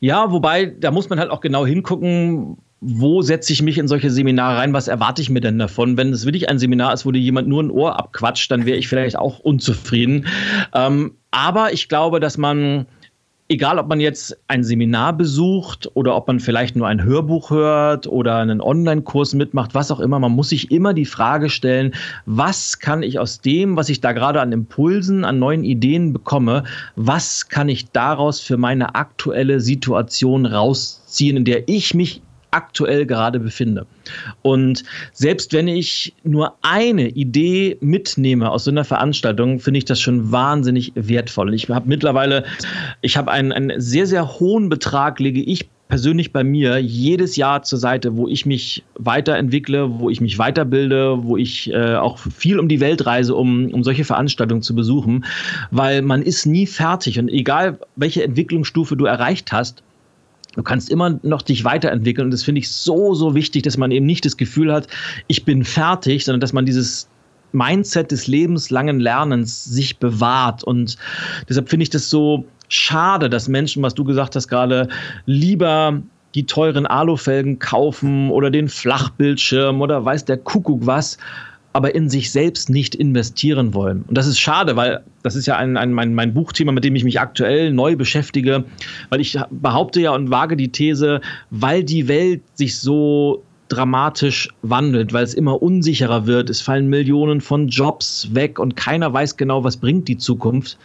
Ja, 0.00 0.30
wobei, 0.30 0.66
da 0.66 0.90
muss 0.90 1.08
man 1.08 1.18
halt 1.18 1.30
auch 1.30 1.40
genau 1.40 1.66
hingucken, 1.66 2.58
wo 2.80 3.22
setze 3.22 3.52
ich 3.52 3.60
mich 3.62 3.78
in 3.78 3.88
solche 3.88 4.10
Seminare 4.10 4.58
rein? 4.58 4.72
Was 4.72 4.86
erwarte 4.86 5.20
ich 5.20 5.30
mir 5.30 5.40
denn 5.40 5.58
davon? 5.58 5.96
Wenn 5.96 6.12
es 6.12 6.24
wirklich 6.24 6.48
ein 6.48 6.60
Seminar 6.60 6.92
ist, 6.92 7.04
wo 7.04 7.10
dir 7.10 7.18
jemand 7.18 7.48
nur 7.48 7.62
ein 7.62 7.72
Ohr 7.72 7.98
abquatscht, 7.98 8.50
dann 8.52 8.66
wäre 8.66 8.78
ich 8.78 8.86
vielleicht 8.86 9.16
auch 9.16 9.40
unzufrieden. 9.40 10.26
Ähm, 10.72 11.14
aber 11.32 11.72
ich 11.72 11.88
glaube, 11.88 12.20
dass 12.20 12.38
man 12.38 12.86
egal 13.48 13.78
ob 13.78 13.88
man 13.88 13.98
jetzt 13.98 14.38
ein 14.46 14.62
Seminar 14.62 15.14
besucht 15.14 15.90
oder 15.94 16.14
ob 16.14 16.26
man 16.26 16.38
vielleicht 16.38 16.76
nur 16.76 16.86
ein 16.86 17.02
Hörbuch 17.02 17.50
hört 17.50 18.06
oder 18.06 18.36
einen 18.36 18.60
Online-Kurs 18.60 19.34
mitmacht, 19.34 19.74
was 19.74 19.90
auch 19.90 20.00
immer, 20.00 20.18
man 20.18 20.32
muss 20.32 20.50
sich 20.50 20.70
immer 20.70 20.92
die 20.92 21.06
Frage 21.06 21.48
stellen, 21.48 21.94
was 22.26 22.78
kann 22.78 23.02
ich 23.02 23.18
aus 23.18 23.40
dem, 23.40 23.76
was 23.76 23.88
ich 23.88 24.00
da 24.00 24.12
gerade 24.12 24.40
an 24.42 24.52
Impulsen, 24.52 25.24
an 25.24 25.38
neuen 25.38 25.64
Ideen 25.64 26.12
bekomme, 26.12 26.64
was 26.96 27.48
kann 27.48 27.70
ich 27.70 27.90
daraus 27.90 28.40
für 28.40 28.58
meine 28.58 28.94
aktuelle 28.94 29.60
Situation 29.60 30.44
rausziehen, 30.44 31.38
in 31.38 31.44
der 31.46 31.68
ich 31.68 31.94
mich 31.94 32.22
aktuell 32.50 33.06
gerade 33.06 33.40
befinde. 33.40 33.86
Und 34.42 34.84
selbst 35.12 35.52
wenn 35.52 35.68
ich 35.68 36.14
nur 36.24 36.54
eine 36.62 37.08
Idee 37.08 37.76
mitnehme 37.80 38.50
aus 38.50 38.64
so 38.64 38.70
einer 38.70 38.84
Veranstaltung, 38.84 39.60
finde 39.60 39.78
ich 39.78 39.84
das 39.84 40.00
schon 40.00 40.32
wahnsinnig 40.32 40.92
wertvoll. 40.94 41.54
Ich 41.54 41.68
habe 41.68 41.88
mittlerweile, 41.88 42.44
ich 43.02 43.16
habe 43.16 43.30
einen, 43.30 43.52
einen 43.52 43.80
sehr, 43.80 44.06
sehr 44.06 44.38
hohen 44.38 44.68
Betrag, 44.68 45.20
lege 45.20 45.42
ich 45.42 45.68
persönlich 45.88 46.32
bei 46.32 46.44
mir 46.44 46.78
jedes 46.78 47.36
Jahr 47.36 47.62
zur 47.62 47.78
Seite, 47.78 48.16
wo 48.16 48.28
ich 48.28 48.46
mich 48.46 48.84
weiterentwickle, 48.96 49.98
wo 49.98 50.10
ich 50.10 50.20
mich 50.20 50.38
weiterbilde, 50.38 51.24
wo 51.24 51.36
ich 51.36 51.72
äh, 51.72 51.94
auch 51.94 52.18
viel 52.18 52.58
um 52.58 52.68
die 52.68 52.80
Welt 52.80 53.06
reise, 53.06 53.34
um, 53.34 53.72
um 53.72 53.82
solche 53.82 54.04
Veranstaltungen 54.04 54.62
zu 54.62 54.74
besuchen, 54.74 55.24
weil 55.70 56.02
man 56.02 56.22
ist 56.22 56.46
nie 56.46 56.66
fertig 56.66 57.18
und 57.18 57.28
egal 57.28 57.78
welche 57.96 58.22
Entwicklungsstufe 58.22 58.96
du 58.96 59.06
erreicht 59.06 59.50
hast, 59.50 59.82
Du 60.58 60.64
kannst 60.64 60.90
immer 60.90 61.20
noch 61.22 61.42
dich 61.42 61.62
weiterentwickeln 61.62 62.24
und 62.26 62.30
das 62.32 62.42
finde 62.42 62.58
ich 62.58 62.68
so, 62.68 63.14
so 63.14 63.36
wichtig, 63.36 63.62
dass 63.62 63.76
man 63.76 63.92
eben 63.92 64.06
nicht 64.06 64.24
das 64.24 64.36
Gefühl 64.36 64.72
hat, 64.72 64.88
ich 65.28 65.44
bin 65.44 65.62
fertig, 65.62 66.24
sondern 66.24 66.40
dass 66.40 66.52
man 66.52 66.66
dieses 66.66 67.08
Mindset 67.52 68.10
des 68.10 68.26
lebenslangen 68.26 68.98
Lernens 68.98 69.62
sich 69.62 69.98
bewahrt. 69.98 70.64
Und 70.64 70.96
deshalb 71.48 71.68
finde 71.68 71.84
ich 71.84 71.90
das 71.90 72.10
so 72.10 72.44
schade, 72.68 73.30
dass 73.30 73.46
Menschen, 73.46 73.84
was 73.84 73.94
du 73.94 74.02
gesagt 74.02 74.34
hast 74.34 74.48
gerade, 74.48 74.88
lieber 75.26 76.02
die 76.34 76.44
teuren 76.44 76.86
Alufelgen 76.86 77.60
kaufen 77.60 78.32
oder 78.32 78.50
den 78.50 78.68
Flachbildschirm 78.68 79.80
oder 79.80 80.04
weiß 80.04 80.24
der 80.24 80.38
Kuckuck 80.38 80.84
was, 80.84 81.18
aber 81.72 81.94
in 81.94 82.08
sich 82.08 82.32
selbst 82.32 82.70
nicht 82.70 82.94
investieren 82.94 83.74
wollen. 83.74 84.04
Und 84.08 84.16
das 84.16 84.26
ist 84.26 84.40
schade, 84.40 84.76
weil 84.76 85.02
das 85.22 85.36
ist 85.36 85.46
ja 85.46 85.56
ein, 85.56 85.76
ein, 85.76 85.92
mein, 85.92 86.14
mein 86.14 86.34
Buchthema, 86.34 86.72
mit 86.72 86.84
dem 86.84 86.96
ich 86.96 87.04
mich 87.04 87.20
aktuell 87.20 87.72
neu 87.72 87.94
beschäftige, 87.96 88.64
weil 89.10 89.20
ich 89.20 89.38
behaupte 89.50 90.00
ja 90.00 90.14
und 90.14 90.30
wage 90.30 90.56
die 90.56 90.70
These, 90.70 91.20
weil 91.50 91.84
die 91.84 92.08
Welt 92.08 92.42
sich 92.54 92.78
so 92.78 93.42
dramatisch 93.68 94.48
wandelt, 94.62 95.12
weil 95.12 95.24
es 95.24 95.34
immer 95.34 95.62
unsicherer 95.62 96.26
wird. 96.26 96.50
Es 96.50 96.60
fallen 96.60 96.88
Millionen 96.88 97.40
von 97.40 97.68
Jobs 97.68 98.28
weg 98.32 98.58
und 98.58 98.76
keiner 98.76 99.12
weiß 99.12 99.36
genau, 99.36 99.62
was 99.62 99.76
bringt 99.76 100.08
die 100.08 100.16
Zukunft. 100.16 100.78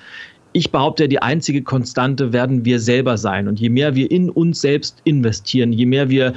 Ich 0.52 0.72
behaupte, 0.72 1.08
die 1.08 1.22
einzige 1.22 1.64
Konstante 1.64 2.34
werden 2.34 2.66
wir 2.66 2.80
selber 2.80 3.18
sein. 3.18 3.48
Und 3.48 3.60
je 3.60 3.70
mehr 3.70 3.96
wir 3.96 4.12
in 4.12 4.30
uns 4.30 4.62
selbst 4.62 5.02
investieren, 5.06 5.74
je 5.74 5.86
mehr 5.86 6.10
wir 6.10 6.34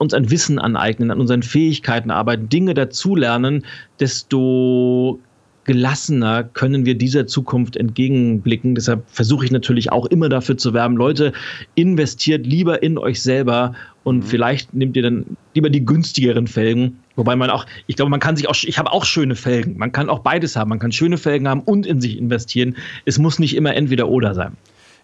uns 0.00 0.14
ein 0.14 0.30
Wissen 0.30 0.58
aneignen, 0.58 1.10
an 1.10 1.20
unseren 1.20 1.42
Fähigkeiten 1.42 2.10
arbeiten, 2.10 2.48
Dinge 2.48 2.74
dazulernen, 2.74 3.64
desto 4.00 5.20
gelassener 5.64 6.42
können 6.42 6.86
wir 6.86 6.96
dieser 6.96 7.26
Zukunft 7.26 7.76
entgegenblicken. 7.76 8.74
Deshalb 8.74 9.04
versuche 9.08 9.44
ich 9.44 9.50
natürlich 9.50 9.92
auch 9.92 10.06
immer 10.06 10.28
dafür 10.28 10.56
zu 10.56 10.72
werben, 10.72 10.96
Leute, 10.96 11.32
investiert 11.74 12.46
lieber 12.46 12.82
in 12.82 12.96
euch 12.96 13.22
selber 13.22 13.74
und 14.02 14.18
mhm. 14.18 14.22
vielleicht 14.22 14.72
nehmt 14.74 14.96
ihr 14.96 15.02
dann 15.02 15.36
lieber 15.54 15.68
die 15.68 15.84
günstigeren 15.84 16.46
Felgen. 16.46 16.98
Wobei 17.16 17.36
man 17.36 17.50
auch, 17.50 17.66
ich 17.86 17.96
glaube, 17.96 18.10
man 18.10 18.20
kann 18.20 18.36
sich 18.36 18.48
auch, 18.48 18.56
ich 18.62 18.78
habe 18.78 18.90
auch 18.90 19.04
schöne 19.04 19.36
Felgen. 19.36 19.76
Man 19.76 19.92
kann 19.92 20.08
auch 20.08 20.20
beides 20.20 20.56
haben. 20.56 20.70
Man 20.70 20.78
kann 20.78 20.92
schöne 20.92 21.18
Felgen 21.18 21.46
haben 21.46 21.60
und 21.60 21.84
in 21.84 22.00
sich 22.00 22.16
investieren. 22.16 22.74
Es 23.04 23.18
muss 23.18 23.38
nicht 23.38 23.54
immer 23.54 23.74
entweder 23.74 24.08
oder 24.08 24.34
sein. 24.34 24.56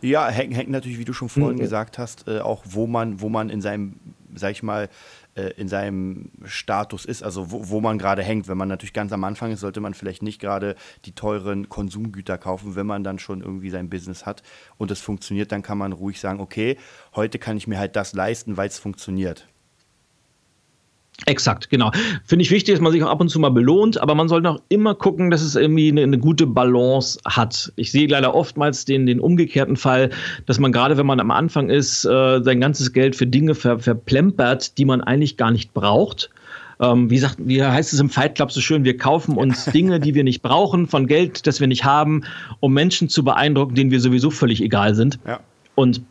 Ja, 0.03 0.29
hängt, 0.29 0.57
hängt 0.57 0.71
natürlich, 0.71 0.99
wie 0.99 1.05
du 1.05 1.13
schon 1.13 1.29
vorhin 1.29 1.57
mhm. 1.57 1.61
gesagt 1.61 1.99
hast, 1.99 2.29
äh, 2.29 2.41
auch 2.41 2.65
wo 2.67 2.87
man, 2.87 3.21
wo 3.21 3.29
man 3.29 3.51
in 3.51 3.61
seinem, 3.61 3.95
sag 4.35 4.53
ich 4.53 4.63
mal, 4.63 4.89
äh, 5.35 5.51
in 5.57 5.69
seinem 5.69 6.31
Status 6.45 7.05
ist, 7.05 7.23
also 7.23 7.51
wo, 7.51 7.69
wo 7.69 7.81
man 7.81 7.99
gerade 7.99 8.23
hängt. 8.23 8.49
Wenn 8.49 8.59
man 8.59 8.69
natürlich 8.69 8.93
ganz 8.93 9.13
am 9.13 9.25
Anfang 9.25 9.53
ist, 9.53 9.61
sollte 9.61 9.81
man 9.81 9.95
vielleicht 9.95 10.23
nicht 10.23 10.41
gerade 10.41 10.77
die 11.05 11.13
teuren 11.13 11.69
Konsumgüter 11.69 12.39
kaufen. 12.39 12.77
Wenn 12.77 12.87
man 12.87 13.05
dann 13.05 13.19
schon 13.19 13.41
irgendwie 13.41 13.71
sein 13.71 13.91
Business 13.91 14.27
hat 14.27 14.43
und 14.79 14.91
es 14.91 15.01
funktioniert, 15.01 15.53
dann 15.53 15.63
kann 15.63 15.79
man 15.79 15.93
ruhig 15.93 16.21
sagen, 16.21 16.41
okay, 16.41 16.77
heute 17.15 17.39
kann 17.39 17.57
ich 17.57 17.67
mir 17.67 17.79
halt 17.79 17.97
das 17.97 18.13
leisten, 18.13 18.57
weil 18.57 18.69
es 18.69 18.79
funktioniert. 18.79 19.47
Exakt, 21.25 21.71
genau. 21.71 21.91
Finde 22.25 22.43
ich 22.43 22.51
wichtig, 22.51 22.75
dass 22.75 22.83
man 22.83 22.93
sich 22.93 23.03
auch 23.03 23.09
ab 23.09 23.21
und 23.21 23.31
zu 23.31 23.41
mal 23.41 23.51
belohnt, 23.51 23.99
aber 23.99 24.15
man 24.15 24.29
sollte 24.29 24.51
auch 24.51 24.61
immer 24.69 24.95
gucken, 24.95 25.31
dass 25.31 25.41
es 25.41 25.57
irgendwie 25.57 25.89
eine, 25.89 26.03
eine, 26.03 26.19
gute 26.19 26.47
Balance 26.47 27.19
hat. 27.25 27.73
Ich 27.77 27.91
sehe 27.91 28.07
leider 28.07 28.35
oftmals 28.35 28.85
den, 28.85 29.07
den 29.07 29.19
umgekehrten 29.19 29.77
Fall, 29.77 30.11
dass 30.45 30.59
man 30.61 30.73
gerade, 30.73 30.99
wenn 30.99 31.07
man 31.07 31.19
am 31.19 31.31
Anfang 31.31 31.71
ist, 31.71 32.05
äh, 32.05 32.43
sein 32.43 32.61
ganzes 32.61 32.93
Geld 32.93 33.17
für 33.17 33.27
Dinge 33.27 33.55
ver, 33.55 33.79
verplempert, 33.79 34.77
die 34.77 34.85
man 34.85 35.01
eigentlich 35.01 35.39
gar 35.39 35.51
nicht 35.51 35.73
braucht. 35.73 36.29
Ähm, 36.79 37.09
wie, 37.09 37.19
sagt, 37.19 37.37
wie 37.39 37.63
heißt 37.63 37.95
es 37.95 38.01
im 38.01 38.11
Fight 38.11 38.35
Club 38.35 38.53
so 38.53 38.61
schön, 38.61 38.85
wir 38.85 38.99
kaufen 38.99 39.39
uns 39.39 39.65
Dinge, 39.65 39.99
die 39.99 40.15
wir 40.15 40.23
nicht 40.23 40.43
brauchen, 40.43 40.87
von 40.87 41.07
Geld, 41.07 41.47
das 41.47 41.61
wir 41.61 41.67
nicht 41.67 41.85
haben, 41.85 42.25
um 42.61 42.75
Menschen 42.75 43.09
zu 43.09 43.25
beeindrucken, 43.25 43.75
denen 43.75 43.91
wir 43.91 44.01
sowieso 44.01 44.31
völlig 44.31 44.61
egal 44.61 44.95
sind. 44.95 45.19
Ja. 45.27 45.41
Und 45.75 46.03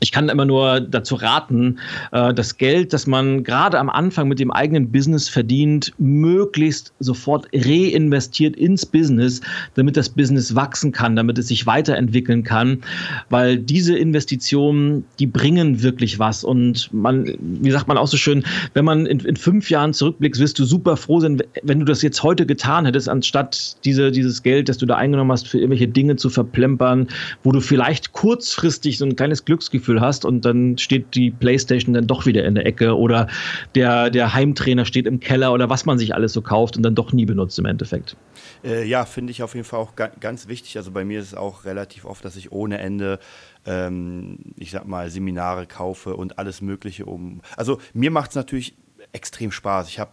ich 0.00 0.12
kann 0.12 0.28
immer 0.28 0.44
nur 0.44 0.80
dazu 0.80 1.16
raten, 1.16 1.78
äh, 2.12 2.32
das 2.32 2.56
Geld, 2.56 2.92
das 2.92 3.06
man 3.06 3.42
gerade 3.42 3.78
am 3.78 3.90
Anfang 3.90 4.28
mit 4.28 4.38
dem 4.38 4.50
eigenen 4.50 4.92
Business 4.92 5.28
verdient, 5.28 5.92
möglichst 5.98 6.92
sofort 7.00 7.46
reinvestiert 7.52 8.56
ins 8.56 8.86
Business, 8.86 9.40
damit 9.74 9.96
das 9.96 10.08
Business 10.08 10.54
wachsen 10.54 10.92
kann, 10.92 11.16
damit 11.16 11.38
es 11.38 11.48
sich 11.48 11.66
weiterentwickeln 11.66 12.44
kann, 12.44 12.82
weil 13.28 13.58
diese 13.58 13.98
Investitionen, 13.98 15.04
die 15.18 15.26
bringen 15.26 15.82
wirklich 15.82 16.18
was. 16.18 16.44
Und 16.44 16.92
man, 16.92 17.34
wie 17.40 17.70
sagt 17.70 17.88
man 17.88 17.98
auch 17.98 18.06
so 18.06 18.16
schön, 18.16 18.44
wenn 18.74 18.84
man 18.84 19.04
in, 19.06 19.20
in 19.20 19.36
fünf 19.36 19.68
Jahren 19.68 19.92
zurückblickst, 19.92 20.40
wirst 20.40 20.58
du 20.58 20.64
super 20.64 20.96
froh 20.96 21.20
sein, 21.20 21.42
wenn 21.62 21.80
du 21.80 21.84
das 21.84 22.02
jetzt 22.02 22.22
heute 22.22 22.46
getan 22.46 22.84
hättest, 22.86 23.08
anstatt 23.08 23.76
diese, 23.84 24.12
dieses 24.12 24.42
Geld, 24.42 24.68
das 24.68 24.78
du 24.78 24.86
da 24.86 24.96
eingenommen 24.96 25.32
hast, 25.32 25.48
für 25.48 25.58
irgendwelche 25.58 25.88
Dinge 25.88 26.16
zu 26.16 26.30
verplempern, 26.30 27.08
wo 27.42 27.50
du 27.50 27.60
vielleicht 27.60 28.12
kurzfristig 28.12 28.98
so 28.98 29.04
ein 29.04 29.16
kleines 29.16 29.44
Glücksgefühl 29.44 29.87
Glücksgefühl 29.88 30.00
hast 30.00 30.24
und 30.24 30.44
dann 30.44 30.78
steht 30.78 31.14
die 31.14 31.30
Playstation 31.30 31.94
dann 31.94 32.06
doch 32.06 32.26
wieder 32.26 32.44
in 32.44 32.54
der 32.54 32.66
Ecke 32.66 32.96
oder 32.96 33.28
der, 33.74 34.10
der 34.10 34.34
Heimtrainer 34.34 34.84
steht 34.84 35.06
im 35.06 35.20
Keller 35.20 35.52
oder 35.52 35.70
was 35.70 35.86
man 35.86 35.98
sich 35.98 36.14
alles 36.14 36.32
so 36.32 36.42
kauft 36.42 36.76
und 36.76 36.82
dann 36.82 36.94
doch 36.94 37.12
nie 37.12 37.24
benutzt 37.24 37.58
im 37.58 37.64
Endeffekt. 37.64 38.16
Äh, 38.64 38.86
ja, 38.86 39.04
finde 39.04 39.30
ich 39.30 39.42
auf 39.42 39.54
jeden 39.54 39.64
Fall 39.64 39.80
auch 39.80 39.96
ga 39.96 40.08
ganz 40.20 40.48
wichtig. 40.48 40.76
Also 40.76 40.90
bei 40.90 41.04
mir 41.04 41.20
ist 41.20 41.28
es 41.28 41.34
auch 41.34 41.64
relativ 41.64 42.04
oft, 42.04 42.24
dass 42.24 42.36
ich 42.36 42.52
ohne 42.52 42.78
Ende 42.78 43.18
ähm, 43.66 44.38
ich 44.56 44.70
sag 44.70 44.86
mal, 44.86 45.10
Seminare 45.10 45.66
kaufe 45.66 46.14
und 46.14 46.38
alles 46.38 46.60
Mögliche 46.60 47.06
um. 47.06 47.40
Also 47.56 47.80
mir 47.92 48.10
macht 48.10 48.30
es 48.30 48.36
natürlich 48.36 48.74
extrem 49.12 49.52
Spaß. 49.52 49.88
Ich 49.88 49.98
habe 49.98 50.12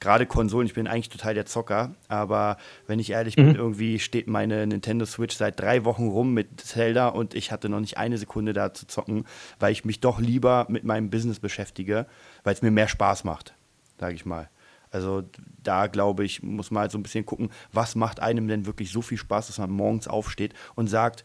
gerade 0.00 0.26
Konsolen, 0.26 0.66
ich 0.66 0.74
bin 0.74 0.86
eigentlich 0.86 1.08
total 1.08 1.34
der 1.34 1.46
Zocker, 1.46 1.94
aber 2.08 2.56
wenn 2.86 2.98
ich 2.98 3.10
ehrlich 3.10 3.36
mhm. 3.36 3.46
bin, 3.46 3.54
irgendwie 3.56 3.98
steht 3.98 4.28
meine 4.28 4.66
Nintendo 4.66 5.06
Switch 5.06 5.36
seit 5.36 5.58
drei 5.60 5.84
Wochen 5.84 6.08
rum 6.08 6.34
mit 6.34 6.60
Zelda 6.60 7.08
und 7.08 7.34
ich 7.34 7.52
hatte 7.52 7.68
noch 7.68 7.80
nicht 7.80 7.98
eine 7.98 8.18
Sekunde 8.18 8.52
da 8.52 8.72
zu 8.72 8.86
zocken, 8.86 9.24
weil 9.58 9.72
ich 9.72 9.84
mich 9.84 10.00
doch 10.00 10.20
lieber 10.20 10.66
mit 10.68 10.84
meinem 10.84 11.10
Business 11.10 11.40
beschäftige, 11.40 12.06
weil 12.44 12.54
es 12.54 12.62
mir 12.62 12.70
mehr 12.70 12.88
Spaß 12.88 13.24
macht, 13.24 13.54
sage 13.98 14.14
ich 14.14 14.24
mal. 14.24 14.48
Also 14.90 15.24
da 15.62 15.86
glaube 15.86 16.24
ich, 16.24 16.42
muss 16.42 16.70
man 16.70 16.82
halt 16.82 16.92
so 16.92 16.98
ein 16.98 17.02
bisschen 17.02 17.26
gucken, 17.26 17.50
was 17.72 17.94
macht 17.94 18.20
einem 18.20 18.48
denn 18.48 18.66
wirklich 18.66 18.90
so 18.90 19.02
viel 19.02 19.18
Spaß, 19.18 19.48
dass 19.48 19.58
man 19.58 19.70
morgens 19.70 20.08
aufsteht 20.08 20.54
und 20.74 20.86
sagt, 20.86 21.24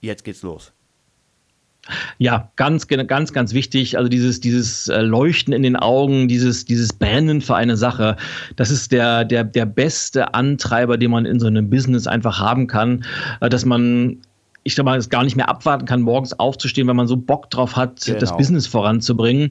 jetzt 0.00 0.24
geht's 0.24 0.42
los. 0.42 0.72
Ja, 2.18 2.50
ganz, 2.56 2.86
ganz, 2.86 3.32
ganz 3.32 3.54
wichtig. 3.54 3.98
Also 3.98 4.08
dieses, 4.08 4.40
dieses 4.40 4.88
äh, 4.88 5.00
Leuchten 5.00 5.52
in 5.52 5.62
den 5.62 5.76
Augen, 5.76 6.28
dieses, 6.28 6.64
dieses 6.64 6.92
Brennen 6.92 7.40
für 7.40 7.56
eine 7.56 7.76
Sache, 7.76 8.16
das 8.56 8.70
ist 8.70 8.92
der, 8.92 9.24
der, 9.24 9.42
der 9.42 9.66
beste 9.66 10.34
Antreiber, 10.34 10.96
den 10.96 11.10
man 11.10 11.26
in 11.26 11.40
so 11.40 11.48
einem 11.48 11.70
Business 11.70 12.06
einfach 12.06 12.38
haben 12.38 12.68
kann, 12.68 13.04
äh, 13.40 13.48
dass 13.48 13.64
man 13.64 14.18
ich 14.64 14.76
sag 14.76 14.84
mal, 14.84 14.96
es 14.96 15.08
gar 15.08 15.24
nicht 15.24 15.34
mehr 15.34 15.48
abwarten 15.48 15.86
kann, 15.86 16.02
morgens 16.02 16.38
aufzustehen, 16.38 16.86
wenn 16.86 16.94
man 16.94 17.08
so 17.08 17.16
Bock 17.16 17.50
drauf 17.50 17.74
hat, 17.74 18.04
genau. 18.04 18.18
das 18.18 18.36
Business 18.36 18.68
voranzubringen. 18.68 19.50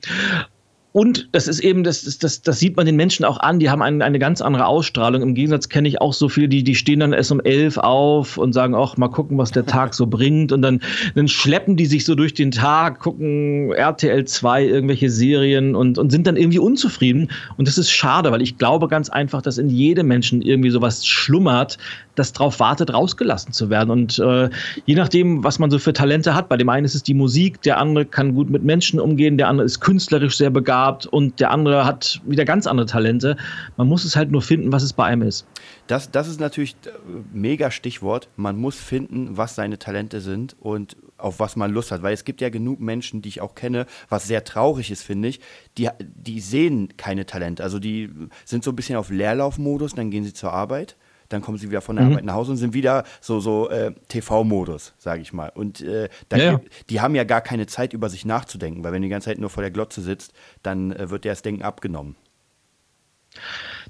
Und 0.94 1.30
das 1.32 1.48
ist 1.48 1.62
eben, 1.62 1.86
das, 1.86 2.18
das, 2.18 2.42
das 2.42 2.60
sieht 2.60 2.76
man 2.76 2.86
den 2.86 2.98
Menschen 2.98 3.24
auch 3.24 3.40
an, 3.40 3.60
die 3.60 3.70
haben 3.70 3.82
ein, 3.82 4.02
eine 4.02 4.20
ganz 4.20 4.42
andere 4.42 4.66
Ausstrahlung. 4.66 5.22
Im 5.22 5.36
Gegensatz 5.36 5.70
kenne 5.70 5.88
ich 5.88 6.02
auch 6.02 6.12
so 6.12 6.28
viele, 6.28 6.50
die, 6.50 6.64
die 6.64 6.76
stehen 6.76 7.00
dann 7.00 7.14
erst 7.14 7.32
um 7.32 7.40
elf 7.40 7.78
auf 7.78 8.38
und 8.38 8.52
sagen, 8.52 8.76
ach, 8.76 8.98
mal 8.98 9.08
gucken, 9.08 9.38
was 9.38 9.52
der 9.52 9.66
Tag 9.66 9.94
so 9.94 10.06
bringt. 10.06 10.52
Und 10.52 10.62
dann, 10.62 10.82
dann 11.16 11.30
schleppen 11.30 11.78
die 11.78 11.86
sich 11.86 12.04
so 12.04 12.14
durch 12.14 12.34
den 12.34 12.52
Tag, 12.52 13.00
gucken 13.00 13.72
RTL 13.72 14.26
2, 14.26 14.66
irgendwelche 14.66 15.10
Serien 15.10 15.76
und, 15.76 15.98
und 15.98 16.12
sind 16.12 16.28
dann 16.28 16.36
irgendwie 16.36 16.60
unzufrieden. 16.60 17.30
Und 17.56 17.70
das 17.70 17.78
ist 17.78 17.90
schade, 17.90 18.34
weil 18.34 18.42
ich 18.42 18.58
glaube 18.58 18.90
ganz 18.90 19.10
einfach, 19.10 19.42
dass 19.42 19.58
in 19.58 19.70
jedem 19.70 20.08
Menschen 20.08 20.42
irgendwie 20.42 20.72
sowas 20.72 21.08
schlummert, 21.08 21.78
das 22.16 22.34
darauf 22.34 22.60
wartet, 22.60 22.94
rausgelassen 22.94 23.54
zu 23.54 23.70
werden. 23.70 23.92
Und 23.92 24.20
äh, 24.20 24.50
je 24.86 24.96
nachdem, 24.96 25.42
was 25.42 25.58
man 25.58 25.72
so 25.72 25.80
für 25.80 25.94
Talente 25.94 26.36
hat, 26.36 26.50
bei 26.50 26.58
dem 26.58 26.68
einen 26.68 26.84
ist 26.84 26.96
es 26.96 27.04
die 27.04 27.14
Musik, 27.14 27.62
der 27.62 27.78
andere 27.78 28.06
kann 28.06 28.36
gut 28.36 28.50
mit 28.50 28.64
Menschen 28.66 29.00
umgehen, 29.00 29.38
der 29.38 29.48
andere 29.48 29.66
ist 29.66 29.80
künstlerisch 29.80 30.36
sehr 30.36 30.50
begabt 30.50 30.81
und 31.12 31.40
der 31.40 31.52
andere 31.52 31.86
hat 31.86 32.22
wieder 32.26 32.46
ganz 32.46 32.68
andere 32.68 32.86
Talente. 32.86 33.38
Man 33.78 33.88
muss 33.88 34.06
es 34.06 34.16
halt 34.16 34.32
nur 34.32 34.42
finden, 34.42 34.72
was 34.72 34.84
es 34.84 34.94
bei 34.94 35.06
einem 35.06 35.24
ist. 35.24 35.46
Das, 35.88 36.12
das 36.12 36.28
ist 36.28 36.40
natürlich 36.40 36.76
äh, 36.86 36.90
mega 37.34 37.72
Stichwort. 37.72 38.30
Man 38.36 38.58
muss 38.58 38.76
finden, 38.76 39.38
was 39.38 39.56
seine 39.56 39.80
Talente 39.80 40.22
sind 40.22 40.56
und 40.60 40.98
auf 41.18 41.40
was 41.40 41.56
man 41.56 41.72
Lust 41.72 41.92
hat. 41.92 42.02
Weil 42.02 42.14
es 42.14 42.26
gibt 42.26 42.42
ja 42.42 42.50
genug 42.50 42.80
Menschen, 42.80 43.22
die 43.22 43.30
ich 43.30 43.42
auch 43.42 43.56
kenne, 43.56 43.86
was 44.10 44.28
sehr 44.28 44.44
traurig 44.44 44.92
ist, 44.92 45.04
finde 45.04 45.28
ich, 45.28 45.40
die, 45.78 45.90
die 46.00 46.40
sehen 46.40 46.90
keine 46.98 47.26
Talente. 47.26 47.64
Also 47.64 47.80
die 47.80 48.10
sind 48.46 48.64
so 48.64 48.72
ein 48.72 48.76
bisschen 48.76 48.96
auf 48.96 49.10
Leerlaufmodus, 49.10 49.94
dann 49.94 50.12
gehen 50.12 50.24
sie 50.24 50.34
zur 50.34 50.52
Arbeit 50.54 50.96
dann 51.32 51.42
kommen 51.42 51.58
sie 51.58 51.70
wieder 51.70 51.82
von 51.82 51.96
der 51.96 52.06
mhm. 52.06 52.12
Arbeit 52.12 52.26
nach 52.26 52.34
Hause 52.34 52.52
und 52.52 52.58
sind 52.58 52.74
wieder 52.74 53.04
so, 53.20 53.40
so 53.40 53.70
äh, 53.70 53.94
TV-Modus, 54.08 54.94
sage 54.98 55.22
ich 55.22 55.34
mal. 55.34 55.52
Und 55.54 55.82
äh, 55.82 56.10
ja, 56.32 56.38
ja. 56.38 56.62
die 56.90 57.02
haben 57.02 57.16
ja 57.16 57.24
gar 57.24 57.42
keine 57.42 57.68
Zeit, 57.68 57.94
über 57.94 58.10
sich 58.10 58.26
nachzudenken, 58.26 58.84
weil 58.84 58.92
wenn 58.92 59.02
du 59.02 59.08
die 59.08 59.12
ganze 59.12 59.30
Zeit 59.30 59.40
nur 59.40 59.50
vor 59.50 59.64
der 59.64 59.72
Glotze 59.72 60.02
sitzt, 60.02 60.34
dann 60.64 60.92
äh, 60.92 61.10
wird 61.10 61.26
dir 61.26 61.30
das 61.32 61.42
Denken 61.42 61.64
abgenommen. 61.64 62.16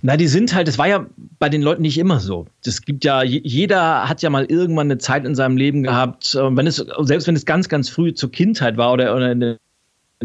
Na, 0.03 0.17
die 0.17 0.27
sind 0.27 0.53
halt, 0.53 0.67
das 0.67 0.77
war 0.77 0.87
ja 0.87 1.05
bei 1.39 1.49
den 1.49 1.61
Leuten 1.61 1.81
nicht 1.81 1.97
immer 1.97 2.19
so. 2.19 2.47
Das 2.63 2.81
gibt 2.81 3.03
ja, 3.03 3.23
jeder 3.23 4.07
hat 4.07 4.21
ja 4.21 4.29
mal 4.29 4.45
irgendwann 4.45 4.87
eine 4.87 4.97
Zeit 4.97 5.25
in 5.25 5.35
seinem 5.35 5.57
Leben 5.57 5.83
gehabt, 5.83 6.35
äh, 6.35 6.55
wenn 6.55 6.67
es, 6.67 6.77
selbst 6.77 7.27
wenn 7.27 7.35
es 7.35 7.45
ganz, 7.45 7.69
ganz 7.69 7.89
früh 7.89 8.13
zur 8.13 8.31
Kindheit 8.31 8.77
war 8.77 8.93
oder, 8.93 9.15
oder 9.15 9.25
eine 9.25 9.37
der, 9.39 9.57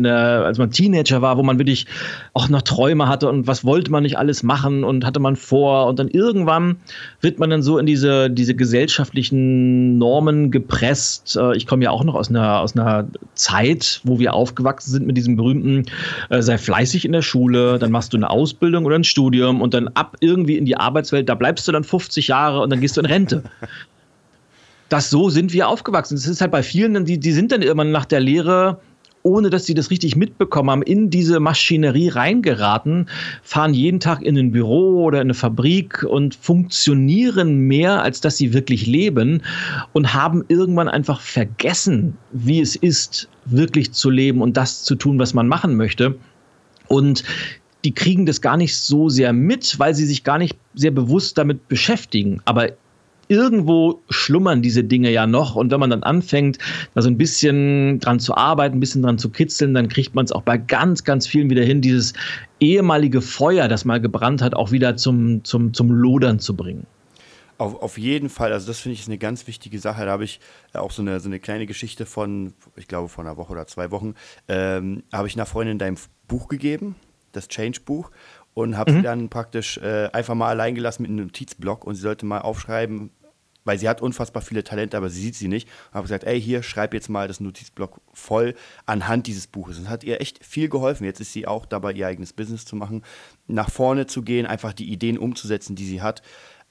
als 0.04 0.59
man 0.59 0.70
Teenager 0.70 1.22
war, 1.22 1.38
wo 1.38 1.42
man 1.42 1.59
wirklich 1.59 1.87
auch 2.35 2.48
noch 2.48 2.62
Träume 2.62 3.09
hatte 3.09 3.28
und 3.28 3.46
was 3.46 3.64
wollte 3.64 3.90
man 3.90 4.02
nicht 4.02 4.18
alles 4.18 4.42
machen 4.42 4.85
und 4.85 5.06
hatte 5.06 5.20
man 5.20 5.37
vor 5.37 5.87
und 5.87 5.98
dann 5.98 6.09
irgendwann 6.09 6.76
wird 7.20 7.38
man 7.38 7.48
dann 7.48 7.62
so 7.62 7.78
in 7.78 7.87
diese, 7.87 8.28
diese 8.28 8.54
gesellschaftlichen 8.54 9.96
Normen 9.96 10.50
gepresst. 10.50 11.37
Äh, 11.37 11.56
ich 11.56 11.66
komme 11.66 11.85
ja 11.85 11.90
auch 11.90 12.04
noch 12.04 12.14
aus 12.14 12.28
einer, 12.28 12.61
aus 12.61 12.76
einer 12.76 13.06
Zeit, 13.35 14.00
wo 14.04 14.18
wir 14.18 14.35
aufgewachsen 14.35 14.90
sind 14.90 15.07
mit 15.07 15.16
diesem 15.16 15.36
berühmten, 15.36 15.84
äh, 16.28 16.42
sei 16.42 16.59
fleißig 16.59 17.05
in 17.05 17.12
der 17.12 17.22
Schule, 17.22 17.78
dann 17.78 17.90
machst 17.90 18.12
du 18.12 18.18
eine 18.18 18.28
Ausbildung 18.28 18.84
oder 18.84 18.97
ein 18.97 19.05
Studium 19.05 19.62
und 19.62 19.72
dann 19.72 19.88
ab 19.88 20.16
irgendwie 20.20 20.59
in 20.59 20.66
die 20.66 20.76
Arbeitswelt, 20.76 21.28
da 21.28 21.34
bleibst 21.34 21.66
du 21.66 21.72
dann 21.72 21.84
50 21.84 22.28
Jahre 22.28 22.61
und 22.61 22.70
dann 22.70 22.80
gehst 22.80 22.97
du 22.97 23.01
in 23.01 23.07
Rente. 23.07 23.42
Das 24.88 25.11
so 25.11 25.30
sind 25.30 25.53
wir 25.53 25.68
aufgewachsen. 25.68 26.14
Das 26.14 26.26
ist 26.26 26.40
halt 26.40 26.53
bei 26.53 26.62
vielen, 26.62 27.05
die, 27.05 27.18
die 27.18 27.32
sind 27.32 27.51
dann 27.51 27.62
irgendwann 27.62 27.90
nach 27.90 28.05
der 28.05 28.20
Lehre 28.20 28.78
ohne 29.23 29.51
dass 29.51 29.67
sie 29.67 29.75
das 29.75 29.91
richtig 29.91 30.14
mitbekommen 30.17 30.71
haben, 30.71 30.83
in 30.83 31.11
diese 31.11 31.41
Maschinerie 31.41 32.09
reingeraten, 32.09 33.09
fahren 33.43 33.75
jeden 33.75 34.01
Tag 34.01 34.23
in 34.23 34.39
ein 34.39 34.53
Büro 34.53 35.05
oder 35.05 35.19
in 35.19 35.27
eine 35.27 35.35
Fabrik 35.35 36.05
und 36.05 36.35
funktionieren 36.35 37.59
mehr, 37.59 38.03
als 38.03 38.21
dass 38.21 38.37
sie 38.37 38.53
wirklich 38.53 38.87
leben 38.87 39.43
und 39.93 40.14
haben 40.14 40.45
irgendwann 40.49 40.89
einfach 40.89 41.21
vergessen, 41.21 42.17
wie 42.33 42.61
es 42.61 42.77
ist, 42.77 43.29
wirklich 43.47 43.93
zu 43.93 44.11
leben 44.11 44.43
und 44.43 44.57
das 44.57 44.85
zu 44.85 44.95
tun, 44.95 45.19
was 45.19 45.35
man 45.35 45.49
machen 45.49 45.77
möchte. 45.77 46.17
Und 46.89 47.25
die 47.85 47.95
kriegen 47.95 48.27
das 48.27 48.41
gar 48.41 48.57
nicht 48.57 48.77
so 48.77 49.09
sehr 49.09 49.33
mit, 49.33 49.79
weil 49.79 49.95
sie 49.95 50.07
sich 50.07 50.25
gar 50.25 50.39
nicht 50.39 50.57
sehr 50.75 50.91
bewusst 50.91 51.39
damit 51.39 51.69
beschäftigen. 51.69 52.41
Aber 52.45 52.71
irgendwo 53.29 54.03
schlummern 54.09 54.62
diese 54.62 54.85
Dinge 54.85 55.11
ja 55.11 55.27
noch. 55.27 55.57
Und 55.57 55.70
wenn 55.70 55.81
man 55.81 55.91
dann 55.91 56.03
anfängt, 56.03 56.59
da 56.95 57.03
so 57.03 57.09
ein 57.09 57.18
bisschen 57.18 57.99
dran 58.01 58.20
zu 58.20 58.37
arbeiten, 58.37 58.77
ein 58.77 58.81
bisschen 58.81 59.03
dran 59.03 59.18
zu 59.18 59.31
kitzeln, 59.31 59.74
dann 59.74 59.89
kriegt 59.89 60.14
man 60.14 60.24
es 60.24 60.33
auch 60.33 60.43
bei 60.43 60.59
ganz, 60.59 61.05
ganz 61.05 61.27
vielen 61.27 61.51
wieder 61.51 61.64
hin, 61.64 61.81
dieses 61.81 62.12
ehemalige 62.61 63.20
Feuer, 63.20 63.68
das 63.68 63.85
mal 63.85 64.01
gebrannt 64.01 64.43
hat, 64.43 64.55
auch 64.55 64.70
wieder 64.70 64.97
zum, 64.97 65.45
zum, 65.45 65.74
zum 65.74 65.91
Lodern 65.91 66.39
zu 66.39 66.57
bringen. 66.57 66.87
Auf, 67.59 67.81
auf 67.83 67.97
jeden 67.97 68.29
Fall, 68.29 68.53
also 68.53 68.66
das 68.66 68.81
finde 68.81 68.95
ich 68.95 69.01
ist 69.01 69.09
eine 69.09 69.18
ganz 69.18 69.47
wichtige 69.47 69.79
Sache. 69.79 70.05
Da 70.05 70.11
habe 70.12 70.24
ich 70.24 70.41
äh, 70.74 70.79
auch 70.79 70.91
so 70.91 71.01
eine, 71.01 71.20
so 71.20 71.29
eine 71.29 71.41
kleine 71.41 71.66
Geschichte 71.66 72.05
von, 72.05 72.53
ich 72.77 72.87
glaube, 72.87 73.09
vor 73.09 73.24
einer 73.24 73.37
Woche 73.37 73.53
oder 73.53 73.66
zwei 73.66 73.91
Wochen, 73.91 74.14
ähm, 74.49 75.03
habe 75.12 75.27
ich 75.29 75.37
einer 75.37 75.47
Freundin 75.47 75.79
dein 75.79 75.97
Buch 76.29 76.49
gegeben, 76.49 76.97
das 77.33 77.49
Change-Buch 77.49 78.11
und 78.57 78.78
habe 78.78 78.90
mhm. 78.90 78.96
sie 78.96 79.02
dann 79.02 79.28
praktisch 79.28 79.76
äh, 79.76 80.09
einfach 80.14 80.34
mal 80.34 80.48
allein 80.48 80.74
gelassen 80.74 81.02
mit 81.02 81.11
einem 81.11 81.26
Notizblock 81.26 81.84
und 81.84 81.94
sie 81.94 82.00
sollte 82.00 82.24
mal 82.24 82.40
aufschreiben, 82.40 83.11
weil 83.64 83.78
sie 83.78 83.86
hat 83.86 84.00
unfassbar 84.00 84.40
viele 84.40 84.64
Talente, 84.64 84.96
aber 84.96 85.11
sie 85.11 85.20
sieht 85.20 85.34
sie 85.34 85.48
nicht. 85.48 85.68
Und 85.88 85.94
habe 85.96 86.04
gesagt, 86.04 86.24
ey, 86.24 86.40
hier, 86.40 86.62
schreib 86.62 86.94
jetzt 86.94 87.11
mal 87.11 87.28
das 87.28 87.38
Notizblock 87.38 88.00
voll 88.14 88.54
anhand 88.86 89.26
dieses 89.26 89.46
Buches. 89.46 89.78
Und 89.78 89.90
hat 89.90 90.04
ihr 90.04 90.22
echt 90.22 90.42
viel 90.42 90.70
geholfen. 90.70 91.04
Jetzt 91.04 91.20
ist 91.20 91.34
sie 91.34 91.46
auch 91.46 91.66
dabei, 91.66 91.92
ihr 91.92 92.07
eigenes 92.07 92.32
Business 92.32 92.64
zu 92.64 92.76
machen, 92.76 93.02
nach 93.46 93.68
vorne 93.68 94.07
zu 94.07 94.22
gehen, 94.22 94.46
einfach 94.46 94.72
die 94.72 94.90
Ideen 94.90 95.18
umzusetzen, 95.18 95.76
die 95.76 95.84
sie 95.84 96.00
hat. 96.00 96.22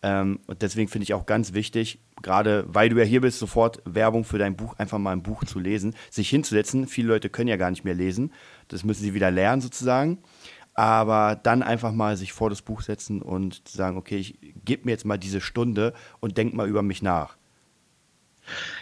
Ähm, 0.01 0.39
und 0.47 0.63
deswegen 0.63 0.89
finde 0.89 1.03
ich 1.03 1.13
auch 1.13 1.27
ganz 1.27 1.53
wichtig, 1.53 1.99
gerade 2.23 2.65
weil 2.67 2.89
du 2.89 2.97
ja 2.97 3.05
hier 3.05 3.21
bist, 3.21 3.37
sofort 3.37 3.83
Werbung 3.85 4.23
für 4.23 4.39
dein 4.39 4.55
Buch, 4.55 4.73
einfach 4.79 4.97
mal 4.97 5.11
ein 5.11 5.21
Buch 5.21 5.43
zu 5.43 5.59
lesen, 5.59 5.93
sich 6.09 6.31
hinzusetzen. 6.31 6.87
Viele 6.87 7.09
Leute 7.09 7.29
können 7.29 7.47
ja 7.47 7.57
gar 7.57 7.69
nicht 7.69 7.85
mehr 7.85 7.93
lesen. 7.93 8.33
Das 8.69 8.83
müssen 8.83 9.03
sie 9.03 9.13
wieder 9.13 9.29
lernen 9.29 9.61
sozusagen 9.61 10.17
aber 10.75 11.39
dann 11.41 11.63
einfach 11.63 11.93
mal 11.93 12.17
sich 12.17 12.33
vor 12.33 12.49
das 12.49 12.61
Buch 12.61 12.81
setzen 12.81 13.21
und 13.21 13.67
sagen, 13.67 13.97
okay, 13.97 14.17
ich 14.17 14.37
gebe 14.65 14.85
mir 14.85 14.91
jetzt 14.91 15.05
mal 15.05 15.17
diese 15.17 15.41
Stunde 15.41 15.93
und 16.19 16.37
denk 16.37 16.53
mal 16.53 16.67
über 16.67 16.83
mich 16.83 17.01
nach. 17.01 17.37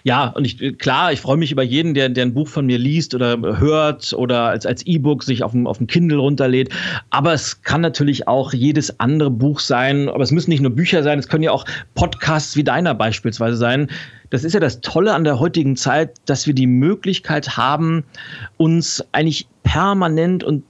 Ja, 0.04 0.28
und 0.28 0.46
ich, 0.46 0.78
klar, 0.78 1.14
ich 1.14 1.22
freue 1.22 1.38
mich 1.38 1.52
über 1.52 1.64
jeden, 1.64 1.94
der, 1.94 2.10
der 2.10 2.26
ein 2.26 2.34
Buch 2.34 2.48
von 2.48 2.66
mir 2.66 2.78
liest 2.78 3.16
oder 3.16 3.38
hört 3.60 4.12
oder 4.14 4.48
als, 4.48 4.66
als 4.66 4.86
E-Book 4.86 5.24
sich 5.24 5.44
auf 5.44 5.52
dem, 5.52 5.68
auf 5.68 5.78
dem 5.78 5.88
Kindle 5.88 6.18
runterlädt. 6.18 6.70
Aber 7.12 7.34
es 7.34 7.62
kann 7.62 7.82
natürlich 7.82 8.28
auch 8.28 8.52
jedes 8.52 9.00
andere 9.00 9.32
Buch 9.32 9.60
sein. 9.60 10.10
Aber 10.10 10.24
es 10.24 10.32
müssen 10.32 10.50
nicht 10.50 10.62
nur 10.62 10.72
Bücher 10.76 11.04
sein, 11.04 11.20
es 11.20 11.30
können 11.30 11.44
ja 11.44 11.52
auch 11.52 11.66
Podcasts 11.96 12.58
wie 12.58 12.64
deiner 12.64 12.94
beispielsweise 12.94 13.56
sein. 13.56 13.90
Das 14.32 14.44
ist 14.44 14.54
ja 14.54 14.60
das 14.60 14.82
Tolle 14.82 15.14
an 15.14 15.24
der 15.24 15.40
heutigen 15.40 15.78
Zeit, 15.78 16.18
dass 16.26 16.48
wir 16.48 16.54
die 16.54 16.68
Möglichkeit 16.68 17.56
haben, 17.56 18.04
uns 18.58 19.04
eigentlich 19.14 19.48
permanent 19.64 20.44
und 20.44 20.64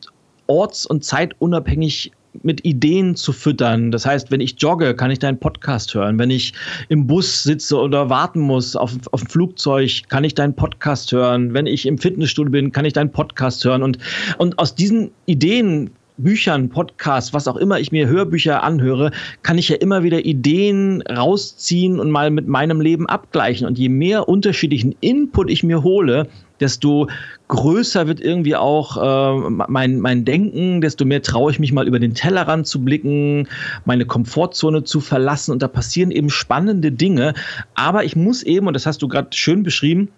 orts- 0.48 0.86
und 0.86 1.04
zeitunabhängig 1.04 2.12
mit 2.42 2.66
Ideen 2.66 3.16
zu 3.16 3.32
füttern. 3.32 3.92
Das 3.92 4.06
heißt, 4.06 4.32
wenn 4.32 4.42
ich 4.42 4.56
jogge, 4.58 4.96
kann 4.96 5.12
ich 5.12 5.20
deinen 5.20 5.40
Podcast 5.40 5.94
hören. 5.94 6.18
Wenn 6.18 6.32
ich 6.32 6.54
im 6.90 7.06
Bus 7.06 7.44
sitze 7.44 7.78
oder 7.78 8.10
warten 8.10 8.40
muss 8.40 8.76
auf, 8.76 8.94
auf 9.12 9.22
dem 9.22 9.30
Flugzeug, 9.30 10.04
kann 10.10 10.24
ich 10.24 10.34
deinen 10.34 10.56
Podcast 10.56 11.12
hören. 11.12 11.54
Wenn 11.54 11.68
ich 11.68 11.86
im 11.86 11.98
Fitnessstudio 11.98 12.52
bin, 12.52 12.72
kann 12.72 12.86
ich 12.86 12.94
deinen 12.94 13.12
Podcast 13.12 13.64
hören. 13.64 13.84
Und, 13.84 14.00
und 14.38 14.58
aus 14.58 14.74
diesen 14.74 15.12
Ideen 15.28 15.92
Büchern, 16.18 16.70
Podcasts, 16.70 17.34
was 17.34 17.48
auch 17.48 17.58
immer 17.58 17.80
ich 17.80 17.92
mir 17.92 18.08
Hörbücher 18.08 18.62
anhöre, 18.62 19.12
kann 19.42 19.58
ich 19.58 19.70
ja 19.70 19.78
immer 19.78 20.04
wieder 20.04 20.24
Ideen 20.24 21.02
rausziehen 21.02 22.00
und 22.00 22.12
mal 22.12 22.30
mit 22.30 22.48
meinem 22.48 22.82
Leben 22.82 23.08
abgleichen. 23.08 23.66
Und 23.66 23.80
je 23.80 23.90
mehr 23.90 24.30
unterschiedlichen 24.30 24.96
Input 25.02 25.50
ich 25.50 25.64
mir 25.64 25.82
hole, 25.82 26.28
desto 26.60 27.08
größer 27.48 28.08
wird 28.08 28.22
irgendwie 28.22 28.56
auch 28.56 28.98
äh, 28.98 29.50
mein, 29.68 30.00
mein 30.00 30.26
Denken, 30.26 30.82
desto 30.82 31.06
mehr 31.06 31.22
traue 31.22 31.52
ich 31.52 31.60
mich 31.60 31.72
mal 31.72 31.88
über 31.88 32.00
den 32.00 32.14
Tellerrand 32.14 32.68
zu 32.68 32.84
blicken, 32.84 33.48
meine 33.86 34.06
Komfortzone 34.06 34.84
zu 34.84 35.00
verlassen. 35.00 35.52
Und 35.52 35.62
da 35.62 35.68
passieren 35.68 36.12
eben 36.12 36.30
spannende 36.30 36.92
Dinge. 36.92 37.34
Aber 37.76 38.04
ich 38.04 38.16
muss 38.16 38.44
eben, 38.44 38.68
und 38.68 38.74
das 38.74 38.86
hast 38.86 39.02
du 39.02 39.08
gerade 39.08 39.30
schön 39.32 39.64
beschrieben, 39.64 40.10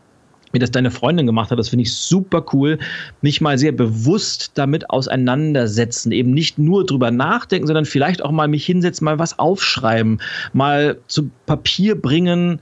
wie 0.52 0.60
das 0.60 0.72
deine 0.72 0.90
Freundin 0.90 1.26
gemacht 1.26 1.52
hat, 1.52 1.60
das 1.60 1.70
finde 1.70 1.84
ich 1.84 1.94
super 1.94 2.46
cool, 2.54 2.80
mich 3.22 3.42
mal 3.42 3.58
sehr 3.58 3.74
bewusst 3.74 4.52
damit 4.56 4.90
auseinandersetzen, 4.90 6.14
eben 6.14 6.32
nicht 6.32 6.58
nur 6.58 6.86
drüber 6.86 7.12
nachdenken, 7.12 7.68
sondern 7.68 7.84
vielleicht 7.84 8.24
auch 8.24 8.32
mal 8.32 8.48
mich 8.48 8.66
hinsetzen, 8.66 9.04
mal 9.04 9.20
was 9.20 9.38
aufschreiben, 9.38 10.22
mal 10.54 10.98
zu 11.08 11.30
Papier 11.46 12.00
bringen, 12.02 12.60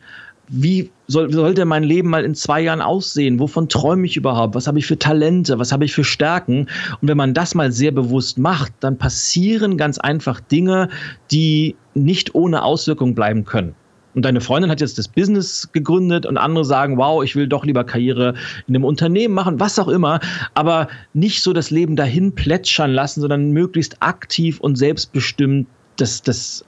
wie 0.48 0.90
soll, 1.08 1.32
sollte 1.32 1.66
mein 1.66 1.84
Leben 1.84 2.10
mal 2.10 2.24
in 2.24 2.36
zwei 2.36 2.62
Jahren 2.62 2.82
aussehen? 2.82 3.40
Wovon 3.40 3.70
träume 3.70 4.06
ich 4.06 4.18
überhaupt? 4.18 4.56
Was 4.56 4.68
habe 4.68 4.80
ich 4.80 4.86
für 4.86 4.98
Talente? 4.98 5.60
Was 5.60 5.72
habe 5.72 5.86
ich 5.86 5.94
für 5.94 6.04
Stärken? 6.04 6.68
Und 7.02 7.08
wenn 7.08 7.18
man 7.18 7.34
das 7.34 7.56
mal 7.56 7.72
sehr 7.72 7.92
bewusst 7.92 8.38
macht, 8.38 8.74
dann 8.80 8.98
passieren 8.98 9.78
ganz 9.78 9.98
einfach 9.98 10.40
Dinge, 10.40 10.90
die 11.32 11.76
nicht 11.94 12.36
ohne 12.36 12.64
Auswirkung 12.64 13.16
bleiben 13.16 13.46
können. 13.46 13.76
Und 14.16 14.26
deine 14.26 14.42
Freundin 14.42 14.70
hat 14.70 14.80
jetzt 14.80 14.98
das 15.00 15.08
Business 15.08 15.70
gegründet 15.72 16.26
und 16.26 16.38
andere 16.38 16.66
sagen, 16.66 16.98
wow, 16.98 17.24
ich 17.24 17.36
will 17.36 17.48
doch 17.48 17.66
lieber 17.66 17.84
Karriere 17.84 18.36
in 18.68 18.76
einem 18.76 18.86
Unternehmen 18.86 19.34
machen, 19.34 19.60
was 19.60 19.80
auch 19.80 19.88
immer, 19.88 20.20
aber 20.54 20.88
nicht 21.14 21.42
so 21.42 21.52
das 21.52 21.72
Leben 21.72 21.96
dahin 21.96 22.36
plätschern 22.36 22.92
lassen, 22.92 23.22
sondern 23.22 23.52
möglichst 23.52 24.02
aktiv 24.02 24.60
und 24.60 24.76
selbstbestimmt 24.76 25.68
das, 25.96 26.22
das 26.22 26.64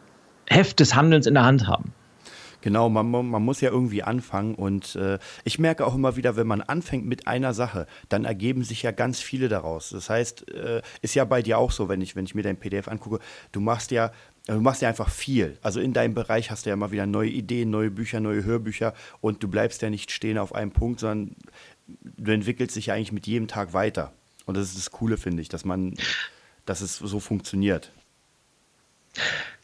Heft 0.48 0.80
des 0.80 0.96
Handelns 0.96 1.28
in 1.28 1.36
der 1.36 1.46
Hand 1.46 1.68
haben. 1.68 1.94
Genau, 2.66 2.90
man, 2.90 3.12
man 3.12 3.44
muss 3.44 3.62
ja 3.62 3.70
irgendwie 3.70 4.02
anfangen 4.02 4.56
und 4.56 4.96
äh, 4.96 5.20
ich 5.44 5.60
merke 5.60 5.86
auch 5.86 5.94
immer 5.94 6.16
wieder, 6.16 6.36
wenn 6.36 6.48
man 6.48 6.62
anfängt 6.62 7.06
mit 7.06 7.28
einer 7.28 7.54
Sache, 7.54 7.86
dann 8.10 8.26
ergeben 8.26 8.64
sich 8.64 8.82
ja 8.82 8.90
ganz 8.90 9.20
viele 9.20 9.50
daraus. 9.50 9.92
Das 9.92 10.10
heißt, 10.10 10.50
äh, 10.50 10.82
ist 11.04 11.14
ja 11.14 11.26
bei 11.26 11.44
dir 11.44 11.60
auch 11.60 11.70
so, 11.70 11.90
wenn 11.90 12.02
ich, 12.02 12.16
wenn 12.16 12.26
ich 12.26 12.34
mir 12.34 12.42
dein 12.42 12.58
PDF 12.58 12.88
angucke, 12.88 13.20
du 13.52 13.60
machst 13.60 13.92
ja 13.92 14.12
du 14.48 14.62
machst 14.62 14.82
ja 14.82 14.90
einfach 14.90 15.12
viel. 15.12 15.60
Also 15.62 15.80
in 15.80 15.94
deinem 15.94 16.16
Bereich 16.16 16.50
hast 16.50 16.66
du 16.66 16.72
ja 16.72 16.74
immer 16.74 16.90
wieder 16.90 17.06
neue 17.06 17.30
Ideen, 17.30 17.70
neue 17.70 17.92
Bücher, 17.92 18.20
neue 18.20 18.44
Hörbücher 18.44 18.96
und 19.22 19.44
du 19.44 19.48
bleibst 19.48 19.84
ja 19.84 19.92
nicht 19.92 20.10
stehen 20.10 20.40
auf 20.40 20.56
einem 20.56 20.72
Punkt, 20.72 21.02
sondern 21.02 21.36
du 21.86 22.32
entwickelst 22.32 22.76
dich 22.76 22.88
ja 22.88 22.96
eigentlich 22.96 23.12
mit 23.12 23.28
jedem 23.28 23.48
Tag 23.48 23.74
weiter. 23.74 24.12
Und 24.48 24.58
das 24.58 24.70
ist 24.70 24.78
das 24.80 24.90
Coole, 24.90 25.18
finde 25.18 25.44
ich, 25.44 25.50
dass 25.50 25.66
man, 25.66 25.94
dass 26.66 26.82
es 26.82 26.98
so 26.98 27.20
funktioniert. 27.20 27.92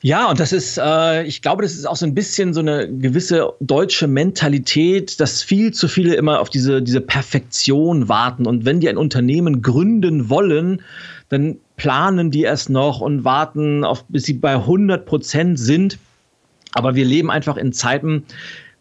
Ja, 0.04 0.30
und 0.30 0.40
das 0.40 0.52
ist, 0.52 0.80
äh, 0.80 1.24
ich 1.24 1.44
glaube, 1.44 1.62
das 1.62 1.74
ist 1.74 1.86
auch 1.88 1.96
so 1.96 2.08
ein 2.08 2.16
bisschen 2.16 2.56
so 2.56 2.60
eine 2.60 2.92
gewisse 2.92 3.54
deutsche 3.60 4.08
Mentalität, 4.08 5.20
dass 5.20 5.44
viel 5.44 5.74
zu 5.74 5.88
viele 5.88 6.16
immer 6.16 6.40
auf 6.40 6.50
diese, 6.50 6.82
diese 6.82 7.02
Perfektion 7.02 8.10
warten. 8.10 8.48
Und 8.48 8.66
wenn 8.66 8.80
die 8.80 8.90
ein 8.90 8.98
Unternehmen 8.98 9.62
gründen 9.62 10.28
wollen, 10.30 10.82
dann 11.30 11.58
planen 11.78 12.32
die 12.32 12.42
erst 12.42 12.72
noch 12.72 13.00
und 13.00 13.24
warten, 13.24 13.84
auf, 13.84 14.04
bis 14.08 14.24
sie 14.24 14.34
bei 14.34 14.54
100 14.54 15.06
Prozent 15.06 15.60
sind. 15.60 16.00
Aber 16.74 16.96
wir 16.96 17.06
leben 17.06 17.30
einfach 17.30 17.58
in 17.58 17.72
Zeiten, 17.72 18.24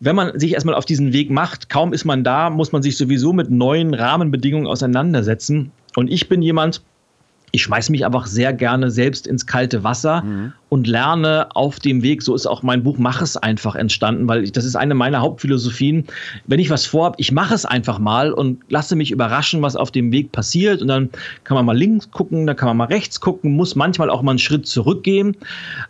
wenn 0.00 0.16
man 0.16 0.38
sich 0.38 0.54
erstmal 0.54 0.74
auf 0.74 0.86
diesen 0.86 1.12
Weg 1.12 1.30
macht, 1.30 1.68
kaum 1.68 1.92
ist 1.92 2.06
man 2.06 2.24
da, 2.24 2.48
muss 2.48 2.72
man 2.72 2.82
sich 2.82 2.96
sowieso 2.96 3.34
mit 3.34 3.50
neuen 3.50 3.92
Rahmenbedingungen 3.92 4.66
auseinandersetzen. 4.66 5.70
Und 5.96 6.10
ich 6.10 6.30
bin 6.30 6.40
jemand, 6.40 6.80
ich 7.52 7.62
schmeiße 7.62 7.92
mich 7.92 8.06
einfach 8.06 8.26
sehr 8.26 8.54
gerne 8.54 8.90
selbst 8.90 9.26
ins 9.26 9.46
kalte 9.46 9.84
Wasser 9.84 10.22
mhm. 10.22 10.52
Und 10.70 10.86
lerne 10.86 11.48
auf 11.54 11.78
dem 11.78 12.02
Weg. 12.02 12.22
So 12.22 12.34
ist 12.34 12.46
auch 12.46 12.62
mein 12.62 12.82
Buch 12.82 12.96
Mach 12.96 13.20
es 13.20 13.36
einfach 13.36 13.76
entstanden, 13.76 14.26
weil 14.28 14.44
ich, 14.44 14.52
das 14.52 14.64
ist 14.64 14.76
eine 14.76 14.94
meiner 14.94 15.20
Hauptphilosophien. 15.20 16.04
Wenn 16.46 16.60
ich 16.60 16.70
was 16.70 16.86
vorhabe, 16.86 17.16
ich 17.18 17.32
mache 17.32 17.54
es 17.54 17.66
einfach 17.66 17.98
mal 17.98 18.32
und 18.32 18.60
lasse 18.68 18.96
mich 18.96 19.10
überraschen, 19.10 19.60
was 19.60 19.76
auf 19.76 19.90
dem 19.90 20.12
Weg 20.12 20.32
passiert. 20.32 20.80
Und 20.80 20.88
dann 20.88 21.10
kann 21.44 21.56
man 21.56 21.66
mal 21.66 21.76
links 21.76 22.10
gucken, 22.10 22.46
dann 22.46 22.56
kann 22.56 22.68
man 22.68 22.78
mal 22.78 22.84
rechts 22.84 23.20
gucken, 23.20 23.56
muss 23.56 23.74
manchmal 23.76 24.08
auch 24.08 24.22
mal 24.22 24.32
einen 24.32 24.38
Schritt 24.38 24.66
zurückgehen. 24.66 25.36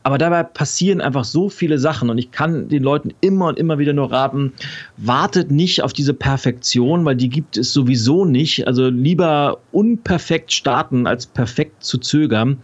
Aber 0.03 0.19
dabei 0.19 0.43
passieren 0.43 1.01
einfach 1.01 1.25
so 1.25 1.49
viele 1.49 1.79
Sachen 1.79 2.11
und 2.11 2.19
ich 2.19 2.31
kann 2.33 2.69
den 2.69 2.83
Leuten 2.83 3.13
immer 3.21 3.47
und 3.47 3.59
immer 3.59 3.79
wieder 3.79 3.93
nur 3.93 4.11
raten, 4.11 4.53
wartet 4.97 5.51
nicht 5.51 5.83
auf 5.83 5.93
diese 5.93 6.15
Perfektion, 6.15 7.05
weil 7.05 7.17
die 7.17 7.29
gibt 7.29 7.57
es 7.57 7.73
sowieso 7.73 8.25
nicht. 8.25 8.67
Also 8.67 8.89
lieber 8.89 9.59
unperfekt 9.73 10.53
starten 10.53 11.07
als 11.07 11.27
perfekt 11.27 11.51
perfekt 11.51 11.83
zu 11.83 11.99
zögern, 11.99 12.59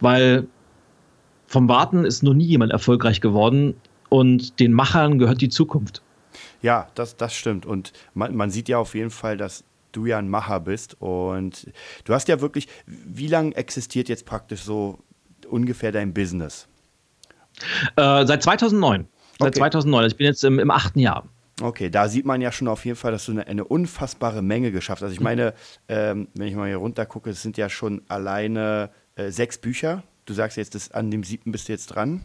weil 0.00 0.46
vom 1.46 1.68
Warten 1.68 2.04
ist 2.04 2.22
noch 2.22 2.34
nie 2.34 2.44
jemand 2.44 2.72
erfolgreich 2.72 3.20
geworden 3.20 3.74
und 4.08 4.60
den 4.60 4.72
Machern 4.72 5.18
gehört 5.18 5.40
die 5.40 5.48
Zukunft. 5.48 6.02
Ja, 6.62 6.88
das, 6.94 7.16
das 7.16 7.34
stimmt. 7.34 7.66
Und 7.66 7.92
man, 8.14 8.34
man 8.34 8.50
sieht 8.50 8.68
ja 8.68 8.78
auf 8.78 8.94
jeden 8.94 9.10
Fall, 9.10 9.36
dass 9.36 9.64
du 9.92 10.06
ja 10.06 10.18
ein 10.18 10.28
Macher 10.28 10.60
bist. 10.60 11.00
Und 11.00 11.70
du 12.04 12.14
hast 12.14 12.28
ja 12.28 12.40
wirklich, 12.40 12.68
wie 12.86 13.28
lange 13.28 13.54
existiert 13.56 14.08
jetzt 14.08 14.26
praktisch 14.26 14.62
so 14.62 14.98
ungefähr 15.48 15.92
dein 15.92 16.12
Business? 16.12 16.68
Äh, 17.96 18.26
seit 18.26 18.42
2009. 18.42 19.06
Seit 19.38 19.48
okay. 19.48 19.58
2009. 19.58 20.02
Also 20.02 20.14
ich 20.14 20.16
bin 20.16 20.26
jetzt 20.26 20.44
im, 20.44 20.58
im 20.58 20.70
achten 20.70 20.98
Jahr. 20.98 21.24
Okay, 21.62 21.88
da 21.88 22.08
sieht 22.08 22.26
man 22.26 22.42
ja 22.42 22.52
schon 22.52 22.68
auf 22.68 22.84
jeden 22.84 22.98
Fall, 22.98 23.12
dass 23.12 23.24
du 23.24 23.32
eine, 23.32 23.46
eine 23.46 23.64
unfassbare 23.64 24.42
Menge 24.42 24.72
geschafft 24.72 25.00
hast. 25.00 25.04
Also 25.04 25.14
ich 25.14 25.22
meine, 25.22 25.54
ähm, 25.88 26.28
wenn 26.34 26.48
ich 26.48 26.54
mal 26.54 26.68
hier 26.68 26.76
runter 26.76 27.06
gucke, 27.06 27.30
es 27.30 27.40
sind 27.40 27.56
ja 27.56 27.70
schon 27.70 28.02
alleine 28.08 28.90
äh, 29.14 29.30
sechs 29.30 29.56
Bücher. 29.56 30.02
Du 30.26 30.34
sagst 30.34 30.56
jetzt, 30.56 30.74
das, 30.74 30.90
an 30.90 31.10
dem 31.10 31.22
siebten 31.22 31.52
bist 31.52 31.68
du 31.68 31.72
jetzt 31.72 31.86
dran. 31.86 32.22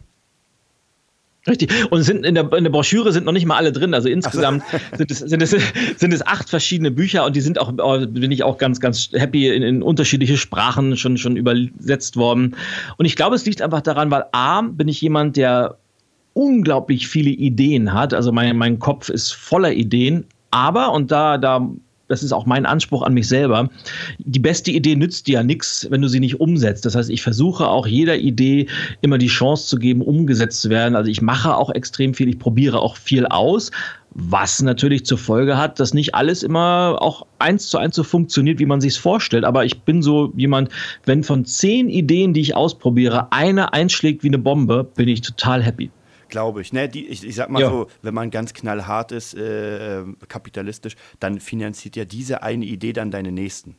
Richtig. 1.46 1.72
Und 1.90 2.02
sind 2.02 2.24
in, 2.24 2.36
der, 2.36 2.52
in 2.52 2.64
der 2.64 2.70
Broschüre 2.70 3.12
sind 3.12 3.24
noch 3.24 3.32
nicht 3.32 3.46
mal 3.46 3.56
alle 3.56 3.72
drin. 3.72 3.94
Also 3.94 4.08
insgesamt 4.08 4.62
so. 4.70 4.98
sind, 4.98 5.10
es, 5.10 5.18
sind, 5.18 5.42
es, 5.42 5.50
sind 5.96 6.12
es 6.12 6.24
acht 6.24 6.48
verschiedene 6.48 6.92
Bücher 6.92 7.24
und 7.24 7.34
die 7.34 7.40
sind 7.40 7.58
auch, 7.58 7.72
oh, 7.78 8.06
bin 8.06 8.30
ich 8.30 8.44
auch 8.44 8.58
ganz, 8.58 8.78
ganz 8.78 9.10
happy, 9.12 9.48
in, 9.48 9.62
in 9.62 9.82
unterschiedliche 9.82 10.36
Sprachen 10.36 10.96
schon, 10.96 11.18
schon 11.18 11.36
übersetzt 11.36 12.16
worden. 12.16 12.56
Und 12.96 13.06
ich 13.06 13.16
glaube, 13.16 13.34
es 13.34 13.44
liegt 13.44 13.60
einfach 13.60 13.80
daran, 13.80 14.10
weil 14.10 14.24
A, 14.30 14.60
bin 14.62 14.86
ich 14.86 15.00
jemand, 15.00 15.36
der 15.36 15.78
unglaublich 16.34 17.08
viele 17.08 17.30
Ideen 17.30 17.92
hat. 17.92 18.14
Also 18.14 18.30
mein, 18.30 18.56
mein 18.56 18.78
Kopf 18.78 19.08
ist 19.08 19.32
voller 19.32 19.72
Ideen. 19.72 20.26
Aber, 20.52 20.92
und 20.92 21.10
da, 21.10 21.38
da 21.38 21.68
das 22.12 22.22
ist 22.22 22.32
auch 22.32 22.44
mein 22.44 22.66
Anspruch 22.66 23.02
an 23.02 23.14
mich 23.14 23.26
selber, 23.26 23.70
die 24.18 24.38
beste 24.38 24.70
Idee 24.70 24.96
nützt 24.96 25.26
dir 25.26 25.34
ja 25.34 25.42
nichts, 25.42 25.86
wenn 25.90 26.02
du 26.02 26.08
sie 26.08 26.20
nicht 26.20 26.40
umsetzt. 26.40 26.84
Das 26.84 26.94
heißt, 26.94 27.08
ich 27.08 27.22
versuche 27.22 27.66
auch 27.66 27.86
jeder 27.86 28.18
Idee 28.18 28.66
immer 29.00 29.16
die 29.16 29.28
Chance 29.28 29.66
zu 29.66 29.78
geben, 29.78 30.02
umgesetzt 30.02 30.60
zu 30.60 30.68
werden. 30.68 30.94
Also 30.94 31.10
ich 31.10 31.22
mache 31.22 31.56
auch 31.56 31.70
extrem 31.70 32.12
viel, 32.12 32.28
ich 32.28 32.38
probiere 32.38 32.80
auch 32.80 32.96
viel 32.96 33.26
aus, 33.26 33.70
was 34.10 34.60
natürlich 34.60 35.06
zur 35.06 35.16
Folge 35.16 35.56
hat, 35.56 35.80
dass 35.80 35.94
nicht 35.94 36.14
alles 36.14 36.42
immer 36.42 36.98
auch 37.00 37.26
eins 37.38 37.68
zu 37.68 37.78
eins 37.78 37.96
so 37.96 38.04
funktioniert, 38.04 38.58
wie 38.58 38.66
man 38.66 38.82
sich 38.82 38.92
es 38.92 38.98
vorstellt. 38.98 39.44
Aber 39.44 39.64
ich 39.64 39.80
bin 39.80 40.02
so 40.02 40.34
jemand, 40.36 40.68
wenn 41.06 41.24
von 41.24 41.46
zehn 41.46 41.88
Ideen, 41.88 42.34
die 42.34 42.42
ich 42.42 42.54
ausprobiere, 42.54 43.32
eine 43.32 43.72
einschlägt 43.72 44.22
wie 44.22 44.28
eine 44.28 44.38
Bombe, 44.38 44.84
bin 44.84 45.08
ich 45.08 45.22
total 45.22 45.62
happy 45.62 45.90
glaube 46.32 46.62
ich. 46.62 46.72
Ne? 46.72 46.88
Die, 46.88 47.06
ich. 47.06 47.22
Ich 47.22 47.36
sag 47.36 47.48
mal 47.50 47.60
ja. 47.60 47.70
so, 47.70 47.86
wenn 48.02 48.14
man 48.14 48.30
ganz 48.30 48.52
knallhart 48.52 49.12
ist, 49.12 49.34
äh, 49.34 50.00
äh, 50.00 50.04
kapitalistisch, 50.26 50.96
dann 51.20 51.38
finanziert 51.38 51.94
ja 51.94 52.04
diese 52.04 52.42
eine 52.42 52.64
Idee 52.64 52.92
dann 52.92 53.12
deine 53.12 53.30
nächsten. 53.30 53.76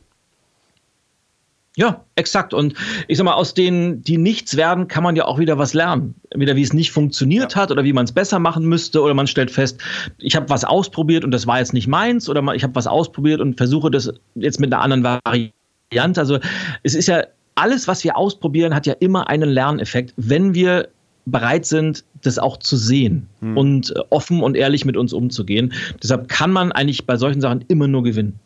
Ja, 1.76 2.04
exakt. 2.14 2.54
Und 2.54 2.74
ich 3.08 3.18
sag 3.18 3.24
mal, 3.24 3.34
aus 3.34 3.52
denen, 3.52 4.02
die 4.02 4.16
nichts 4.16 4.56
werden, 4.56 4.86
kann 4.86 5.02
man 5.02 5.16
ja 5.16 5.24
auch 5.24 5.40
wieder 5.40 5.58
was 5.58 5.74
lernen. 5.74 6.14
Wieder, 6.32 6.54
wie 6.54 6.62
es 6.62 6.72
nicht 6.72 6.92
funktioniert 6.92 7.54
ja. 7.54 7.62
hat 7.62 7.72
oder 7.72 7.82
wie 7.82 7.92
man 7.92 8.04
es 8.04 8.12
besser 8.12 8.38
machen 8.38 8.64
müsste. 8.66 9.02
Oder 9.02 9.12
man 9.12 9.26
stellt 9.26 9.50
fest, 9.50 9.80
ich 10.18 10.36
habe 10.36 10.48
was 10.48 10.64
ausprobiert 10.64 11.24
und 11.24 11.32
das 11.32 11.48
war 11.48 11.58
jetzt 11.58 11.74
nicht 11.74 11.88
meins. 11.88 12.28
Oder 12.28 12.40
ich 12.54 12.62
habe 12.62 12.76
was 12.76 12.86
ausprobiert 12.86 13.40
und 13.40 13.56
versuche 13.56 13.90
das 13.90 14.12
jetzt 14.36 14.60
mit 14.60 14.72
einer 14.72 14.82
anderen 14.82 15.02
Variante. 15.02 16.20
Also 16.20 16.38
es 16.84 16.94
ist 16.94 17.08
ja, 17.08 17.24
alles, 17.56 17.88
was 17.88 18.04
wir 18.04 18.16
ausprobieren, 18.16 18.74
hat 18.74 18.86
ja 18.86 18.94
immer 19.00 19.28
einen 19.28 19.50
Lerneffekt, 19.50 20.14
wenn 20.16 20.54
wir 20.54 20.88
bereit 21.26 21.66
sind, 21.66 22.04
das 22.26 22.38
auch 22.38 22.56
zu 22.58 22.76
sehen 22.76 23.28
hm. 23.40 23.56
und 23.56 23.90
äh, 23.90 24.00
offen 24.10 24.42
und 24.42 24.56
ehrlich 24.56 24.84
mit 24.84 24.96
uns 24.96 25.12
umzugehen. 25.12 25.72
Deshalb 26.02 26.28
kann 26.28 26.50
man 26.50 26.72
eigentlich 26.72 27.06
bei 27.06 27.16
solchen 27.16 27.40
Sachen 27.40 27.64
immer 27.68 27.88
nur 27.88 28.02
gewinnen. 28.02 28.38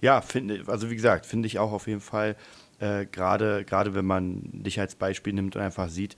Ja, 0.00 0.20
finde, 0.20 0.62
also 0.66 0.90
wie 0.90 0.96
gesagt, 0.96 1.26
finde 1.26 1.46
ich 1.46 1.58
auch 1.58 1.72
auf 1.72 1.86
jeden 1.86 2.00
Fall, 2.00 2.36
äh, 2.78 3.06
gerade 3.06 3.94
wenn 3.94 4.04
man 4.04 4.42
dich 4.52 4.78
als 4.78 4.94
Beispiel 4.94 5.32
nimmt 5.32 5.56
und 5.56 5.62
einfach 5.62 5.88
sieht, 5.88 6.16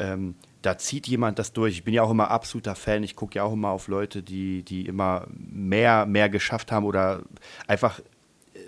ähm, 0.00 0.34
da 0.62 0.78
zieht 0.78 1.06
jemand 1.06 1.38
das 1.38 1.52
durch. 1.52 1.74
Ich 1.74 1.84
bin 1.84 1.94
ja 1.94 2.02
auch 2.02 2.10
immer 2.10 2.30
absoluter 2.30 2.74
Fan. 2.74 3.02
Ich 3.02 3.16
gucke 3.16 3.36
ja 3.36 3.44
auch 3.44 3.52
immer 3.52 3.68
auf 3.70 3.88
Leute, 3.88 4.22
die, 4.22 4.62
die 4.62 4.86
immer 4.86 5.26
mehr, 5.30 6.06
mehr 6.06 6.28
geschafft 6.28 6.72
haben 6.72 6.84
oder 6.84 7.22
einfach 7.66 8.00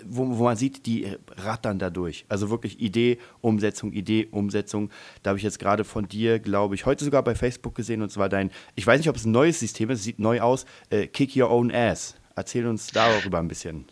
wo, 0.07 0.37
wo 0.37 0.43
man 0.43 0.55
sieht, 0.55 0.85
die 0.85 1.07
rattern 1.37 1.79
da 1.79 1.89
durch. 1.89 2.25
Also 2.29 2.49
wirklich 2.49 2.79
Idee, 2.79 3.17
Umsetzung, 3.41 3.93
Idee, 3.93 4.27
Umsetzung. 4.31 4.89
Da 5.21 5.29
habe 5.29 5.37
ich 5.37 5.43
jetzt 5.43 5.59
gerade 5.59 5.83
von 5.83 6.07
dir, 6.07 6.39
glaube 6.39 6.75
ich, 6.75 6.85
heute 6.85 7.05
sogar 7.05 7.23
bei 7.23 7.35
Facebook 7.35 7.75
gesehen 7.75 8.01
und 8.01 8.11
zwar 8.11 8.29
dein, 8.29 8.51
ich 8.75 8.85
weiß 8.85 8.99
nicht, 8.99 9.09
ob 9.09 9.15
es 9.15 9.25
ein 9.25 9.31
neues 9.31 9.59
System 9.59 9.89
ist, 9.89 9.99
es 9.99 10.05
sieht 10.05 10.19
neu 10.19 10.41
aus, 10.41 10.65
äh, 10.89 11.07
Kick 11.07 11.35
Your 11.35 11.49
Own 11.51 11.71
Ass. 11.71 12.15
Erzähl 12.35 12.65
uns 12.67 12.87
darüber 12.87 13.39
ein 13.39 13.47
bisschen. 13.47 13.85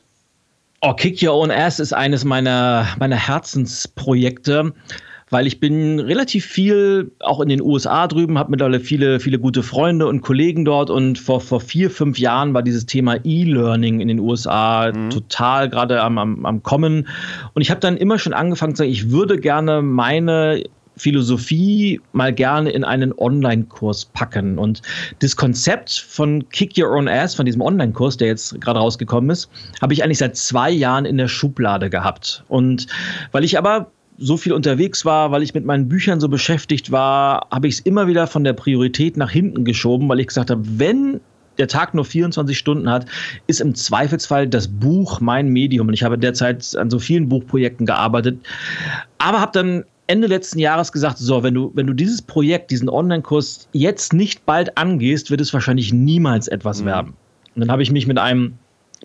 Oh, 0.82 0.94
Kick 0.94 1.22
Your 1.22 1.36
Own 1.36 1.52
Ass 1.52 1.80
ist 1.80 1.94
eines 1.94 2.24
meiner, 2.26 2.88
meiner 2.98 3.16
Herzensprojekte 3.16 4.74
weil 5.32 5.48
ich 5.48 5.60
bin 5.60 6.00
relativ 6.00 6.46
viel 6.46 7.12
auch 7.22 7.40
in 7.40 7.50
den 7.50 7.62
USA 7.62 8.08
drüben, 8.08 8.38
habe 8.38 8.52
mittlerweile 8.52 8.82
viele, 8.82 9.20
viele 9.22 9.40
gute 9.40 9.64
Freunde 9.64 10.06
und 10.08 10.22
Kollegen 10.22 10.66
dort 10.66 10.90
und 10.90 11.18
vor, 11.18 11.40
vor 11.40 11.62
vier, 11.62 11.90
fünf 11.90 12.20
Jahren 12.20 12.54
war 12.54 12.62
dieses 12.62 12.86
Thema 12.86 13.16
E-Learning 13.24 14.02
in 14.02 14.10
den 14.10 14.20
USA 14.20 14.92
mhm. 14.94 15.10
total 15.10 15.70
gerade 15.70 16.02
am, 16.02 16.18
am, 16.18 16.46
am 16.46 16.62
Kommen. 16.64 17.08
Und 17.54 17.62
ich 17.62 17.72
habe 17.72 17.80
dann 17.80 17.96
immer 17.96 18.20
schon 18.20 18.34
angefangen 18.34 18.76
zu 18.76 18.84
sagen, 18.84 18.92
ich 18.92 19.10
würde 19.10 19.38
gerne 19.40 19.82
meine 19.82 20.64
Philosophie 20.98 22.02
mal 22.12 22.34
gerne 22.34 22.70
in 22.70 22.84
einen 22.84 23.14
Online-Kurs 23.18 24.06
packen. 24.14 24.58
Und 24.58 24.82
das 25.20 25.38
Konzept 25.38 25.94
von 25.94 26.48
Kick 26.50 26.78
Your 26.78 26.92
Own 26.92 27.08
Ass, 27.08 27.36
von 27.36 27.46
diesem 27.46 27.62
Online-Kurs, 27.62 28.18
der 28.18 28.28
jetzt 28.28 28.60
gerade 28.60 28.80
rausgekommen 28.80 29.30
ist, 29.30 29.50
habe 29.82 29.94
ich 29.94 30.04
eigentlich 30.04 30.18
seit 30.18 30.36
zwei 30.36 30.70
Jahren 30.70 31.06
in 31.06 31.18
der 31.18 31.30
Schublade 31.30 31.90
gehabt. 31.90 32.44
Und 32.50 32.88
weil 33.32 33.46
ich 33.46 33.58
aber 33.58 33.90
so 34.22 34.38
viel 34.38 34.54
unterwegs 34.54 35.04
war, 35.04 35.32
weil 35.32 35.42
ich 35.42 35.54
mit 35.54 35.66
meinen 35.66 35.90
Büchern 35.90 36.20
so 36.20 36.30
beschäftigt 36.30 36.92
war, 36.92 37.48
habe 37.50 37.68
ich 37.68 37.76
es 37.76 37.80
immer 37.82 38.08
wieder 38.08 38.28
von 38.28 38.44
der 38.44 38.54
Priorität 38.54 39.18
nach 39.18 39.32
hinten 39.32 39.66
geschoben, 39.66 40.08
weil 40.08 40.20
ich 40.20 40.28
gesagt 40.28 40.52
habe, 40.52 40.62
wenn 40.64 41.20
der 41.58 41.68
Tag 41.68 41.94
nur 41.94 42.06
24 42.06 42.58
Stunden 42.58 42.90
hat, 42.90 43.08
ist 43.48 43.62
im 43.62 43.76
Zweifelsfall 43.76 44.48
das 44.48 44.68
Buch 44.68 45.20
mein 45.20 45.48
Medium. 45.48 45.88
Und 45.88 45.94
ich 45.94 46.04
habe 46.04 46.18
derzeit 46.18 46.76
an 46.78 46.90
so 46.90 47.00
vielen 47.00 47.30
Buchprojekten 47.30 47.86
gearbeitet, 47.86 48.40
aber 49.18 49.42
habe 49.42 49.52
dann 49.54 49.84
Ende 50.08 50.28
letzten 50.28 50.60
Jahres 50.60 50.92
gesagt, 50.92 51.18
so, 51.18 51.42
wenn 51.42 51.54
du, 51.54 51.72
wenn 51.74 51.88
du 51.88 51.94
dieses 51.94 52.22
Projekt, 52.22 52.70
diesen 52.70 52.90
Online-Kurs 52.90 53.70
jetzt 53.74 54.14
nicht 54.14 54.46
bald 54.46 54.78
angehst, 54.78 55.32
wird 55.32 55.42
es 55.42 55.54
wahrscheinlich 55.54 55.94
niemals 55.94 56.48
etwas 56.48 56.82
mhm. 56.82 56.86
werden. 56.86 57.14
Und 57.56 57.62
dann 57.62 57.72
habe 57.72 57.82
ich 57.82 57.92
mich 57.92 58.08
mit 58.08 58.18
einem 58.18 58.54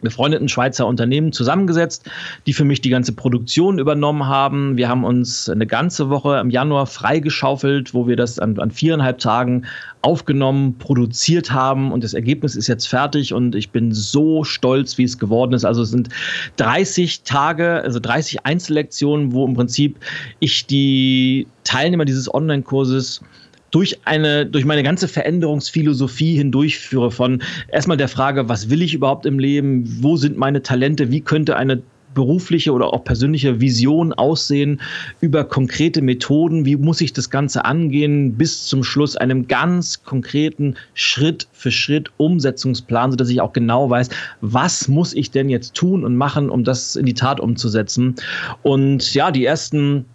befreundeten 0.02 0.48
Schweizer 0.48 0.86
Unternehmen 0.86 1.32
zusammengesetzt, 1.32 2.08
die 2.46 2.52
für 2.52 2.64
mich 2.64 2.80
die 2.80 2.90
ganze 2.90 3.12
Produktion 3.12 3.78
übernommen 3.78 4.26
haben. 4.26 4.76
Wir 4.76 4.88
haben 4.88 5.04
uns 5.04 5.48
eine 5.48 5.66
ganze 5.66 6.10
Woche 6.10 6.38
im 6.38 6.50
Januar 6.50 6.86
freigeschaufelt, 6.86 7.94
wo 7.94 8.06
wir 8.06 8.16
das 8.16 8.38
an, 8.38 8.58
an 8.58 8.70
viereinhalb 8.70 9.18
Tagen 9.18 9.66
aufgenommen, 10.02 10.78
produziert 10.78 11.50
haben 11.50 11.92
und 11.92 12.04
das 12.04 12.14
Ergebnis 12.14 12.54
ist 12.54 12.68
jetzt 12.68 12.86
fertig 12.86 13.32
und 13.32 13.54
ich 13.54 13.70
bin 13.70 13.92
so 13.92 14.44
stolz, 14.44 14.98
wie 14.98 15.04
es 15.04 15.18
geworden 15.18 15.52
ist. 15.52 15.64
Also 15.64 15.82
es 15.82 15.90
sind 15.90 16.10
30 16.56 17.22
Tage, 17.22 17.82
also 17.82 17.98
30 17.98 18.46
Einzellektionen, 18.46 19.32
wo 19.32 19.46
im 19.46 19.54
Prinzip 19.54 19.98
ich 20.38 20.66
die 20.66 21.46
Teilnehmer 21.64 22.04
dieses 22.04 22.32
Online-Kurses 22.32 23.22
durch 23.70 23.98
eine, 24.04 24.46
durch 24.46 24.64
meine 24.64 24.82
ganze 24.82 25.08
Veränderungsphilosophie 25.08 26.36
hindurchführe 26.36 27.10
von 27.10 27.42
erstmal 27.68 27.96
der 27.96 28.08
Frage, 28.08 28.48
was 28.48 28.70
will 28.70 28.82
ich 28.82 28.94
überhaupt 28.94 29.26
im 29.26 29.38
Leben? 29.38 29.84
Wo 30.02 30.16
sind 30.16 30.36
meine 30.36 30.62
Talente? 30.62 31.10
Wie 31.10 31.20
könnte 31.20 31.56
eine 31.56 31.82
berufliche 32.16 32.72
oder 32.72 32.92
auch 32.92 33.04
persönliche 33.04 33.60
Vision 33.60 34.12
aussehen, 34.12 34.80
über 35.20 35.44
konkrete 35.44 36.02
Methoden, 36.02 36.64
wie 36.64 36.76
muss 36.76 37.00
ich 37.00 37.12
das 37.12 37.30
Ganze 37.30 37.64
angehen, 37.64 38.36
bis 38.36 38.64
zum 38.64 38.82
Schluss 38.82 39.16
einem 39.16 39.46
ganz 39.46 40.02
konkreten 40.02 40.74
Schritt 40.94 41.46
für 41.52 41.70
Schritt 41.70 42.10
Umsetzungsplan, 42.16 43.12
sodass 43.12 43.28
ich 43.28 43.40
auch 43.40 43.52
genau 43.52 43.90
weiß, 43.90 44.08
was 44.40 44.88
muss 44.88 45.12
ich 45.12 45.30
denn 45.30 45.50
jetzt 45.50 45.74
tun 45.74 46.04
und 46.04 46.16
machen, 46.16 46.48
um 46.48 46.64
das 46.64 46.96
in 46.96 47.06
die 47.06 47.14
Tat 47.14 47.38
umzusetzen. 47.38 48.14
Und 48.62 49.12
ja, 49.14 49.30
die 49.30 49.44
ersten 49.44 50.06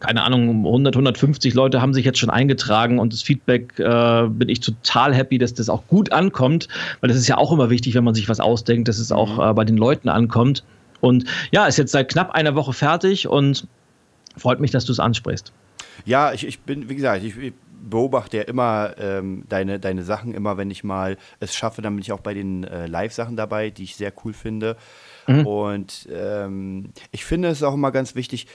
keine 0.00 0.22
Ahnung, 0.22 0.64
100, 0.64 0.94
150 0.96 1.54
Leute 1.54 1.80
haben 1.82 1.92
sich 1.92 2.06
jetzt 2.06 2.18
schon 2.18 2.30
eingetragen 2.30 2.98
und 2.98 3.12
das 3.12 3.22
Feedback 3.22 3.78
äh, 3.78 4.26
bin 4.28 4.48
ich 4.48 4.60
total 4.60 5.14
happy, 5.14 5.38
dass 5.38 5.54
das 5.54 5.68
auch 5.68 5.86
gut 5.86 6.10
ankommt, 6.10 6.68
weil 7.00 7.08
das 7.08 7.18
ist 7.18 7.28
ja 7.28 7.36
auch 7.36 7.52
immer 7.52 7.70
wichtig, 7.70 7.94
wenn 7.94 8.04
man 8.04 8.14
sich 8.14 8.28
was 8.28 8.40
ausdenkt, 8.40 8.88
dass 8.88 8.98
es 8.98 9.12
auch 9.12 9.36
mhm. 9.36 9.50
äh, 9.50 9.54
bei 9.54 9.64
den 9.64 9.76
Leuten 9.76 10.08
ankommt. 10.08 10.64
Und 11.00 11.24
ja, 11.50 11.66
ist 11.66 11.76
jetzt 11.76 11.92
seit 11.92 12.10
knapp 12.10 12.30
einer 12.30 12.54
Woche 12.54 12.72
fertig 12.72 13.28
und 13.28 13.66
freut 14.36 14.60
mich, 14.60 14.70
dass 14.70 14.86
du 14.86 14.92
es 14.92 15.00
ansprichst. 15.00 15.52
Ja, 16.06 16.32
ich, 16.32 16.46
ich 16.46 16.60
bin, 16.60 16.88
wie 16.88 16.96
gesagt, 16.96 17.22
ich, 17.22 17.36
ich 17.36 17.52
beobachte 17.82 18.38
ja 18.38 18.42
immer 18.44 18.94
ähm, 18.98 19.44
deine, 19.48 19.80
deine 19.80 20.02
Sachen, 20.02 20.34
immer 20.34 20.56
wenn 20.56 20.70
ich 20.70 20.84
mal 20.84 21.16
es 21.40 21.54
schaffe, 21.54 21.82
dann 21.82 21.94
bin 21.94 22.02
ich 22.02 22.12
auch 22.12 22.20
bei 22.20 22.34
den 22.34 22.64
äh, 22.64 22.86
Live-Sachen 22.86 23.36
dabei, 23.36 23.70
die 23.70 23.84
ich 23.84 23.96
sehr 23.96 24.12
cool 24.24 24.32
finde. 24.32 24.76
Mhm. 25.26 25.46
Und 25.46 26.08
ähm, 26.12 26.90
ich 27.10 27.24
finde 27.24 27.48
es 27.48 27.62
auch 27.62 27.74
immer 27.74 27.90
ganz 27.90 28.14
wichtig, 28.14 28.46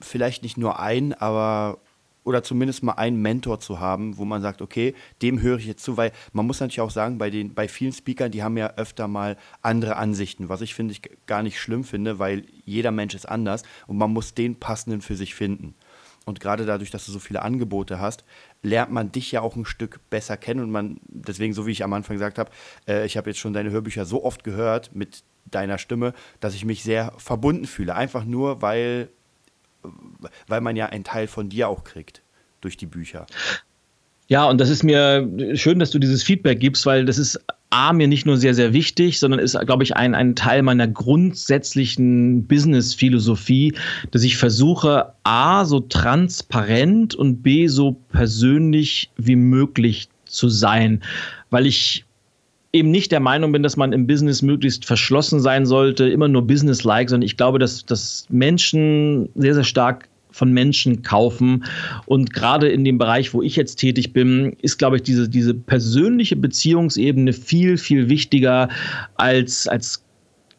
vielleicht 0.00 0.42
nicht 0.42 0.56
nur 0.56 0.78
ein, 0.78 1.14
aber 1.14 1.78
oder 2.24 2.42
zumindest 2.42 2.82
mal 2.82 2.92
einen 2.92 3.20
Mentor 3.20 3.60
zu 3.60 3.80
haben, 3.80 4.16
wo 4.16 4.24
man 4.24 4.42
sagt, 4.42 4.62
okay, 4.62 4.94
dem 5.22 5.40
höre 5.40 5.58
ich 5.58 5.66
jetzt 5.66 5.82
zu, 5.82 5.96
weil 5.96 6.12
man 6.32 6.46
muss 6.46 6.60
natürlich 6.60 6.80
auch 6.80 6.90
sagen, 6.90 7.18
bei 7.18 7.30
den, 7.30 7.54
bei 7.54 7.66
vielen 7.66 7.92
Speakern, 7.92 8.30
die 8.30 8.42
haben 8.42 8.56
ja 8.56 8.74
öfter 8.76 9.08
mal 9.08 9.36
andere 9.60 9.96
Ansichten, 9.96 10.48
was 10.48 10.60
ich 10.60 10.74
finde 10.74 10.92
ich 10.92 11.02
gar 11.26 11.42
nicht 11.42 11.60
schlimm 11.60 11.84
finde, 11.84 12.18
weil 12.18 12.44
jeder 12.64 12.92
Mensch 12.92 13.14
ist 13.14 13.28
anders 13.28 13.64
und 13.86 13.98
man 13.98 14.12
muss 14.12 14.34
den 14.34 14.56
passenden 14.56 15.00
für 15.00 15.16
sich 15.16 15.34
finden. 15.34 15.74
Und 16.24 16.38
gerade 16.38 16.64
dadurch, 16.64 16.90
dass 16.90 17.06
du 17.06 17.10
so 17.10 17.18
viele 17.18 17.42
Angebote 17.42 17.98
hast, 17.98 18.24
lernt 18.62 18.92
man 18.92 19.10
dich 19.10 19.32
ja 19.32 19.40
auch 19.40 19.56
ein 19.56 19.64
Stück 19.64 19.98
besser 20.08 20.36
kennen 20.36 20.60
und 20.60 20.70
man, 20.70 21.00
deswegen, 21.08 21.52
so 21.52 21.66
wie 21.66 21.72
ich 21.72 21.82
am 21.82 21.92
Anfang 21.92 22.14
gesagt 22.14 22.38
habe, 22.38 22.50
äh, 22.86 23.04
ich 23.04 23.16
habe 23.16 23.30
jetzt 23.30 23.40
schon 23.40 23.52
deine 23.52 23.70
Hörbücher 23.70 24.04
so 24.04 24.22
oft 24.24 24.44
gehört 24.44 24.94
mit 24.94 25.24
deiner 25.46 25.78
Stimme, 25.78 26.14
dass 26.38 26.54
ich 26.54 26.64
mich 26.64 26.84
sehr 26.84 27.12
verbunden 27.16 27.66
fühle. 27.66 27.96
Einfach 27.96 28.24
nur, 28.24 28.62
weil, 28.62 29.08
weil 30.46 30.60
man 30.60 30.76
ja 30.76 30.86
einen 30.86 31.04
Teil 31.04 31.26
von 31.26 31.48
dir 31.48 31.68
auch 31.68 31.84
kriegt 31.84 32.22
durch 32.60 32.76
die 32.76 32.86
Bücher. 32.86 33.26
Ja, 34.28 34.48
und 34.48 34.60
das 34.60 34.70
ist 34.70 34.82
mir 34.82 35.28
schön, 35.54 35.78
dass 35.78 35.90
du 35.90 35.98
dieses 35.98 36.22
Feedback 36.22 36.60
gibst, 36.60 36.86
weil 36.86 37.04
das 37.04 37.18
ist 37.18 37.38
A, 37.70 37.92
mir 37.92 38.06
nicht 38.06 38.26
nur 38.26 38.36
sehr, 38.36 38.54
sehr 38.54 38.72
wichtig, 38.72 39.18
sondern 39.18 39.40
ist, 39.40 39.58
glaube 39.66 39.82
ich, 39.82 39.96
ein, 39.96 40.14
ein 40.14 40.36
Teil 40.36 40.62
meiner 40.62 40.86
grundsätzlichen 40.86 42.46
Business-Philosophie, 42.46 43.74
dass 44.10 44.22
ich 44.22 44.36
versuche, 44.36 45.14
A, 45.24 45.64
so 45.64 45.80
transparent 45.80 47.14
und 47.14 47.42
B, 47.42 47.68
so 47.68 47.92
persönlich 48.10 49.10
wie 49.16 49.36
möglich 49.36 50.08
zu 50.26 50.48
sein, 50.48 51.02
weil 51.50 51.66
ich 51.66 52.04
eben 52.72 52.90
nicht 52.90 53.12
der 53.12 53.20
Meinung 53.20 53.52
bin, 53.52 53.62
dass 53.62 53.76
man 53.76 53.92
im 53.92 54.06
Business 54.06 54.42
möglichst 54.42 54.84
verschlossen 54.86 55.40
sein 55.40 55.66
sollte, 55.66 56.08
immer 56.08 56.28
nur 56.28 56.46
business-like, 56.46 57.10
sondern 57.10 57.26
ich 57.26 57.36
glaube, 57.36 57.58
dass, 57.58 57.84
dass 57.84 58.26
Menschen 58.30 59.28
sehr, 59.34 59.54
sehr 59.54 59.64
stark 59.64 60.08
von 60.30 60.50
Menschen 60.50 61.02
kaufen. 61.02 61.64
Und 62.06 62.32
gerade 62.32 62.68
in 62.68 62.84
dem 62.84 62.96
Bereich, 62.96 63.34
wo 63.34 63.42
ich 63.42 63.56
jetzt 63.56 63.76
tätig 63.76 64.14
bin, 64.14 64.56
ist, 64.62 64.78
glaube 64.78 64.96
ich, 64.96 65.02
diese, 65.02 65.28
diese 65.28 65.52
persönliche 65.52 66.36
Beziehungsebene 66.36 67.34
viel, 67.34 67.76
viel 67.76 68.08
wichtiger 68.08 68.70
als, 69.16 69.68
als 69.68 70.02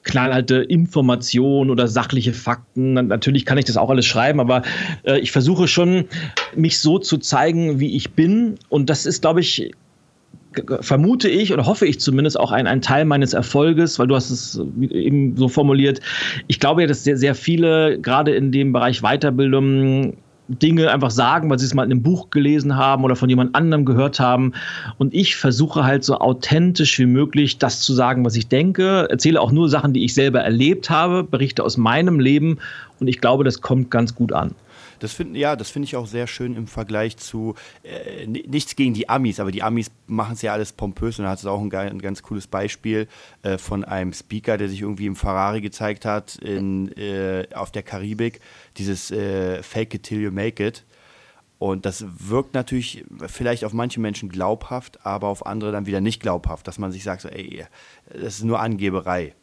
knallhalte 0.04 0.58
Informationen 0.58 1.72
oder 1.72 1.88
sachliche 1.88 2.34
Fakten. 2.34 2.94
Natürlich 2.94 3.46
kann 3.46 3.58
ich 3.58 3.66
das 3.66 3.78
auch 3.78 3.90
alles 3.90 4.06
schreiben, 4.06 4.40
aber 4.40 4.62
äh, 5.04 5.18
ich 5.20 5.32
versuche 5.32 5.68
schon, 5.68 6.06
mich 6.56 6.80
so 6.80 7.00
zu 7.00 7.18
zeigen, 7.18 7.80
wie 7.80 7.96
ich 7.96 8.12
bin. 8.12 8.56
Und 8.70 8.90
das 8.90 9.06
ist, 9.08 9.22
glaube 9.22 9.40
ich, 9.40 9.72
vermute 10.82 11.30
ich 11.30 11.54
oder 11.54 11.66
hoffe 11.66 11.86
ich 11.86 12.00
zumindest 12.00 12.40
auch 12.40 12.52
ein, 12.52 12.68
ein 12.68 12.82
Teil 12.82 13.06
meines 13.06 13.34
Erfolges, 13.34 14.00
weil 14.00 14.08
du 14.08 14.16
hast 14.16 14.30
es 14.30 14.62
eben 14.90 15.36
so 15.38 15.48
formuliert. 15.48 16.00
Ich 16.48 16.60
glaube 16.60 16.82
ja, 16.82 16.88
dass 16.88 17.04
sehr, 17.04 17.18
sehr 17.18 17.36
viele 17.36 18.00
gerade 18.00 18.34
in 18.34 18.52
dem 18.52 18.74
Bereich 18.74 19.02
Weiterbildung 19.02 20.18
Dinge 20.48 20.92
einfach 20.92 21.12
sagen, 21.12 21.50
weil 21.50 21.58
sie 21.58 21.66
es 21.66 21.74
mal 21.74 21.86
in 21.86 21.92
einem 21.92 22.04
Buch 22.04 22.30
gelesen 22.30 22.76
haben 22.76 23.04
oder 23.04 23.16
von 23.16 23.30
jemand 23.30 23.56
anderem 23.56 23.86
gehört 23.86 24.20
haben. 24.20 24.54
Und 24.98 25.14
ich 25.14 25.36
versuche 25.36 25.84
halt 25.84 26.04
so 26.04 26.18
authentisch 26.18 27.00
wie 27.00 27.06
möglich 27.06 27.60
das 27.60 27.82
zu 27.82 27.94
sagen, 27.94 28.26
was 28.26 28.36
ich 28.36 28.48
denke. 28.48 29.08
Erzähle 29.10 29.40
auch 29.40 29.52
nur 29.52 29.70
Sachen, 29.70 29.94
die 29.94 30.04
ich 30.04 30.14
selber 30.14 30.42
erlebt 30.42 30.90
habe, 30.90 31.24
berichte 31.24 31.64
aus 31.64 31.78
meinem 31.78 32.20
Leben 32.20 32.58
und 33.00 33.08
ich 33.08 33.20
glaube, 33.20 33.44
das 33.44 33.62
kommt 33.62 33.90
ganz 33.90 34.16
gut 34.16 34.34
an. 34.34 34.52
Das 35.04 35.12
finde 35.12 35.38
ja, 35.38 35.58
das 35.58 35.76
ich 35.76 35.98
auch 35.98 36.08
sehr 36.08 36.28
schön 36.28 36.56
im 36.56 36.66
Vergleich 36.66 37.18
zu 37.18 37.56
äh, 37.84 38.26
nichts 38.26 38.78
gegen 38.78 38.94
die 38.94 39.10
Amis, 39.10 39.42
aber 39.42 39.52
die 39.52 39.62
Amis 39.62 39.92
machen 40.08 40.36
es 40.36 40.42
ja 40.42 40.54
alles 40.54 40.72
pompös 40.72 41.20
und 41.20 41.26
da 41.26 41.32
hat 41.32 41.40
es 41.40 41.46
auch 41.46 41.60
ein, 41.60 41.74
ein, 41.76 42.00
ganz 42.00 42.24
cooles 42.24 42.48
Beispiel 42.48 43.10
äh, 43.42 43.58
von 43.58 43.84
einem 43.84 44.14
Speaker, 44.14 44.58
der 44.58 44.70
sich 44.70 44.80
irgendwie 44.80 45.08
im 45.08 45.18
Ferrari 45.18 45.60
gezeigt 45.60 46.06
hat 46.06 46.38
in, 46.38 46.90
äh, 46.94 47.48
auf 47.54 47.70
der 47.70 47.84
Karibik, 47.84 48.40
dieses 48.78 49.12
äh, 49.12 49.62
Fake 49.62 49.94
it 49.94 50.04
till 50.04 50.22
you 50.22 50.32
make 50.32 50.66
it. 50.66 50.86
Und 51.60 51.86
das 51.86 52.06
wirkt 52.20 52.54
natürlich 52.54 53.04
vielleicht 53.28 53.66
auf 53.66 53.74
manche 53.74 54.00
Menschen 54.00 54.30
glaubhaft, 54.30 55.06
aber 55.06 55.28
auf 55.28 55.46
andere 55.46 55.74
dann 55.74 55.86
wieder 55.86 56.00
nicht 56.00 56.22
glaubhaft, 56.22 56.66
dass 56.66 56.80
man 56.80 56.94
sich 56.94 57.04
sagt, 57.04 57.24
so, 57.24 57.28
ey, 57.28 57.66
das 58.08 58.36
ist 58.36 58.44
nur 58.46 58.62
Angeberei. 58.62 59.36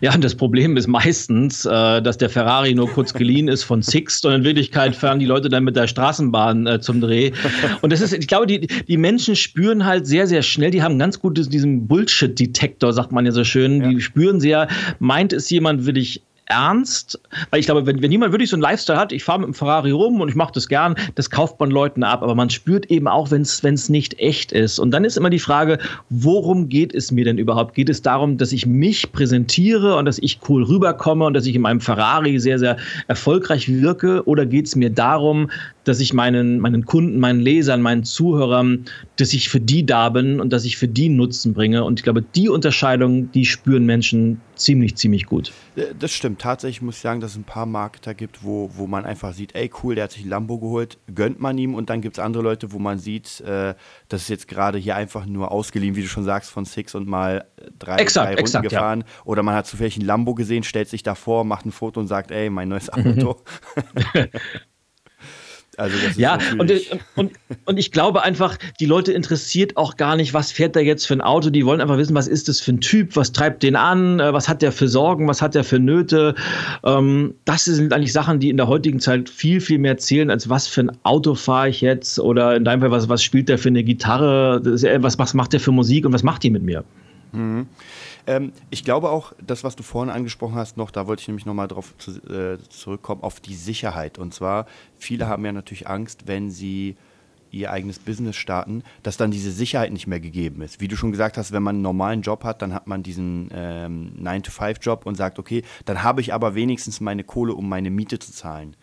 Ja, 0.00 0.14
und 0.14 0.22
das 0.22 0.34
Problem 0.34 0.76
ist 0.76 0.86
meistens, 0.86 1.64
äh, 1.64 2.02
dass 2.02 2.18
der 2.18 2.28
Ferrari 2.28 2.74
nur 2.74 2.88
kurz 2.90 3.14
geliehen 3.14 3.48
ist 3.48 3.64
von 3.64 3.82
Sixt 3.82 4.26
und 4.26 4.32
in 4.32 4.44
Wirklichkeit 4.44 4.94
fahren 4.94 5.18
die 5.18 5.26
Leute 5.26 5.48
dann 5.48 5.64
mit 5.64 5.74
der 5.76 5.86
Straßenbahn 5.86 6.66
äh, 6.66 6.80
zum 6.80 7.00
Dreh. 7.00 7.32
Und 7.80 7.92
das 7.92 8.00
ist, 8.00 8.12
ich 8.12 8.26
glaube, 8.26 8.46
die, 8.46 8.66
die 8.66 8.96
Menschen 8.96 9.36
spüren 9.36 9.84
halt 9.84 10.06
sehr, 10.06 10.26
sehr 10.26 10.42
schnell, 10.42 10.70
die 10.70 10.82
haben 10.82 10.98
ganz 10.98 11.18
gut 11.18 11.38
diesen 11.52 11.86
Bullshit-Detektor, 11.86 12.92
sagt 12.92 13.12
man 13.12 13.24
ja 13.24 13.32
so 13.32 13.44
schön. 13.44 13.80
Ja. 13.80 13.88
Die 13.88 14.00
spüren 14.00 14.40
sehr, 14.40 14.68
meint 14.98 15.32
es 15.32 15.48
jemand, 15.50 15.86
will 15.86 15.96
ich 15.96 16.22
ernst, 16.46 17.18
weil 17.50 17.60
ich 17.60 17.66
glaube, 17.66 17.86
wenn, 17.86 18.02
wenn 18.02 18.12
jemand 18.12 18.32
wirklich 18.32 18.50
so 18.50 18.56
einen 18.56 18.62
Lifestyle 18.62 18.98
hat, 18.98 19.12
ich 19.12 19.24
fahre 19.24 19.40
mit 19.40 19.48
dem 19.48 19.54
Ferrari 19.54 19.90
rum 19.90 20.20
und 20.20 20.28
ich 20.28 20.34
mache 20.34 20.52
das 20.52 20.68
gern, 20.68 20.94
das 21.14 21.30
kauft 21.30 21.58
man 21.58 21.70
Leuten 21.70 22.02
ab, 22.02 22.22
aber 22.22 22.34
man 22.34 22.50
spürt 22.50 22.86
eben 22.90 23.08
auch, 23.08 23.30
wenn 23.30 23.42
es 23.42 23.88
nicht 23.88 24.18
echt 24.18 24.52
ist. 24.52 24.78
Und 24.78 24.90
dann 24.90 25.04
ist 25.04 25.16
immer 25.16 25.30
die 25.30 25.38
Frage, 25.38 25.78
worum 26.10 26.68
geht 26.68 26.94
es 26.94 27.10
mir 27.10 27.24
denn 27.24 27.38
überhaupt? 27.38 27.74
Geht 27.74 27.88
es 27.88 28.02
darum, 28.02 28.36
dass 28.36 28.52
ich 28.52 28.66
mich 28.66 29.10
präsentiere 29.12 29.96
und 29.96 30.04
dass 30.04 30.18
ich 30.18 30.40
cool 30.48 30.62
rüberkomme 30.64 31.24
und 31.24 31.34
dass 31.34 31.46
ich 31.46 31.54
in 31.54 31.62
meinem 31.62 31.80
Ferrari 31.80 32.38
sehr, 32.38 32.58
sehr 32.58 32.76
erfolgreich 33.08 33.68
wirke? 33.68 34.26
Oder 34.26 34.44
geht 34.46 34.66
es 34.66 34.76
mir 34.76 34.90
darum, 34.90 35.50
dass 35.84 36.00
ich 36.00 36.12
meinen, 36.12 36.60
meinen 36.60 36.84
Kunden, 36.84 37.18
meinen 37.20 37.40
Lesern, 37.40 37.82
meinen 37.82 38.04
Zuhörern, 38.04 38.86
dass 39.16 39.32
ich 39.32 39.48
für 39.48 39.60
die 39.60 39.86
da 39.86 40.08
bin 40.08 40.40
und 40.40 40.52
dass 40.52 40.64
ich 40.64 40.76
für 40.76 40.88
die 40.88 41.08
Nutzen 41.08 41.54
bringe? 41.54 41.84
Und 41.84 42.00
ich 42.00 42.04
glaube, 42.04 42.22
die 42.22 42.48
Unterscheidung, 42.48 43.30
die 43.32 43.44
spüren 43.44 43.84
Menschen 43.84 44.40
ziemlich, 44.56 44.96
ziemlich 44.96 45.26
gut. 45.26 45.52
Äh, 45.76 45.94
das 45.98 46.12
stimmt. 46.12 46.40
Tatsächlich 46.40 46.82
muss 46.82 46.96
ich 46.96 47.02
sagen, 47.02 47.20
dass 47.20 47.32
es 47.32 47.36
ein 47.36 47.44
paar 47.44 47.66
Marketer 47.66 48.14
gibt, 48.14 48.42
wo, 48.42 48.70
wo 48.74 48.86
man 48.86 49.04
einfach 49.04 49.32
sieht, 49.32 49.54
ey, 49.54 49.70
cool, 49.82 49.94
der 49.94 50.04
hat 50.04 50.12
sich 50.12 50.24
ein 50.24 50.28
Lambo 50.28 50.58
geholt, 50.58 50.98
gönnt 51.14 51.40
man 51.40 51.58
ihm. 51.58 51.74
Und 51.74 51.90
dann 51.90 52.00
gibt 52.00 52.18
es 52.18 52.24
andere 52.24 52.42
Leute, 52.42 52.72
wo 52.72 52.78
man 52.78 52.98
sieht, 52.98 53.40
äh, 53.40 53.74
das 54.08 54.22
ist 54.22 54.28
jetzt 54.28 54.48
gerade 54.48 54.78
hier 54.78 54.96
einfach 54.96 55.26
nur 55.26 55.52
ausgeliehen, 55.52 55.96
wie 55.96 56.02
du 56.02 56.08
schon 56.08 56.24
sagst, 56.24 56.50
von 56.50 56.64
Six 56.64 56.94
und 56.94 57.08
mal 57.08 57.46
drei, 57.78 57.96
exakt, 57.96 58.26
drei 58.26 58.30
Runden 58.30 58.40
exakt, 58.40 58.68
gefahren. 58.68 59.00
Ja. 59.00 59.06
Oder 59.24 59.42
man 59.42 59.54
hat 59.54 59.66
zufällig 59.66 59.96
ein 59.96 60.04
Lambo 60.04 60.34
gesehen, 60.34 60.62
stellt 60.62 60.88
sich 60.88 61.02
davor, 61.02 61.44
macht 61.44 61.66
ein 61.66 61.72
Foto 61.72 62.00
und 62.00 62.06
sagt, 62.06 62.30
ey, 62.30 62.50
mein 62.50 62.68
neues 62.68 62.88
Auto. 62.92 63.42
Also 65.76 65.96
ja, 66.16 66.38
und, 66.58 66.72
und, 67.16 67.32
und 67.64 67.78
ich 67.78 67.92
glaube 67.92 68.22
einfach, 68.22 68.56
die 68.80 68.86
Leute 68.86 69.12
interessiert 69.12 69.76
auch 69.76 69.96
gar 69.96 70.16
nicht, 70.16 70.34
was 70.34 70.52
fährt 70.52 70.76
der 70.76 70.84
jetzt 70.84 71.06
für 71.06 71.14
ein 71.14 71.20
Auto. 71.20 71.50
Die 71.50 71.66
wollen 71.66 71.80
einfach 71.80 71.98
wissen, 71.98 72.14
was 72.14 72.28
ist 72.28 72.48
das 72.48 72.60
für 72.60 72.72
ein 72.72 72.80
Typ, 72.80 73.16
was 73.16 73.32
treibt 73.32 73.62
den 73.62 73.76
an, 73.76 74.20
äh, 74.20 74.32
was 74.32 74.48
hat 74.48 74.62
der 74.62 74.72
für 74.72 74.88
Sorgen, 74.88 75.28
was 75.28 75.42
hat 75.42 75.54
der 75.54 75.64
für 75.64 75.78
Nöte. 75.78 76.34
Ähm, 76.84 77.34
das 77.44 77.64
sind 77.64 77.92
eigentlich 77.92 78.12
Sachen, 78.12 78.40
die 78.40 78.50
in 78.50 78.56
der 78.56 78.68
heutigen 78.68 79.00
Zeit 79.00 79.28
viel, 79.28 79.60
viel 79.60 79.78
mehr 79.78 79.98
zählen, 79.98 80.30
als 80.30 80.48
was 80.48 80.66
für 80.66 80.82
ein 80.82 80.92
Auto 81.02 81.34
fahre 81.34 81.68
ich 81.68 81.80
jetzt 81.80 82.18
oder 82.18 82.56
in 82.56 82.64
deinem 82.64 82.80
Fall, 82.80 82.90
was, 82.90 83.08
was 83.08 83.22
spielt 83.22 83.48
der 83.48 83.58
für 83.58 83.68
eine 83.68 83.84
Gitarre, 83.84 84.60
was, 85.02 85.18
was 85.18 85.34
macht 85.34 85.52
der 85.52 85.60
für 85.60 85.72
Musik 85.72 86.06
und 86.06 86.12
was 86.12 86.22
macht 86.22 86.42
die 86.42 86.50
mit 86.50 86.62
mir. 86.62 86.84
Mhm. 87.32 87.66
Ähm, 88.26 88.52
ich 88.70 88.84
glaube 88.84 89.10
auch, 89.10 89.32
das, 89.44 89.64
was 89.64 89.76
du 89.76 89.82
vorhin 89.82 90.12
angesprochen 90.12 90.54
hast, 90.54 90.76
noch, 90.76 90.90
da 90.90 91.06
wollte 91.06 91.20
ich 91.20 91.28
nämlich 91.28 91.46
nochmal 91.46 91.68
drauf 91.68 91.94
zu, 91.98 92.12
äh, 92.32 92.58
zurückkommen, 92.68 93.22
auf 93.22 93.40
die 93.40 93.54
Sicherheit. 93.54 94.18
Und 94.18 94.32
zwar, 94.34 94.66
viele 94.98 95.26
haben 95.26 95.44
ja 95.44 95.52
natürlich 95.52 95.88
Angst, 95.88 96.26
wenn 96.26 96.50
sie 96.50 96.96
ihr 97.50 97.70
eigenes 97.70 97.98
Business 97.98 98.36
starten, 98.36 98.82
dass 99.02 99.16
dann 99.16 99.30
diese 99.30 99.52
Sicherheit 99.52 99.92
nicht 99.92 100.06
mehr 100.06 100.20
gegeben 100.20 100.62
ist. 100.62 100.80
Wie 100.80 100.88
du 100.88 100.96
schon 100.96 101.12
gesagt 101.12 101.38
hast, 101.38 101.52
wenn 101.52 101.62
man 101.62 101.76
einen 101.76 101.82
normalen 101.82 102.22
Job 102.22 102.44
hat, 102.44 102.62
dann 102.62 102.74
hat 102.74 102.86
man 102.86 103.02
diesen 103.02 103.48
ähm, 103.54 104.12
9-to-5-Job 104.20 105.06
und 105.06 105.14
sagt, 105.14 105.38
okay, 105.38 105.62
dann 105.84 106.02
habe 106.02 106.20
ich 106.20 106.34
aber 106.34 106.54
wenigstens 106.54 107.00
meine 107.00 107.22
Kohle, 107.22 107.54
um 107.54 107.68
meine 107.68 107.90
Miete 107.90 108.18
zu 108.18 108.32
zahlen. 108.32 108.76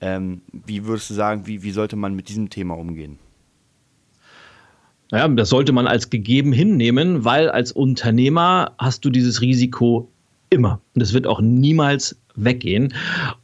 Ähm, 0.00 0.42
wie 0.52 0.84
würdest 0.86 1.10
du 1.10 1.14
sagen, 1.14 1.46
wie, 1.46 1.62
wie 1.62 1.70
sollte 1.72 1.96
man 1.96 2.14
mit 2.14 2.28
diesem 2.28 2.48
Thema 2.50 2.76
umgehen? 2.76 3.18
Naja, 5.10 5.28
das 5.28 5.48
sollte 5.48 5.72
man 5.72 5.86
als 5.86 6.10
gegeben 6.10 6.52
hinnehmen, 6.52 7.24
weil 7.24 7.48
als 7.48 7.72
Unternehmer 7.72 8.72
hast 8.78 9.04
du 9.04 9.10
dieses 9.10 9.40
Risiko 9.40 10.08
immer. 10.50 10.80
Und 10.94 11.02
es 11.02 11.12
wird 11.12 11.26
auch 11.26 11.40
niemals 11.40 12.16
weggehen. 12.34 12.92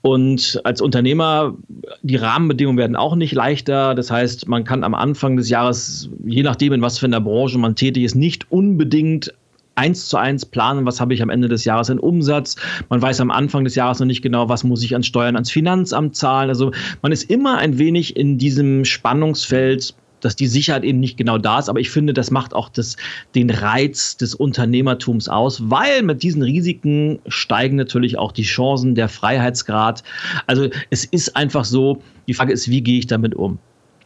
Und 0.02 0.60
als 0.64 0.80
Unternehmer, 0.80 1.56
die 2.02 2.16
Rahmenbedingungen 2.16 2.78
werden 2.78 2.96
auch 2.96 3.14
nicht 3.14 3.32
leichter. 3.32 3.94
Das 3.94 4.10
heißt, 4.10 4.48
man 4.48 4.64
kann 4.64 4.84
am 4.84 4.94
Anfang 4.94 5.36
des 5.36 5.48
Jahres, 5.48 6.10
je 6.24 6.42
nachdem, 6.42 6.72
in 6.72 6.82
was 6.82 6.98
für 6.98 7.06
einer 7.06 7.20
Branche 7.20 7.58
man 7.58 7.74
tätig 7.74 8.04
ist, 8.04 8.14
nicht 8.14 8.50
unbedingt 8.50 9.32
eins 9.74 10.08
zu 10.08 10.18
eins 10.18 10.44
planen, 10.44 10.84
was 10.84 11.00
habe 11.00 11.14
ich 11.14 11.22
am 11.22 11.30
Ende 11.30 11.48
des 11.48 11.64
Jahres 11.64 11.88
in 11.88 11.98
Umsatz. 11.98 12.56
Man 12.90 13.00
weiß 13.00 13.20
am 13.20 13.30
Anfang 13.30 13.64
des 13.64 13.74
Jahres 13.74 14.00
noch 14.00 14.06
nicht 14.06 14.20
genau, 14.20 14.48
was 14.48 14.64
muss 14.64 14.82
ich 14.82 14.94
an 14.94 15.02
Steuern 15.02 15.34
ans 15.34 15.50
Finanzamt 15.50 16.14
zahlen. 16.14 16.50
Also 16.50 16.72
man 17.00 17.10
ist 17.10 17.30
immer 17.30 17.58
ein 17.58 17.78
wenig 17.78 18.16
in 18.16 18.36
diesem 18.36 18.84
Spannungsfeld 18.84 19.94
dass 20.22 20.36
die 20.36 20.46
Sicherheit 20.46 20.84
eben 20.84 21.00
nicht 21.00 21.18
genau 21.18 21.36
da 21.36 21.58
ist. 21.58 21.68
Aber 21.68 21.80
ich 21.80 21.90
finde, 21.90 22.14
das 22.14 22.30
macht 22.30 22.54
auch 22.54 22.70
das, 22.70 22.96
den 23.34 23.50
Reiz 23.50 24.16
des 24.16 24.34
Unternehmertums 24.34 25.28
aus, 25.28 25.70
weil 25.70 26.02
mit 26.02 26.22
diesen 26.22 26.42
Risiken 26.42 27.18
steigen 27.26 27.76
natürlich 27.76 28.16
auch 28.16 28.32
die 28.32 28.44
Chancen, 28.44 28.94
der 28.94 29.08
Freiheitsgrad. 29.08 30.02
Also 30.46 30.70
es 30.90 31.04
ist 31.04 31.36
einfach 31.36 31.64
so, 31.64 32.02
die 32.26 32.34
Frage 32.34 32.52
ist, 32.52 32.70
wie 32.70 32.80
gehe 32.80 32.98
ich 32.98 33.06
damit 33.06 33.34
um? 33.34 33.58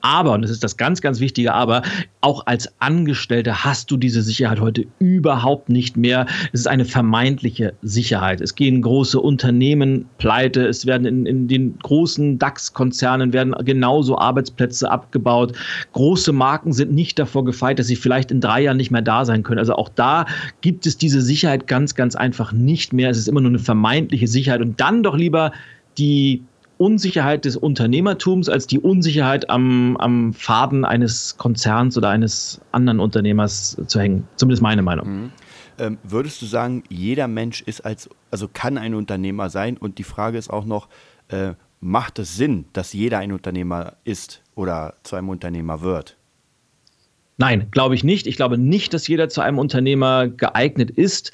Aber, 0.07 0.35
und 0.35 0.43
das 0.43 0.53
ist 0.53 0.63
das 0.63 0.77
ganz, 0.77 1.01
ganz 1.01 1.19
wichtige 1.19 1.53
Aber, 1.53 1.83
auch 2.21 2.47
als 2.47 2.73
Angestellter 2.81 3.65
hast 3.65 3.91
du 3.91 3.97
diese 3.97 4.23
Sicherheit 4.23 4.61
heute 4.61 4.87
überhaupt 5.01 5.69
nicht 5.69 5.97
mehr. 5.97 6.27
Es 6.53 6.61
ist 6.61 6.69
eine 6.69 6.85
vermeintliche 6.85 7.75
Sicherheit. 7.83 8.41
Es 8.41 8.55
gehen 8.55 8.83
große 8.83 9.19
Unternehmen 9.21 10.07
pleite, 10.19 10.65
es 10.65 10.87
werden 10.87 11.09
in, 11.09 11.27
in 11.27 11.49
den 11.49 11.77
großen 11.81 12.39
DAX-Konzernen 12.39 13.33
werden 13.33 13.53
genauso 13.65 14.17
Arbeitsplätze 14.17 14.89
abgebaut. 14.89 15.55
Große 15.93 16.33
Marken 16.33 16.73
sind 16.73 16.93
nicht 16.93 17.19
davor 17.19 17.45
gefeit, 17.45 17.81
dass 17.81 17.89
sie 17.89 17.97
vielleicht 17.97 18.31
in 18.31 18.41
drei 18.41 18.63
Jahren 18.63 18.77
nicht 18.77 18.93
mehr 18.93 19.03
da 19.03 19.25
sein 19.25 19.43
können. 19.43 19.59
Also 19.59 19.75
auch 19.75 19.89
da 19.89 20.27
gibt 20.61 20.87
es 20.87 20.99
diese 20.99 21.21
Sicherheit 21.21 21.67
ganz, 21.67 21.97
ganz 21.97 22.15
einfach 22.15 22.53
nicht 22.53 22.93
mehr. 22.93 23.11
Es 23.11 23.19
ist 23.19 23.27
immer 23.27 23.41
nur 23.41 23.51
eine 23.51 23.59
vermeintliche 23.59 24.29
Sicherheit. 24.29 24.61
Und 24.61 24.81
dann 24.81 25.03
doch 25.03 25.17
lieber 25.17 25.51
die 25.99 26.45
Unsicherheit 26.79 27.45
des 27.45 27.57
Unternehmertums 27.57 28.49
als 28.49 28.67
die 28.67 28.79
Unsicherheit 28.79 29.49
am, 29.49 29.97
am 29.97 30.33
Faden 30.35 30.85
eines 30.85 31.37
Konzerns 31.39 31.97
oder 31.97 32.11
eines 32.11 32.61
anderen 32.73 33.01
Unternehmers 33.01 33.77
zu 33.87 34.01
hängen. 34.01 34.27
Zumindest 34.37 34.63
meine 34.63 34.83
Meinung. 34.83 35.09
Mhm. 35.09 35.33
Ähm, 35.79 35.99
würdest 36.03 36.41
du 36.41 36.47
sagen, 36.47 36.85
jeder 36.89 37.29
Mensch 37.29 37.63
ist 37.63 37.83
als, 37.83 38.09
also 38.31 38.49
kann 38.53 38.79
ein 38.79 38.95
Unternehmer 38.95 39.51
sein? 39.51 39.77
Und 39.77 39.99
die 39.99 40.05
Frage 40.05 40.39
ist 40.39 40.51
auch 40.51 40.65
noch, 40.65 40.89
äh, 41.29 41.53
macht 41.81 42.19
es 42.19 42.37
Sinn, 42.37 42.67
dass 42.73 42.93
jeder 42.93 43.19
ein 43.19 43.33
Unternehmer 43.33 43.95
ist 44.05 44.43
oder 44.55 44.95
zu 45.03 45.17
einem 45.17 45.29
Unternehmer 45.29 45.83
wird? 45.83 46.17
Nein, 47.39 47.69
glaube 47.71 47.95
ich 47.95 48.05
nicht. 48.05 48.27
Ich 48.27 48.37
glaube 48.37 48.57
nicht, 48.57 48.95
dass 48.95 49.07
jeder 49.09 49.29
zu 49.29 49.43
einem 49.43 49.59
Unternehmer 49.59 50.29
geeignet 50.29 50.91
ist. 50.91 51.33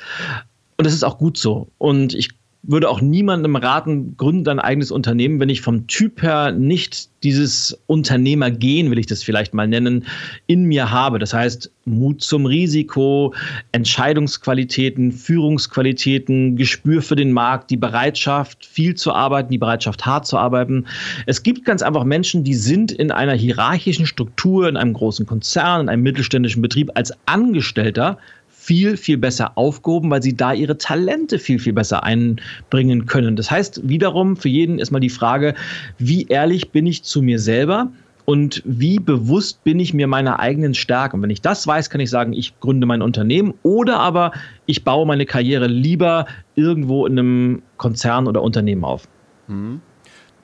Und 0.76 0.86
das 0.86 0.94
ist 0.94 1.04
auch 1.04 1.18
gut 1.18 1.38
so. 1.38 1.68
Und 1.78 2.14
ich 2.14 2.30
würde 2.64 2.88
auch 2.88 3.00
niemandem 3.00 3.56
raten, 3.56 4.16
gründe 4.16 4.52
ein 4.52 4.60
eigenes 4.60 4.92
Unternehmen, 4.92 5.40
wenn 5.40 5.48
ich 5.48 5.62
vom 5.62 5.88
Typ 5.88 6.22
her 6.22 6.52
nicht 6.52 7.10
dieses 7.24 7.76
Unternehmergehen, 7.86 8.90
will 8.90 8.98
ich 8.98 9.06
das 9.06 9.24
vielleicht 9.24 9.52
mal 9.52 9.66
nennen, 9.66 10.06
in 10.46 10.64
mir 10.64 10.90
habe. 10.90 11.18
Das 11.18 11.34
heißt, 11.34 11.72
Mut 11.84 12.22
zum 12.22 12.46
Risiko, 12.46 13.34
Entscheidungsqualitäten, 13.72 15.10
Führungsqualitäten, 15.10 16.56
Gespür 16.56 17.02
für 17.02 17.16
den 17.16 17.32
Markt, 17.32 17.70
die 17.70 17.76
Bereitschaft, 17.76 18.64
viel 18.64 18.94
zu 18.94 19.12
arbeiten, 19.12 19.50
die 19.50 19.58
Bereitschaft, 19.58 20.06
hart 20.06 20.26
zu 20.26 20.38
arbeiten. 20.38 20.86
Es 21.26 21.42
gibt 21.42 21.64
ganz 21.64 21.82
einfach 21.82 22.04
Menschen, 22.04 22.44
die 22.44 22.54
sind 22.54 22.92
in 22.92 23.10
einer 23.10 23.34
hierarchischen 23.34 24.06
Struktur, 24.06 24.68
in 24.68 24.76
einem 24.76 24.92
großen 24.92 25.26
Konzern, 25.26 25.82
in 25.82 25.88
einem 25.88 26.02
mittelständischen 26.02 26.62
Betrieb 26.62 26.90
als 26.94 27.12
Angestellter 27.26 28.18
viel, 28.62 28.96
viel 28.96 29.18
besser 29.18 29.58
aufgehoben, 29.58 30.08
weil 30.10 30.22
sie 30.22 30.36
da 30.36 30.52
ihre 30.52 30.78
Talente 30.78 31.40
viel, 31.40 31.58
viel 31.58 31.72
besser 31.72 32.04
einbringen 32.04 33.06
können. 33.06 33.34
Das 33.34 33.50
heißt, 33.50 33.88
wiederum 33.88 34.36
für 34.36 34.48
jeden 34.48 34.78
ist 34.78 34.92
mal 34.92 35.00
die 35.00 35.10
Frage, 35.10 35.54
wie 35.98 36.26
ehrlich 36.28 36.70
bin 36.70 36.86
ich 36.86 37.02
zu 37.02 37.22
mir 37.22 37.40
selber? 37.40 37.90
Und 38.24 38.62
wie 38.64 39.00
bewusst 39.00 39.64
bin 39.64 39.80
ich 39.80 39.94
mir 39.94 40.06
meiner 40.06 40.38
eigenen 40.38 40.74
Stärke? 40.74 41.16
Und 41.16 41.22
wenn 41.22 41.30
ich 41.30 41.40
das 41.40 41.66
weiß, 41.66 41.90
kann 41.90 42.00
ich 42.00 42.08
sagen, 42.08 42.32
ich 42.32 42.58
gründe 42.60 42.86
mein 42.86 43.02
Unternehmen 43.02 43.54
oder 43.64 43.98
aber 43.98 44.30
ich 44.66 44.84
baue 44.84 45.06
meine 45.06 45.26
Karriere 45.26 45.66
lieber 45.66 46.26
irgendwo 46.54 47.04
in 47.04 47.18
einem 47.18 47.62
Konzern 47.78 48.28
oder 48.28 48.42
Unternehmen 48.42 48.84
auf. 48.84 49.08
Mhm. 49.48 49.80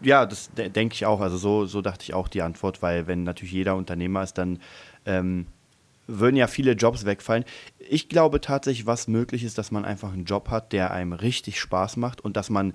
Ja, 0.00 0.26
das 0.26 0.50
denke 0.56 0.94
ich 0.94 1.06
auch. 1.06 1.20
Also 1.20 1.36
so, 1.36 1.66
so 1.66 1.80
dachte 1.82 2.02
ich 2.02 2.14
auch 2.14 2.26
die 2.26 2.42
Antwort, 2.42 2.82
weil 2.82 3.06
wenn 3.06 3.22
natürlich 3.22 3.52
jeder 3.52 3.76
Unternehmer 3.76 4.24
ist, 4.24 4.38
dann 4.38 4.58
ähm, 5.06 5.46
würden 6.09 6.36
ja 6.36 6.48
viele 6.48 6.72
Jobs 6.72 7.04
wegfallen. 7.04 7.44
Ich 7.78 8.09
glaube 8.09 8.40
tatsächlich, 8.40 8.86
was 8.86 9.06
möglich 9.06 9.44
ist, 9.44 9.59
dass 9.59 9.70
man 9.70 9.84
einfach 9.84 10.12
einen 10.12 10.24
Job 10.24 10.50
hat, 10.50 10.72
der 10.72 10.90
einem 10.90 11.12
richtig 11.12 11.61
Spaß 11.61 11.96
macht 11.96 12.20
und 12.20 12.36
dass 12.36 12.50
man 12.50 12.74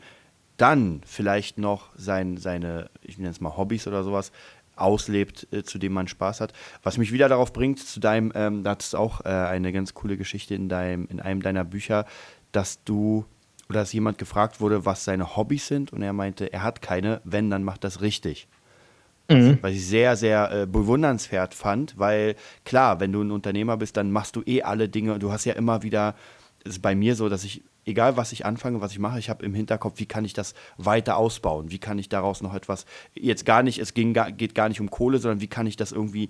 dann 0.55 1.01
vielleicht 1.05 1.57
noch 1.57 1.89
sein, 1.97 2.38
seine, 2.38 2.89
ich 3.01 3.17
nenne 3.17 3.31
es 3.31 3.41
mal 3.41 3.57
Hobbys 3.57 3.88
oder 3.88 4.03
sowas, 4.03 4.31
auslebt, 4.75 5.47
äh, 5.51 5.63
zu 5.63 5.77
dem 5.77 5.93
man 5.93 6.07
Spaß 6.07 6.41
hat. 6.41 6.53
Was 6.81 6.97
mich 6.97 7.11
wieder 7.11 7.29
darauf 7.29 7.53
bringt, 7.53 7.79
zu 7.79 7.99
deinem, 7.99 8.31
ähm, 8.36 8.63
da 8.63 8.73
ist 8.73 8.95
auch 8.95 9.21
äh, 9.21 9.29
eine 9.29 9.71
ganz 9.71 9.93
coole 9.93 10.17
Geschichte 10.17 10.55
in 10.55 10.69
deinem, 10.69 11.07
in 11.07 11.19
einem 11.19 11.41
deiner 11.41 11.63
Bücher, 11.63 12.05
dass 12.51 12.84
du 12.84 13.25
oder 13.69 13.79
dass 13.79 13.93
jemand 13.93 14.17
gefragt 14.17 14.61
wurde, 14.61 14.86
was 14.86 15.05
seine 15.05 15.36
Hobbys 15.36 15.67
sind 15.67 15.93
und 15.93 16.01
er 16.01 16.13
meinte, 16.13 16.51
er 16.51 16.63
hat 16.63 16.81
keine, 16.81 17.21
wenn, 17.23 17.49
dann 17.49 17.63
macht 17.63 17.84
das 17.84 18.01
richtig. 18.01 18.47
Mhm. 19.34 19.57
Was 19.61 19.71
ich 19.71 19.86
sehr, 19.86 20.15
sehr 20.15 20.51
äh, 20.51 20.65
bewundernswert 20.65 21.53
fand, 21.53 21.97
weil 21.97 22.36
klar, 22.65 22.99
wenn 22.99 23.11
du 23.11 23.21
ein 23.21 23.31
Unternehmer 23.31 23.77
bist, 23.77 23.97
dann 23.97 24.11
machst 24.11 24.36
du 24.36 24.43
eh 24.45 24.61
alle 24.63 24.89
Dinge. 24.89 25.19
Du 25.19 25.31
hast 25.31 25.45
ja 25.45 25.53
immer 25.53 25.84
wieder, 25.84 26.15
es 26.63 26.73
ist 26.73 26.81
bei 26.81 26.95
mir 26.95 27.15
so, 27.15 27.29
dass 27.29 27.43
ich, 27.43 27.63
egal 27.86 28.17
was 28.17 28.31
ich 28.31 28.45
anfange, 28.45 28.81
was 28.81 28.91
ich 28.91 28.99
mache, 28.99 29.19
ich 29.19 29.29
habe 29.29 29.45
im 29.45 29.53
Hinterkopf, 29.53 29.99
wie 29.99 30.05
kann 30.05 30.25
ich 30.25 30.34
das 30.34 30.53
weiter 30.77 31.17
ausbauen? 31.17 31.71
Wie 31.71 31.79
kann 31.79 31.99
ich 31.99 32.09
daraus 32.09 32.41
noch 32.41 32.53
etwas, 32.53 32.86
jetzt 33.13 33.45
gar 33.45 33.63
nicht, 33.63 33.79
es 33.79 33.93
ging, 33.93 34.13
geht 34.38 34.55
gar 34.55 34.69
nicht 34.69 34.81
um 34.81 34.89
Kohle, 34.89 35.19
sondern 35.19 35.41
wie 35.41 35.47
kann 35.47 35.67
ich 35.67 35.75
das 35.75 35.91
irgendwie, 35.91 36.29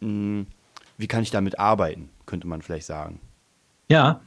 mh, 0.00 0.08
hm, 0.08 0.46
wie 0.96 1.06
kann 1.06 1.22
ich 1.22 1.30
damit 1.30 1.58
arbeiten, 1.58 2.10
könnte 2.26 2.48
man 2.48 2.60
vielleicht 2.60 2.86
sagen. 2.86 3.20
Ja, 3.88 4.20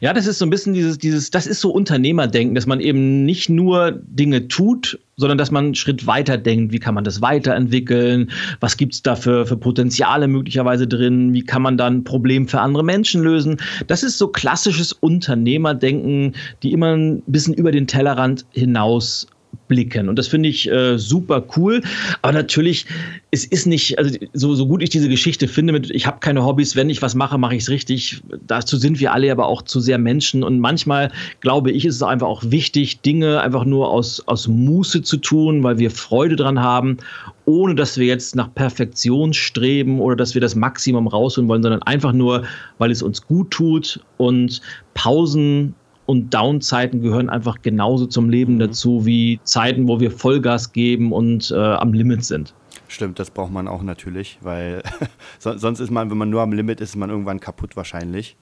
ja, 0.00 0.12
das 0.12 0.26
ist 0.26 0.38
so 0.38 0.46
ein 0.46 0.50
bisschen 0.50 0.74
dieses, 0.74 0.98
dieses, 0.98 1.30
das 1.30 1.46
ist 1.46 1.60
so 1.60 1.70
Unternehmerdenken, 1.70 2.54
dass 2.54 2.66
man 2.66 2.80
eben 2.80 3.24
nicht 3.24 3.48
nur 3.48 3.92
Dinge 3.92 4.48
tut, 4.48 4.98
sondern 5.16 5.38
dass 5.38 5.50
man 5.50 5.66
einen 5.66 5.74
Schritt 5.74 6.06
weiter 6.06 6.38
denkt. 6.38 6.72
Wie 6.72 6.78
kann 6.78 6.94
man 6.94 7.04
das 7.04 7.22
weiterentwickeln? 7.22 8.30
Was 8.60 8.76
gibt 8.76 8.94
es 8.94 9.02
da 9.02 9.16
für, 9.16 9.46
für 9.46 9.56
Potenziale 9.56 10.28
möglicherweise 10.28 10.86
drin? 10.86 11.32
Wie 11.32 11.44
kann 11.44 11.62
man 11.62 11.76
dann 11.76 11.98
ein 11.98 12.04
Problem 12.04 12.48
für 12.48 12.60
andere 12.60 12.84
Menschen 12.84 13.22
lösen? 13.22 13.58
Das 13.86 14.02
ist 14.02 14.18
so 14.18 14.28
klassisches 14.28 14.92
Unternehmerdenken, 14.92 16.34
die 16.62 16.72
immer 16.72 16.96
ein 16.96 17.22
bisschen 17.26 17.54
über 17.54 17.70
den 17.70 17.86
Tellerrand 17.86 18.46
hinaus 18.50 19.26
blicken. 19.70 20.08
Und 20.08 20.18
das 20.18 20.28
finde 20.28 20.48
ich 20.48 20.70
äh, 20.70 20.98
super 20.98 21.44
cool. 21.56 21.80
Aber 22.22 22.32
natürlich, 22.32 22.86
es 23.30 23.44
ist 23.44 23.66
nicht, 23.66 23.98
also 23.98 24.18
so, 24.34 24.54
so 24.54 24.66
gut 24.66 24.82
ich 24.82 24.90
diese 24.90 25.08
Geschichte 25.08 25.48
finde, 25.48 25.72
mit 25.72 25.90
ich 25.90 26.06
habe 26.06 26.18
keine 26.20 26.44
Hobbys, 26.44 26.76
wenn 26.76 26.90
ich 26.90 27.00
was 27.00 27.14
mache, 27.14 27.38
mache 27.38 27.54
ich 27.54 27.62
es 27.62 27.70
richtig. 27.70 28.22
Dazu 28.46 28.76
sind 28.76 29.00
wir 29.00 29.12
alle 29.12 29.30
aber 29.30 29.46
auch 29.46 29.62
zu 29.62 29.80
sehr 29.80 29.98
Menschen. 29.98 30.42
Und 30.42 30.58
manchmal, 30.58 31.12
glaube 31.40 31.70
ich, 31.70 31.84
ist 31.84 31.94
es 31.94 32.02
einfach 32.02 32.26
auch 32.26 32.42
wichtig, 32.46 33.00
Dinge 33.00 33.40
einfach 33.40 33.64
nur 33.64 33.90
aus, 33.90 34.26
aus 34.26 34.48
Muße 34.48 35.02
zu 35.02 35.16
tun, 35.16 35.62
weil 35.62 35.78
wir 35.78 35.90
Freude 35.90 36.36
dran 36.36 36.60
haben, 36.60 36.98
ohne 37.44 37.74
dass 37.74 37.96
wir 37.96 38.06
jetzt 38.06 38.34
nach 38.34 38.52
Perfektion 38.52 39.32
streben 39.32 40.00
oder 40.00 40.16
dass 40.16 40.34
wir 40.34 40.40
das 40.40 40.54
Maximum 40.54 41.06
rausholen 41.06 41.48
wollen, 41.48 41.62
sondern 41.62 41.82
einfach 41.82 42.12
nur, 42.12 42.42
weil 42.78 42.90
es 42.90 43.02
uns 43.02 43.24
gut 43.24 43.50
tut 43.52 44.00
und 44.16 44.60
Pausen 44.94 45.74
und 46.10 46.34
Down-Zeiten 46.34 47.02
gehören 47.02 47.30
einfach 47.30 47.62
genauso 47.62 48.06
zum 48.06 48.28
Leben 48.28 48.54
mhm. 48.54 48.58
dazu 48.58 49.06
wie 49.06 49.40
Zeiten, 49.44 49.86
wo 49.86 50.00
wir 50.00 50.10
Vollgas 50.10 50.72
geben 50.72 51.12
und 51.12 51.50
äh, 51.50 51.54
am 51.54 51.92
Limit 51.92 52.24
sind. 52.24 52.54
Stimmt, 52.88 53.20
das 53.20 53.30
braucht 53.30 53.52
man 53.52 53.68
auch 53.68 53.82
natürlich, 53.82 54.38
weil 54.42 54.82
sonst 55.38 55.78
ist 55.78 55.90
man, 55.90 56.10
wenn 56.10 56.18
man 56.18 56.28
nur 56.28 56.42
am 56.42 56.52
Limit 56.52 56.80
ist, 56.80 56.90
ist 56.90 56.96
man 56.96 57.10
irgendwann 57.10 57.38
kaputt 57.38 57.76
wahrscheinlich. 57.76 58.36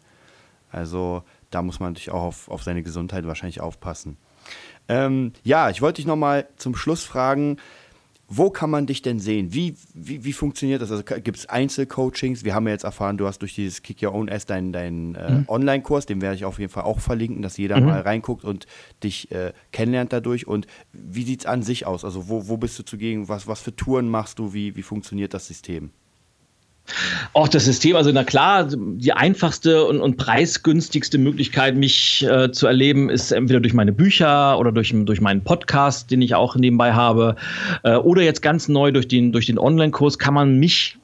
Also 0.70 1.22
da 1.50 1.62
muss 1.62 1.80
man 1.80 1.90
natürlich 1.90 2.10
auch 2.10 2.22
auf, 2.22 2.48
auf 2.48 2.62
seine 2.62 2.82
Gesundheit 2.82 3.26
wahrscheinlich 3.26 3.60
aufpassen. 3.60 4.16
Ähm, 4.88 5.32
ja, 5.44 5.68
ich 5.68 5.82
wollte 5.82 5.96
dich 5.96 6.06
nochmal 6.06 6.48
zum 6.56 6.74
Schluss 6.74 7.04
fragen, 7.04 7.58
wo 8.30 8.50
kann 8.50 8.68
man 8.68 8.86
dich 8.86 9.00
denn 9.00 9.18
sehen? 9.18 9.54
Wie, 9.54 9.74
wie, 9.94 10.22
wie 10.22 10.34
funktioniert 10.34 10.82
das? 10.82 10.90
Also 10.90 11.02
gibt 11.02 11.38
es 11.38 11.48
Einzelcoachings? 11.48 12.44
Wir 12.44 12.54
haben 12.54 12.66
ja 12.66 12.74
jetzt 12.74 12.84
erfahren, 12.84 13.16
du 13.16 13.26
hast 13.26 13.38
durch 13.38 13.54
dieses 13.54 13.82
Kick 13.82 14.02
Your 14.02 14.14
Own 14.14 14.28
S 14.28 14.44
deinen 14.44 14.70
dein, 14.70 15.14
äh, 15.14 15.30
mhm. 15.30 15.44
Online-Kurs, 15.48 16.04
den 16.04 16.20
werde 16.20 16.36
ich 16.36 16.44
auf 16.44 16.58
jeden 16.58 16.70
Fall 16.70 16.82
auch 16.82 17.00
verlinken, 17.00 17.40
dass 17.40 17.56
jeder 17.56 17.80
mhm. 17.80 17.86
mal 17.86 18.00
reinguckt 18.02 18.44
und 18.44 18.66
dich 19.02 19.32
äh, 19.32 19.54
kennenlernt 19.72 20.12
dadurch. 20.12 20.46
Und 20.46 20.66
wie 20.92 21.22
sieht 21.22 21.40
es 21.40 21.46
an 21.46 21.62
sich 21.62 21.86
aus? 21.86 22.04
Also 22.04 22.28
wo, 22.28 22.48
wo 22.48 22.58
bist 22.58 22.78
du 22.78 22.82
zugegen? 22.82 23.28
Was, 23.28 23.46
was 23.46 23.60
für 23.60 23.74
Touren 23.74 24.10
machst 24.10 24.38
du? 24.38 24.52
Wie, 24.52 24.76
wie 24.76 24.82
funktioniert 24.82 25.32
das 25.32 25.46
System? 25.46 25.90
Auch 27.32 27.49
das 27.49 27.64
System, 27.64 27.97
also 27.97 28.11
na 28.12 28.24
klar, 28.24 28.68
die 28.70 29.12
einfachste 29.12 29.84
und, 29.84 30.01
und 30.01 30.16
preisgünstigste 30.16 31.18
Möglichkeit, 31.18 31.76
mich 31.76 32.26
äh, 32.28 32.51
zu 32.51 32.66
erleben, 32.66 33.11
ist 33.11 33.32
entweder 33.32 33.61
durch 33.61 33.74
meine 33.74 33.93
Bücher 33.93 34.59
oder 34.59 34.72
durch, 34.72 34.93
durch 34.95 35.20
meinen 35.20 35.45
Podcast, 35.45 36.11
den 36.11 36.22
ich 36.22 36.34
auch 36.34 36.57
nebenbei 36.57 36.93
habe, 36.93 37.36
äh, 37.82 37.97
oder 37.97 38.22
jetzt 38.22 38.43
ganz 38.43 38.68
neu 38.68 38.93
durch 38.93 39.09
den, 39.09 39.32
durch 39.32 39.47
den 39.47 39.59
Online-Kurs 39.59 40.18
kann 40.18 40.34
man 40.34 40.59
mich 40.59 40.99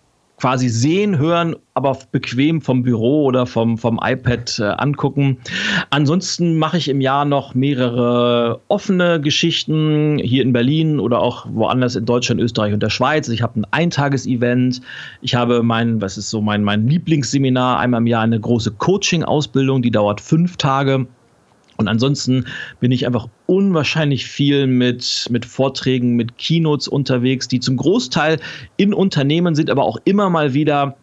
quasi 0.44 0.68
sehen, 0.68 1.16
hören, 1.16 1.56
aber 1.72 1.96
bequem 2.12 2.60
vom 2.60 2.82
Büro 2.82 3.24
oder 3.24 3.46
vom, 3.46 3.78
vom 3.78 3.98
iPad 4.04 4.58
äh, 4.58 4.64
angucken. 4.64 5.38
Ansonsten 5.88 6.58
mache 6.58 6.76
ich 6.76 6.90
im 6.90 7.00
Jahr 7.00 7.24
noch 7.24 7.54
mehrere 7.54 8.60
offene 8.68 9.22
Geschichten 9.22 10.18
hier 10.22 10.42
in 10.42 10.52
Berlin 10.52 11.00
oder 11.00 11.20
auch 11.20 11.46
woanders 11.48 11.96
in 11.96 12.04
Deutschland, 12.04 12.42
Österreich 12.42 12.74
und 12.74 12.82
der 12.82 12.90
Schweiz. 12.90 13.26
Ich 13.30 13.40
habe 13.40 13.58
ein 13.58 13.66
Eintages-Event. 13.70 14.82
Ich 15.22 15.34
habe 15.34 15.62
mein, 15.62 16.02
was 16.02 16.18
ist 16.18 16.28
so 16.28 16.42
mein, 16.42 16.62
mein 16.62 16.88
Lieblingsseminar, 16.88 17.78
einmal 17.78 18.02
im 18.02 18.06
Jahr 18.06 18.24
eine 18.24 18.38
große 18.38 18.72
Coaching-Ausbildung, 18.72 19.80
die 19.80 19.90
dauert 19.90 20.20
fünf 20.20 20.58
Tage. 20.58 21.06
Und 21.76 21.88
ansonsten 21.88 22.46
bin 22.80 22.92
ich 22.92 23.06
einfach 23.06 23.28
unwahrscheinlich 23.46 24.26
viel 24.26 24.66
mit, 24.66 25.26
mit 25.30 25.44
Vorträgen, 25.44 26.14
mit 26.14 26.38
Keynotes 26.38 26.88
unterwegs, 26.88 27.48
die 27.48 27.60
zum 27.60 27.76
Großteil 27.76 28.38
in 28.76 28.94
Unternehmen 28.94 29.54
sind, 29.54 29.70
aber 29.70 29.84
auch 29.84 29.98
immer 30.04 30.30
mal 30.30 30.54
wieder 30.54 30.96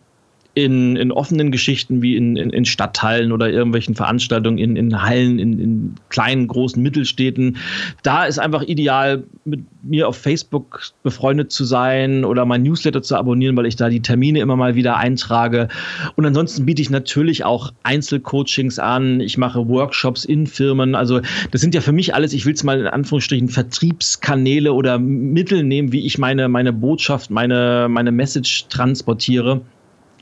in, 0.53 0.97
in 0.97 1.11
offenen 1.11 1.51
Geschichten 1.51 2.01
wie 2.01 2.17
in, 2.17 2.35
in, 2.35 2.49
in 2.49 2.65
Stadthallen 2.65 3.31
oder 3.31 3.49
irgendwelchen 3.49 3.95
Veranstaltungen 3.95 4.57
in, 4.57 4.75
in 4.75 5.01
Hallen, 5.01 5.39
in, 5.39 5.59
in 5.59 5.95
kleinen, 6.09 6.47
großen 6.47 6.81
Mittelstädten. 6.83 7.57
Da 8.03 8.25
ist 8.25 8.37
einfach 8.37 8.61
ideal, 8.63 9.23
mit 9.45 9.61
mir 9.83 10.09
auf 10.09 10.17
Facebook 10.17 10.81
befreundet 11.03 11.51
zu 11.51 11.63
sein 11.63 12.25
oder 12.25 12.45
mein 12.45 12.63
Newsletter 12.63 13.01
zu 13.01 13.15
abonnieren, 13.15 13.55
weil 13.55 13.65
ich 13.65 13.77
da 13.77 13.87
die 13.87 14.01
Termine 14.01 14.39
immer 14.39 14.57
mal 14.57 14.75
wieder 14.75 14.97
eintrage. 14.97 15.69
Und 16.17 16.25
ansonsten 16.25 16.65
biete 16.65 16.81
ich 16.81 16.89
natürlich 16.89 17.45
auch 17.45 17.71
Einzelcoachings 17.83 18.77
an. 18.77 19.21
Ich 19.21 19.37
mache 19.37 19.69
Workshops 19.69 20.25
in 20.25 20.47
Firmen. 20.47 20.95
Also 20.95 21.21
das 21.51 21.61
sind 21.61 21.73
ja 21.73 21.81
für 21.81 21.93
mich 21.93 22.13
alles, 22.13 22.33
ich 22.33 22.45
will 22.45 22.53
es 22.53 22.63
mal 22.63 22.79
in 22.79 22.87
Anführungsstrichen, 22.87 23.47
Vertriebskanäle 23.47 24.73
oder 24.73 24.99
Mittel 24.99 25.63
nehmen, 25.63 25.93
wie 25.93 26.05
ich 26.05 26.17
meine, 26.17 26.49
meine 26.49 26.73
Botschaft, 26.73 27.31
meine, 27.31 27.87
meine 27.89 28.11
Message 28.11 28.67
transportiere. 28.67 29.61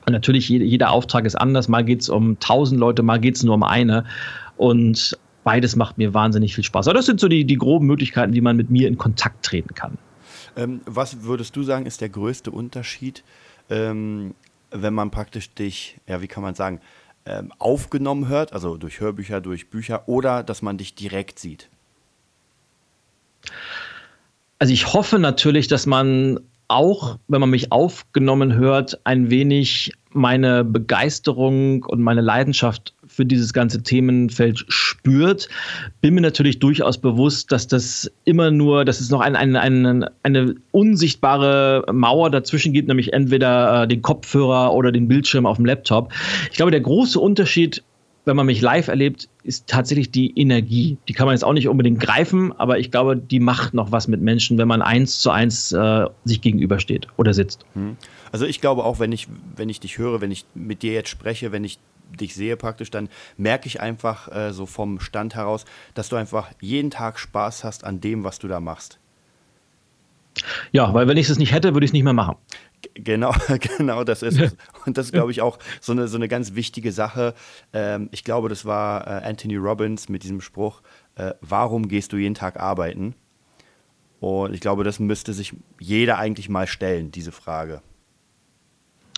Und 0.06 0.14
natürlich, 0.14 0.50
jeder, 0.50 0.92
Auftrag 0.92 1.26
ist 1.26 1.36
anders. 1.36 1.68
Mal 1.68 1.84
geht 1.84 2.02
es 2.02 2.10
um 2.10 2.40
tausend 2.40 2.80
Leute, 2.80 3.04
mal 3.04 3.20
geht 3.20 3.36
es 3.36 3.44
nur 3.44 3.56
um 3.56 3.64
eine. 3.64 4.06
Und 4.58 5.18
beides 5.44 5.76
macht 5.76 5.98
mir 5.98 6.14
wahnsinnig 6.14 6.56
viel 6.56 6.64
Spaß. 6.64 6.88
Aber 6.88 6.96
das 6.96 7.06
sind 7.06 7.20
so 7.20 7.28
die, 7.28 7.46
die 7.46 7.58
groben 7.58 7.88
Möglichkeiten, 7.88 8.34
wie 8.34 8.42
man 8.42 8.58
mit 8.58 8.70
mir 8.70 8.88
in 8.88 8.98
Kontakt 8.98 9.46
treten 9.46 9.74
kann. 9.74 9.98
Ähm, 10.56 10.82
was 10.86 11.24
würdest 11.24 11.56
du 11.56 11.64
sagen, 11.64 11.86
ist 11.86 12.02
der 12.02 12.10
größte 12.10 12.52
Unterschied, 12.52 13.24
ähm, 13.70 14.34
wenn 14.72 14.94
man 14.94 15.12
praktisch 15.12 15.54
dich, 15.54 16.00
ja, 16.08 16.22
wie 16.22 16.28
kann 16.28 16.44
man 16.44 16.56
sagen, 16.56 16.82
ähm, 17.26 17.52
aufgenommen 17.60 18.28
hört, 18.28 18.54
also 18.54 18.78
durch 18.78 19.00
Hörbücher, 19.00 19.42
durch 19.42 19.70
Bücher, 19.70 20.08
oder 20.08 20.44
dass 20.44 20.62
man 20.62 20.78
dich 20.78 20.96
direkt 20.96 21.40
sieht? 21.40 21.70
Also 24.58 24.74
ich 24.74 24.94
hoffe 24.94 25.20
natürlich, 25.20 25.68
dass 25.68 25.86
man 25.86 26.40
auch, 26.70 27.18
wenn 27.28 27.42
man 27.42 27.50
mich 27.50 27.72
aufgenommen 27.72 28.54
hört, 28.54 29.00
ein 29.04 29.30
wenig 29.30 29.92
meine 30.12 30.64
Begeisterung 30.64 31.84
und 31.84 32.02
meine 32.02 32.22
Leidenschaft 32.22 32.94
für 33.06 33.26
dieses 33.26 33.54
ganze 33.54 33.84
Themenfeld 33.84 34.66
spürt. 34.68 35.50
Bin 36.02 36.16
mir 36.16 36.22
natürlich 36.22 36.60
durchaus 36.60 36.98
bewusst, 36.98 37.52
dass 37.52 37.68
das 37.68 38.12
immer 38.24 38.50
nur, 38.50 38.86
dass 38.86 39.02
es 39.02 39.10
noch 39.10 39.22
ein, 39.22 39.36
ein, 39.36 39.56
ein, 39.56 40.06
eine 40.24 40.56
unsichtbare 40.72 41.86
Mauer 41.92 42.30
dazwischen 42.30 42.74
gibt, 42.74 42.88
nämlich 42.88 43.14
entweder 43.14 43.84
äh, 43.84 43.88
den 43.88 44.02
Kopfhörer 44.02 44.74
oder 44.74 44.92
den 44.92 45.08
Bildschirm 45.08 45.46
auf 45.46 45.58
dem 45.58 45.66
Laptop. 45.66 46.12
Ich 46.50 46.58
glaube, 46.58 46.72
der 46.72 46.82
große 46.82 47.20
Unterschied 47.20 47.84
wenn 48.26 48.36
man 48.36 48.46
mich 48.46 48.62
live 48.62 48.88
erlebt, 48.88 49.30
ist 49.44 49.68
tatsächlich 49.68 50.12
die 50.12 50.38
Energie. 50.40 50.98
Die 51.08 51.14
kann 51.14 51.26
man 51.26 51.34
jetzt 51.34 51.44
auch 51.44 51.54
nicht 51.54 51.68
unbedingt 51.68 52.00
greifen, 52.00 52.52
aber 52.60 52.78
ich 52.78 52.92
glaube, 52.92 53.18
die 53.18 53.40
macht 53.40 53.74
noch 53.74 53.92
was 53.92 54.08
mit 54.08 54.22
Menschen, 54.22 54.58
wenn 54.58 54.68
man 54.68 54.82
eins 54.82 55.20
zu 55.20 55.32
eins 55.32 55.72
äh, 55.72 56.06
sich 56.26 56.42
gegenübersteht 56.42 57.08
oder 57.18 57.34
sitzt. 57.34 57.66
Hm. 57.74 57.98
Also 58.32 58.46
ich 58.46 58.62
glaube 58.62 58.84
auch, 58.84 59.00
wenn 59.00 59.12
ich, 59.12 59.28
wenn 59.56 59.70
ich 59.70 59.80
dich 59.80 59.98
höre, 59.98 60.22
wenn 60.22 60.32
ich 60.32 60.46
mit 60.54 60.84
dir 60.84 60.94
jetzt 60.94 61.10
spreche, 61.10 61.52
wenn 61.52 61.64
ich 61.64 61.80
dich 62.20 62.36
sehe 62.36 62.58
praktisch, 62.58 62.92
dann 62.92 63.10
merke 63.38 63.68
ich 63.68 63.82
einfach 63.82 64.32
äh, 64.36 64.52
so 64.52 64.66
vom 64.66 65.00
Stand 65.00 65.36
heraus, 65.36 65.66
dass 65.94 66.10
du 66.10 66.16
einfach 66.16 66.50
jeden 66.60 66.92
Tag 66.92 67.20
Spaß 67.20 67.64
hast 67.64 67.84
an 67.84 68.02
dem, 68.02 68.24
was 68.24 68.40
du 68.40 68.48
da 68.48 68.60
machst. 68.60 69.00
Ja, 70.72 70.94
weil 70.94 71.08
wenn 71.08 71.18
ich 71.18 71.30
es 71.30 71.38
nicht 71.38 71.52
hätte, 71.52 71.74
würde 71.74 71.86
ich 71.86 71.90
es 71.90 71.94
nicht 71.94 72.04
mehr 72.04 72.14
machen. 72.14 72.36
Genau, 72.94 73.34
genau, 73.78 74.04
das 74.04 74.24
ist 74.24 74.40
es. 74.40 74.56
Und 74.86 74.98
das 74.98 75.08
ist, 75.08 75.12
glaube 75.12 75.32
ich, 75.32 75.42
auch 75.42 75.60
so 75.82 75.92
eine, 75.92 76.08
so 76.08 76.18
eine 76.18 76.28
ganz 76.28 76.56
wichtige 76.56 76.92
Sache. 76.92 77.34
Ähm, 77.74 78.10
ich 78.12 78.24
glaube, 78.24 78.50
das 78.50 78.66
war 78.66 79.08
äh, 79.08 79.28
Anthony 79.28 79.58
Robbins 79.58 80.10
mit 80.10 80.24
diesem 80.24 80.42
Spruch, 80.42 80.82
äh, 81.16 81.34
warum 81.42 81.88
gehst 81.88 82.14
du 82.14 82.18
jeden 82.18 82.36
Tag 82.36 82.60
arbeiten? 82.60 83.16
Und 84.20 84.54
ich 84.54 84.60
glaube, 84.60 84.84
das 84.84 85.00
müsste 85.00 85.34
sich 85.34 85.54
jeder 85.80 86.18
eigentlich 86.18 86.50
mal 86.50 86.68
stellen, 86.68 87.12
diese 87.12 87.32
Frage. 87.32 87.82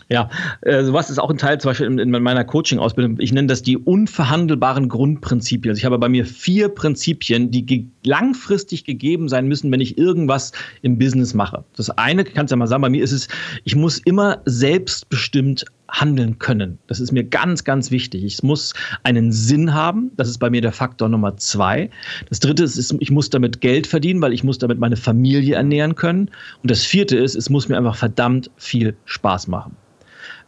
Ja, 0.10 0.30
äh, 0.62 0.84
sowas 0.84 1.10
ist 1.10 1.20
auch 1.20 1.30
ein 1.30 1.38
Teil 1.38 1.60
zum 1.60 1.70
Beispiel 1.70 1.88
in, 1.88 2.00
in 2.00 2.10
meiner 2.10 2.44
Coaching-Ausbildung. 2.44 3.20
Ich 3.20 3.32
nenne 3.32 3.48
das 3.48 3.62
die 3.62 3.78
unverhandelbaren 3.78 4.90
Grundprinzipien. 4.90 5.72
Also 5.72 5.80
ich 5.80 5.86
habe 5.86 5.98
bei 6.00 6.10
mir 6.10 6.26
vier 6.26 6.70
Prinzipien, 6.70 7.52
die 7.52 7.66
ge 7.66 7.86
langfristig 8.04 8.84
gegeben 8.84 9.30
sein 9.30 9.48
müssen, 9.48 9.72
wenn 9.72 9.82
ich 9.82 9.98
irgendwas 9.98 10.52
im 10.82 10.98
Business 10.98 11.34
mache. 11.34 11.64
Das 11.76 11.90
eine, 11.92 12.24
kannst 12.24 12.52
du 12.52 12.56
ja 12.56 12.58
mal 12.58 12.68
sagen, 12.68 12.82
bei 12.82 12.90
mir 12.90 13.04
ist 13.04 13.12
es, 13.12 13.28
ich 13.64 13.76
muss 13.76 14.00
immer 14.00 14.42
selbstbestimmt 14.46 15.66
handeln 15.92 16.40
können. 16.40 16.80
Das 16.88 17.00
ist 17.00 17.12
mir 17.12 17.24
ganz, 17.24 17.64
ganz 17.64 17.92
wichtig. 17.92 18.24
Ich 18.24 18.42
muss 18.44 18.74
einen 19.04 19.32
Sinn 19.32 19.74
haben. 19.74 20.12
Das 20.16 20.30
ist 20.30 20.40
bei 20.40 20.50
mir 20.50 20.62
der 20.62 20.72
Faktor 20.72 21.10
Nummer 21.10 21.38
zwei. 21.38 21.90
Das 22.30 22.40
dritte 22.40 22.64
ist, 22.64 22.96
ich 23.00 23.12
muss 23.12 23.30
damit 23.30 23.62
Geld 23.62 23.88
verdienen, 23.88 24.22
weil 24.22 24.34
ich 24.34 24.44
muss 24.44 24.58
damit 24.58 24.80
meine 24.80 24.96
Familie 24.98 25.56
ernähren 25.56 25.96
können. 25.96 26.30
Und 26.64 26.72
das 26.72 26.84
vierte 26.84 27.18
ist, 27.18 27.36
es 27.36 27.50
muss 27.50 27.68
mir 27.68 27.78
einfach 27.78 27.96
verdammt 27.96 28.50
viel 28.58 28.96
Spaß 29.06 29.48
machen. 29.48 29.76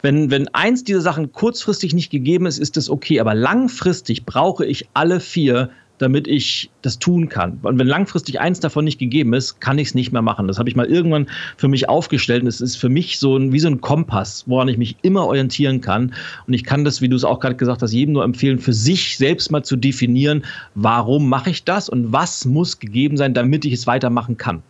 Wenn, 0.04 0.30
wenn 0.30 0.48
eins 0.48 0.84
dieser 0.84 1.00
Sachen 1.00 1.32
kurzfristig 1.32 1.94
nicht 1.94 2.10
gegeben 2.10 2.44
ist, 2.44 2.58
ist 2.58 2.76
das 2.76 2.90
okay. 2.90 3.20
Aber 3.20 3.34
langfristig 3.34 4.26
brauche 4.26 4.66
ich 4.66 4.86
alle 4.92 5.18
vier, 5.18 5.70
damit 5.96 6.28
ich 6.28 6.68
das 6.82 6.98
tun 6.98 7.30
kann. 7.30 7.58
Und 7.62 7.78
wenn 7.78 7.86
langfristig 7.86 8.38
eins 8.38 8.60
davon 8.60 8.84
nicht 8.84 8.98
gegeben 8.98 9.32
ist, 9.32 9.62
kann 9.62 9.78
ich 9.78 9.88
es 9.88 9.94
nicht 9.94 10.12
mehr 10.12 10.20
machen. 10.20 10.46
Das 10.46 10.58
habe 10.58 10.68
ich 10.68 10.76
mal 10.76 10.84
irgendwann 10.84 11.28
für 11.56 11.68
mich 11.68 11.88
aufgestellt. 11.88 12.42
Und 12.42 12.48
es 12.48 12.60
ist 12.60 12.76
für 12.76 12.90
mich 12.90 13.18
so 13.18 13.38
ein, 13.38 13.52
wie 13.52 13.60
so 13.60 13.68
ein 13.68 13.80
Kompass, 13.80 14.44
woran 14.46 14.68
ich 14.68 14.76
mich 14.76 14.96
immer 15.00 15.24
orientieren 15.24 15.80
kann. 15.80 16.12
Und 16.46 16.52
ich 16.52 16.64
kann 16.64 16.84
das, 16.84 17.00
wie 17.00 17.08
du 17.08 17.16
es 17.16 17.24
auch 17.24 17.40
gerade 17.40 17.56
gesagt 17.56 17.80
hast, 17.80 17.94
jedem 17.94 18.12
nur 18.12 18.24
empfehlen, 18.24 18.58
für 18.58 18.74
sich 18.74 19.16
selbst 19.16 19.50
mal 19.50 19.64
zu 19.64 19.74
definieren, 19.74 20.44
warum 20.74 21.30
mache 21.30 21.48
ich 21.48 21.64
das 21.64 21.88
und 21.88 22.12
was 22.12 22.44
muss 22.44 22.78
gegeben 22.78 23.16
sein, 23.16 23.32
damit 23.32 23.64
ich 23.64 23.72
es 23.72 23.86
weitermachen 23.86 24.36
kann. 24.36 24.62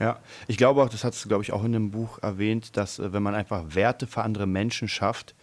Ja, 0.00 0.20
ich 0.46 0.56
glaube 0.56 0.82
auch, 0.82 0.88
das 0.88 1.02
hast 1.04 1.24
du, 1.24 1.28
glaube 1.28 1.42
ich, 1.42 1.52
auch 1.52 1.64
in 1.64 1.74
einem 1.74 1.90
Buch 1.90 2.18
erwähnt, 2.22 2.76
dass 2.76 2.98
äh, 2.98 3.12
wenn 3.12 3.22
man 3.22 3.34
einfach 3.34 3.74
Werte 3.74 4.06
für 4.06 4.22
andere 4.22 4.46
Menschen 4.46 4.88
schafft, 4.88 5.34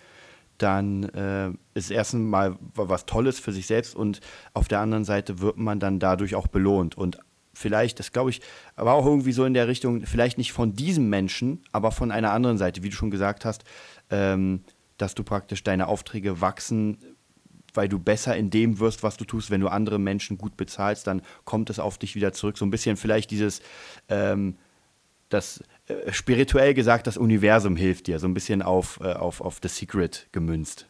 dann 0.58 1.04
äh, 1.04 1.52
ist 1.74 1.92
erstens 1.92 2.22
mal 2.22 2.58
was 2.74 3.06
Tolles 3.06 3.40
für 3.40 3.52
sich 3.52 3.68
selbst 3.68 3.96
und 3.96 4.22
auf 4.54 4.68
der 4.70 4.80
anderen 4.80 5.04
Seite 5.04 5.40
wird 5.40 5.58
man 5.58 5.80
dann 5.80 6.00
dadurch 6.00 6.36
auch 6.36 6.48
belohnt. 6.48 6.98
Und 6.98 7.20
vielleicht, 7.54 8.00
das 8.00 8.14
glaube 8.14 8.30
ich, 8.30 8.42
aber 8.78 8.94
auch 8.94 9.06
irgendwie 9.06 9.34
so 9.34 9.44
in 9.44 9.54
der 9.54 9.68
Richtung, 9.68 10.06
vielleicht 10.06 10.38
nicht 10.38 10.54
von 10.54 10.74
diesem 10.74 11.10
Menschen, 11.10 11.64
aber 11.74 11.92
von 11.92 12.12
einer 12.12 12.32
anderen 12.32 12.58
Seite, 12.58 12.84
wie 12.84 12.90
du 12.90 12.96
schon 12.96 13.12
gesagt 13.12 13.44
hast, 13.44 13.66
ähm, 14.10 14.64
dass 14.98 15.14
du 15.14 15.24
praktisch 15.24 15.64
deine 15.64 15.88
Aufträge 15.88 16.40
wachsen 16.40 17.15
weil 17.76 17.90
du 17.90 18.00
besser 18.00 18.36
in 18.36 18.50
dem 18.50 18.80
wirst, 18.80 19.04
was 19.04 19.18
du 19.18 19.26
tust. 19.26 19.52
Wenn 19.52 19.62
du 19.62 19.68
andere 19.68 20.00
Menschen 20.00 20.38
gut 20.38 20.58
bezahlst, 20.58 21.08
dann 21.08 21.22
kommt 21.44 21.70
es 21.70 21.80
auf 21.80 21.98
dich 21.98 22.16
wieder 22.16 22.34
zurück. 22.34 22.58
So 22.58 22.66
ein 22.66 22.72
bisschen 22.72 22.98
vielleicht 22.98 23.32
dieses, 23.32 23.62
ähm, 24.10 24.56
das 25.30 25.64
äh, 25.88 26.12
spirituell 26.12 26.74
gesagt, 26.74 27.08
das 27.08 27.18
Universum 27.18 27.76
hilft 27.76 28.08
dir, 28.08 28.20
so 28.20 28.28
ein 28.28 28.34
bisschen 28.34 28.62
auf, 28.62 29.00
äh, 29.02 29.14
auf, 29.14 29.42
auf 29.42 29.60
The 29.62 29.70
Secret 29.70 30.28
gemünzt. 30.32 30.88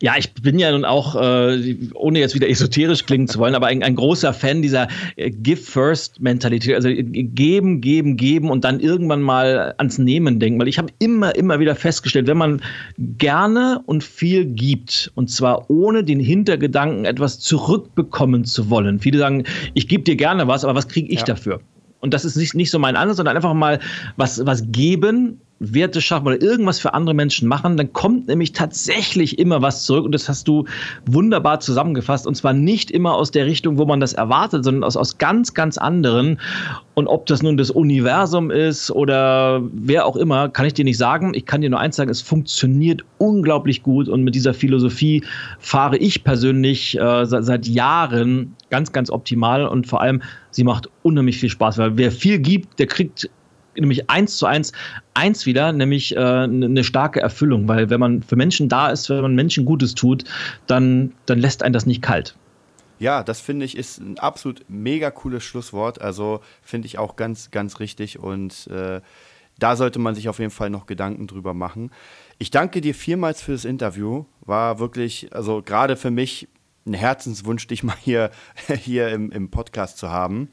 Ja, 0.00 0.14
ich 0.18 0.34
bin 0.34 0.58
ja 0.58 0.72
nun 0.72 0.84
auch, 0.84 1.14
äh, 1.14 1.76
ohne 1.94 2.18
jetzt 2.18 2.34
wieder 2.34 2.48
esoterisch 2.48 3.06
klingen 3.06 3.28
zu 3.28 3.38
wollen, 3.38 3.54
aber 3.54 3.68
ein, 3.68 3.82
ein 3.82 3.94
großer 3.94 4.32
Fan 4.32 4.60
dieser 4.60 4.88
äh, 5.16 5.30
Give-First-Mentalität. 5.30 6.74
Also 6.74 6.88
äh, 6.88 7.02
geben, 7.02 7.80
geben, 7.80 8.16
geben 8.16 8.50
und 8.50 8.64
dann 8.64 8.80
irgendwann 8.80 9.22
mal 9.22 9.74
ans 9.78 9.98
Nehmen 9.98 10.40
denken. 10.40 10.58
Weil 10.58 10.68
ich 10.68 10.78
habe 10.78 10.88
immer, 10.98 11.34
immer 11.36 11.60
wieder 11.60 11.76
festgestellt, 11.76 12.26
wenn 12.26 12.38
man 12.38 12.60
gerne 12.98 13.80
und 13.86 14.02
viel 14.02 14.44
gibt, 14.46 15.12
und 15.14 15.30
zwar 15.30 15.70
ohne 15.70 16.02
den 16.02 16.18
Hintergedanken, 16.18 17.04
etwas 17.04 17.38
zurückbekommen 17.38 18.44
zu 18.44 18.68
wollen. 18.68 18.98
Viele 18.98 19.18
sagen, 19.18 19.44
ich 19.74 19.86
gebe 19.86 20.02
dir 20.02 20.16
gerne 20.16 20.48
was, 20.48 20.64
aber 20.64 20.74
was 20.74 20.88
kriege 20.88 21.12
ich 21.12 21.20
ja. 21.20 21.26
dafür? 21.26 21.60
Und 22.00 22.14
das 22.14 22.24
ist 22.24 22.34
nicht, 22.34 22.54
nicht 22.54 22.72
so 22.72 22.80
mein 22.80 22.96
Ansatz, 22.96 23.18
sondern 23.18 23.36
einfach 23.36 23.54
mal 23.54 23.78
was, 24.16 24.44
was 24.44 24.72
geben 24.72 25.40
Werte 25.62 26.00
schaffen 26.00 26.26
oder 26.26 26.42
irgendwas 26.42 26.80
für 26.80 26.92
andere 26.92 27.14
Menschen 27.14 27.46
machen, 27.46 27.76
dann 27.76 27.92
kommt 27.92 28.26
nämlich 28.26 28.52
tatsächlich 28.52 29.38
immer 29.38 29.62
was 29.62 29.84
zurück. 29.84 30.04
Und 30.04 30.12
das 30.12 30.28
hast 30.28 30.48
du 30.48 30.64
wunderbar 31.06 31.60
zusammengefasst. 31.60 32.26
Und 32.26 32.34
zwar 32.34 32.52
nicht 32.52 32.90
immer 32.90 33.14
aus 33.14 33.30
der 33.30 33.46
Richtung, 33.46 33.78
wo 33.78 33.86
man 33.86 34.00
das 34.00 34.12
erwartet, 34.12 34.64
sondern 34.64 34.82
aus, 34.82 34.96
aus 34.96 35.18
ganz, 35.18 35.54
ganz 35.54 35.78
anderen. 35.78 36.40
Und 36.94 37.06
ob 37.06 37.26
das 37.26 37.42
nun 37.42 37.56
das 37.56 37.70
Universum 37.70 38.50
ist 38.50 38.90
oder 38.90 39.62
wer 39.72 40.04
auch 40.04 40.16
immer, 40.16 40.48
kann 40.48 40.66
ich 40.66 40.74
dir 40.74 40.84
nicht 40.84 40.98
sagen. 40.98 41.32
Ich 41.34 41.46
kann 41.46 41.60
dir 41.60 41.70
nur 41.70 41.78
eins 41.78 41.96
sagen, 41.96 42.10
es 42.10 42.20
funktioniert 42.20 43.04
unglaublich 43.18 43.84
gut. 43.84 44.08
Und 44.08 44.24
mit 44.24 44.34
dieser 44.34 44.54
Philosophie 44.54 45.22
fahre 45.60 45.96
ich 45.96 46.24
persönlich 46.24 46.98
äh, 46.98 47.24
seit, 47.24 47.44
seit 47.44 47.66
Jahren 47.68 48.56
ganz, 48.68 48.90
ganz 48.90 49.10
optimal. 49.10 49.64
Und 49.66 49.86
vor 49.86 50.00
allem, 50.00 50.22
sie 50.50 50.64
macht 50.64 50.90
unheimlich 51.02 51.38
viel 51.38 51.50
Spaß, 51.50 51.78
weil 51.78 51.96
wer 51.96 52.10
viel 52.10 52.40
gibt, 52.40 52.80
der 52.80 52.88
kriegt 52.88 53.30
nämlich 53.76 54.10
eins 54.10 54.36
zu 54.36 54.46
eins 54.46 54.72
eins 55.14 55.46
wieder, 55.46 55.72
nämlich 55.72 56.16
äh, 56.16 56.20
eine 56.20 56.84
starke 56.84 57.20
Erfüllung, 57.20 57.68
weil 57.68 57.90
wenn 57.90 58.00
man 58.00 58.22
für 58.22 58.36
Menschen 58.36 58.68
da 58.68 58.90
ist, 58.90 59.10
wenn 59.10 59.22
man 59.22 59.34
Menschen 59.34 59.64
Gutes 59.64 59.94
tut, 59.94 60.24
dann, 60.66 61.12
dann 61.26 61.38
lässt 61.38 61.62
einen 61.62 61.72
das 61.72 61.86
nicht 61.86 62.02
kalt. 62.02 62.36
Ja, 62.98 63.22
das 63.24 63.40
finde 63.40 63.66
ich 63.66 63.76
ist 63.76 63.98
ein 63.98 64.18
absolut 64.18 64.64
mega 64.68 65.10
cooles 65.10 65.42
Schlusswort. 65.42 66.00
Also 66.00 66.40
finde 66.62 66.86
ich 66.86 66.98
auch 66.98 67.16
ganz, 67.16 67.50
ganz 67.50 67.80
richtig 67.80 68.18
und 68.18 68.68
äh, 68.68 69.00
da 69.58 69.76
sollte 69.76 69.98
man 69.98 70.14
sich 70.14 70.28
auf 70.28 70.38
jeden 70.38 70.50
Fall 70.50 70.70
noch 70.70 70.86
Gedanken 70.86 71.26
drüber 71.26 71.54
machen. 71.54 71.90
Ich 72.38 72.50
danke 72.50 72.80
dir 72.80 72.94
vielmals 72.94 73.42
für 73.42 73.52
das 73.52 73.64
Interview. 73.64 74.24
War 74.40 74.78
wirklich, 74.78 75.34
also 75.34 75.62
gerade 75.62 75.96
für 75.96 76.10
mich 76.10 76.48
ein 76.86 76.94
Herzenswunsch, 76.94 77.66
dich 77.66 77.82
mal 77.82 77.96
hier, 78.00 78.30
hier 78.68 79.08
im, 79.10 79.30
im 79.30 79.50
Podcast 79.50 79.98
zu 79.98 80.10
haben. 80.10 80.48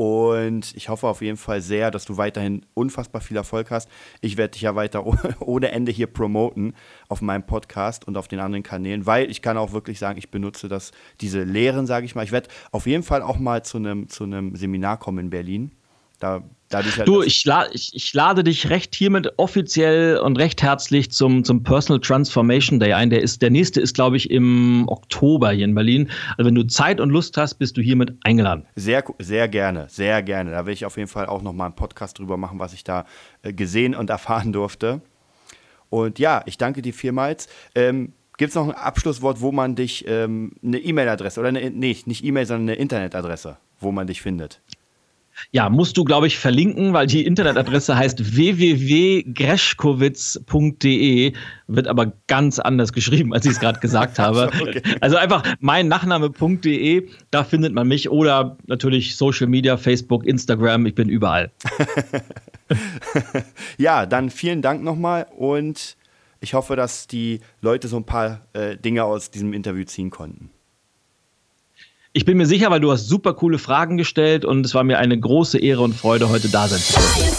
Und 0.00 0.74
ich 0.76 0.88
hoffe 0.88 1.06
auf 1.08 1.20
jeden 1.20 1.36
Fall 1.36 1.60
sehr, 1.60 1.90
dass 1.90 2.06
du 2.06 2.16
weiterhin 2.16 2.64
unfassbar 2.72 3.20
viel 3.20 3.36
Erfolg 3.36 3.70
hast. 3.70 3.86
Ich 4.22 4.38
werde 4.38 4.52
dich 4.52 4.62
ja 4.62 4.74
weiter 4.74 5.04
ohne 5.46 5.72
Ende 5.72 5.92
hier 5.92 6.06
promoten 6.06 6.72
auf 7.08 7.20
meinem 7.20 7.42
Podcast 7.42 8.08
und 8.08 8.16
auf 8.16 8.26
den 8.26 8.40
anderen 8.40 8.62
Kanälen, 8.62 9.04
weil 9.04 9.30
ich 9.30 9.42
kann 9.42 9.58
auch 9.58 9.72
wirklich 9.72 9.98
sagen, 9.98 10.18
ich 10.18 10.30
benutze 10.30 10.68
das, 10.68 10.92
diese 11.20 11.42
Lehren, 11.42 11.86
sage 11.86 12.06
ich 12.06 12.14
mal. 12.14 12.24
Ich 12.24 12.32
werde 12.32 12.48
auf 12.72 12.86
jeden 12.86 13.02
Fall 13.02 13.20
auch 13.20 13.38
mal 13.38 13.62
zu 13.62 13.76
einem 13.76 14.08
zu 14.08 14.24
Seminar 14.54 14.98
kommen 14.98 15.18
in 15.18 15.28
Berlin. 15.28 15.72
Da 16.18 16.44
Halt 16.72 17.08
du, 17.08 17.22
ich, 17.22 17.44
la 17.44 17.66
ich, 17.72 17.90
ich, 17.94 18.14
lade 18.14 18.44
dich 18.44 18.70
recht 18.70 18.94
hiermit 18.94 19.32
offiziell 19.38 20.18
und 20.18 20.36
recht 20.36 20.62
herzlich 20.62 21.10
zum, 21.10 21.42
zum 21.44 21.64
Personal 21.64 22.00
Transformation 22.00 22.78
Day 22.78 22.92
ein. 22.92 23.10
Der, 23.10 23.22
ist, 23.22 23.42
der 23.42 23.50
nächste 23.50 23.80
ist, 23.80 23.94
glaube 23.94 24.16
ich, 24.16 24.30
im 24.30 24.88
Oktober 24.88 25.50
hier 25.50 25.64
in 25.64 25.74
Berlin. 25.74 26.08
Also 26.36 26.46
wenn 26.46 26.54
du 26.54 26.64
Zeit 26.66 27.00
und 27.00 27.10
Lust 27.10 27.36
hast, 27.36 27.54
bist 27.54 27.76
du 27.76 27.82
hiermit 27.82 28.14
eingeladen. 28.22 28.66
Sehr, 28.76 29.04
sehr 29.18 29.48
gerne, 29.48 29.86
sehr 29.88 30.22
gerne. 30.22 30.52
Da 30.52 30.64
will 30.66 30.72
ich 30.72 30.84
auf 30.84 30.96
jeden 30.96 31.08
Fall 31.08 31.26
auch 31.26 31.42
nochmal 31.42 31.66
einen 31.66 31.76
Podcast 31.76 32.18
drüber 32.18 32.36
machen, 32.36 32.58
was 32.60 32.72
ich 32.72 32.84
da 32.84 33.04
äh, 33.42 33.52
gesehen 33.52 33.94
und 33.94 34.08
erfahren 34.20 34.52
durfte. 34.52 35.00
Und 35.88 36.18
ja, 36.20 36.42
ich 36.46 36.56
danke 36.56 36.82
dir 36.82 36.94
vielmals. 36.94 37.48
Ähm, 37.74 38.12
Gibt 38.38 38.50
es 38.50 38.54
noch 38.54 38.68
ein 38.68 38.74
Abschlusswort, 38.74 39.42
wo 39.42 39.52
man 39.52 39.74
dich, 39.74 40.06
ähm, 40.08 40.52
eine 40.64 40.78
E-Mail-Adresse 40.78 41.40
oder 41.40 41.50
eine, 41.50 41.68
nee, 41.70 41.94
nicht 42.06 42.24
E-Mail, 42.24 42.46
sondern 42.46 42.70
eine 42.70 42.78
Internetadresse, 42.78 43.58
wo 43.80 43.92
man 43.92 44.06
dich 44.06 44.22
findet? 44.22 44.62
Ja, 45.52 45.68
musst 45.68 45.96
du, 45.96 46.02
glaube 46.04 46.26
ich, 46.26 46.38
verlinken, 46.38 46.92
weil 46.92 47.06
die 47.06 47.24
Internetadresse 47.24 47.96
heißt 47.96 48.36
www.greschkowitz.de, 48.36 51.32
wird 51.66 51.88
aber 51.88 52.12
ganz 52.26 52.58
anders 52.58 52.92
geschrieben, 52.92 53.32
als 53.32 53.46
ich 53.46 53.52
es 53.52 53.60
gerade 53.60 53.80
gesagt 53.80 54.18
habe. 54.22 54.50
okay. 54.60 54.82
Also 55.00 55.16
einfach 55.16 55.42
mein 55.60 55.88
Nachname.de, 55.88 57.08
da 57.30 57.44
findet 57.44 57.74
man 57.74 57.88
mich 57.88 58.10
oder 58.10 58.58
natürlich 58.66 59.16
Social 59.16 59.46
Media, 59.46 59.76
Facebook, 59.76 60.26
Instagram, 60.26 60.86
ich 60.86 60.94
bin 60.94 61.08
überall. 61.08 61.50
ja, 63.78 64.06
dann 64.06 64.30
vielen 64.30 64.62
Dank 64.62 64.82
nochmal 64.82 65.26
und 65.36 65.96
ich 66.40 66.54
hoffe, 66.54 66.74
dass 66.74 67.06
die 67.06 67.40
Leute 67.60 67.88
so 67.88 67.98
ein 67.98 68.04
paar 68.04 68.40
äh, 68.54 68.76
Dinge 68.76 69.04
aus 69.04 69.30
diesem 69.30 69.52
Interview 69.52 69.84
ziehen 69.84 70.10
konnten. 70.10 70.50
Ich 72.12 72.24
bin 72.24 72.38
mir 72.38 72.46
sicher, 72.46 72.72
weil 72.72 72.80
du 72.80 72.90
hast 72.90 73.06
super 73.06 73.34
coole 73.34 73.58
Fragen 73.58 73.96
gestellt 73.96 74.44
und 74.44 74.66
es 74.66 74.74
war 74.74 74.82
mir 74.82 74.98
eine 74.98 75.18
große 75.18 75.58
Ehre 75.58 75.82
und 75.82 75.94
Freude, 75.94 76.28
heute 76.28 76.48
da 76.48 76.66
sein 76.66 76.80
zu 76.80 76.94
können. 76.94 77.29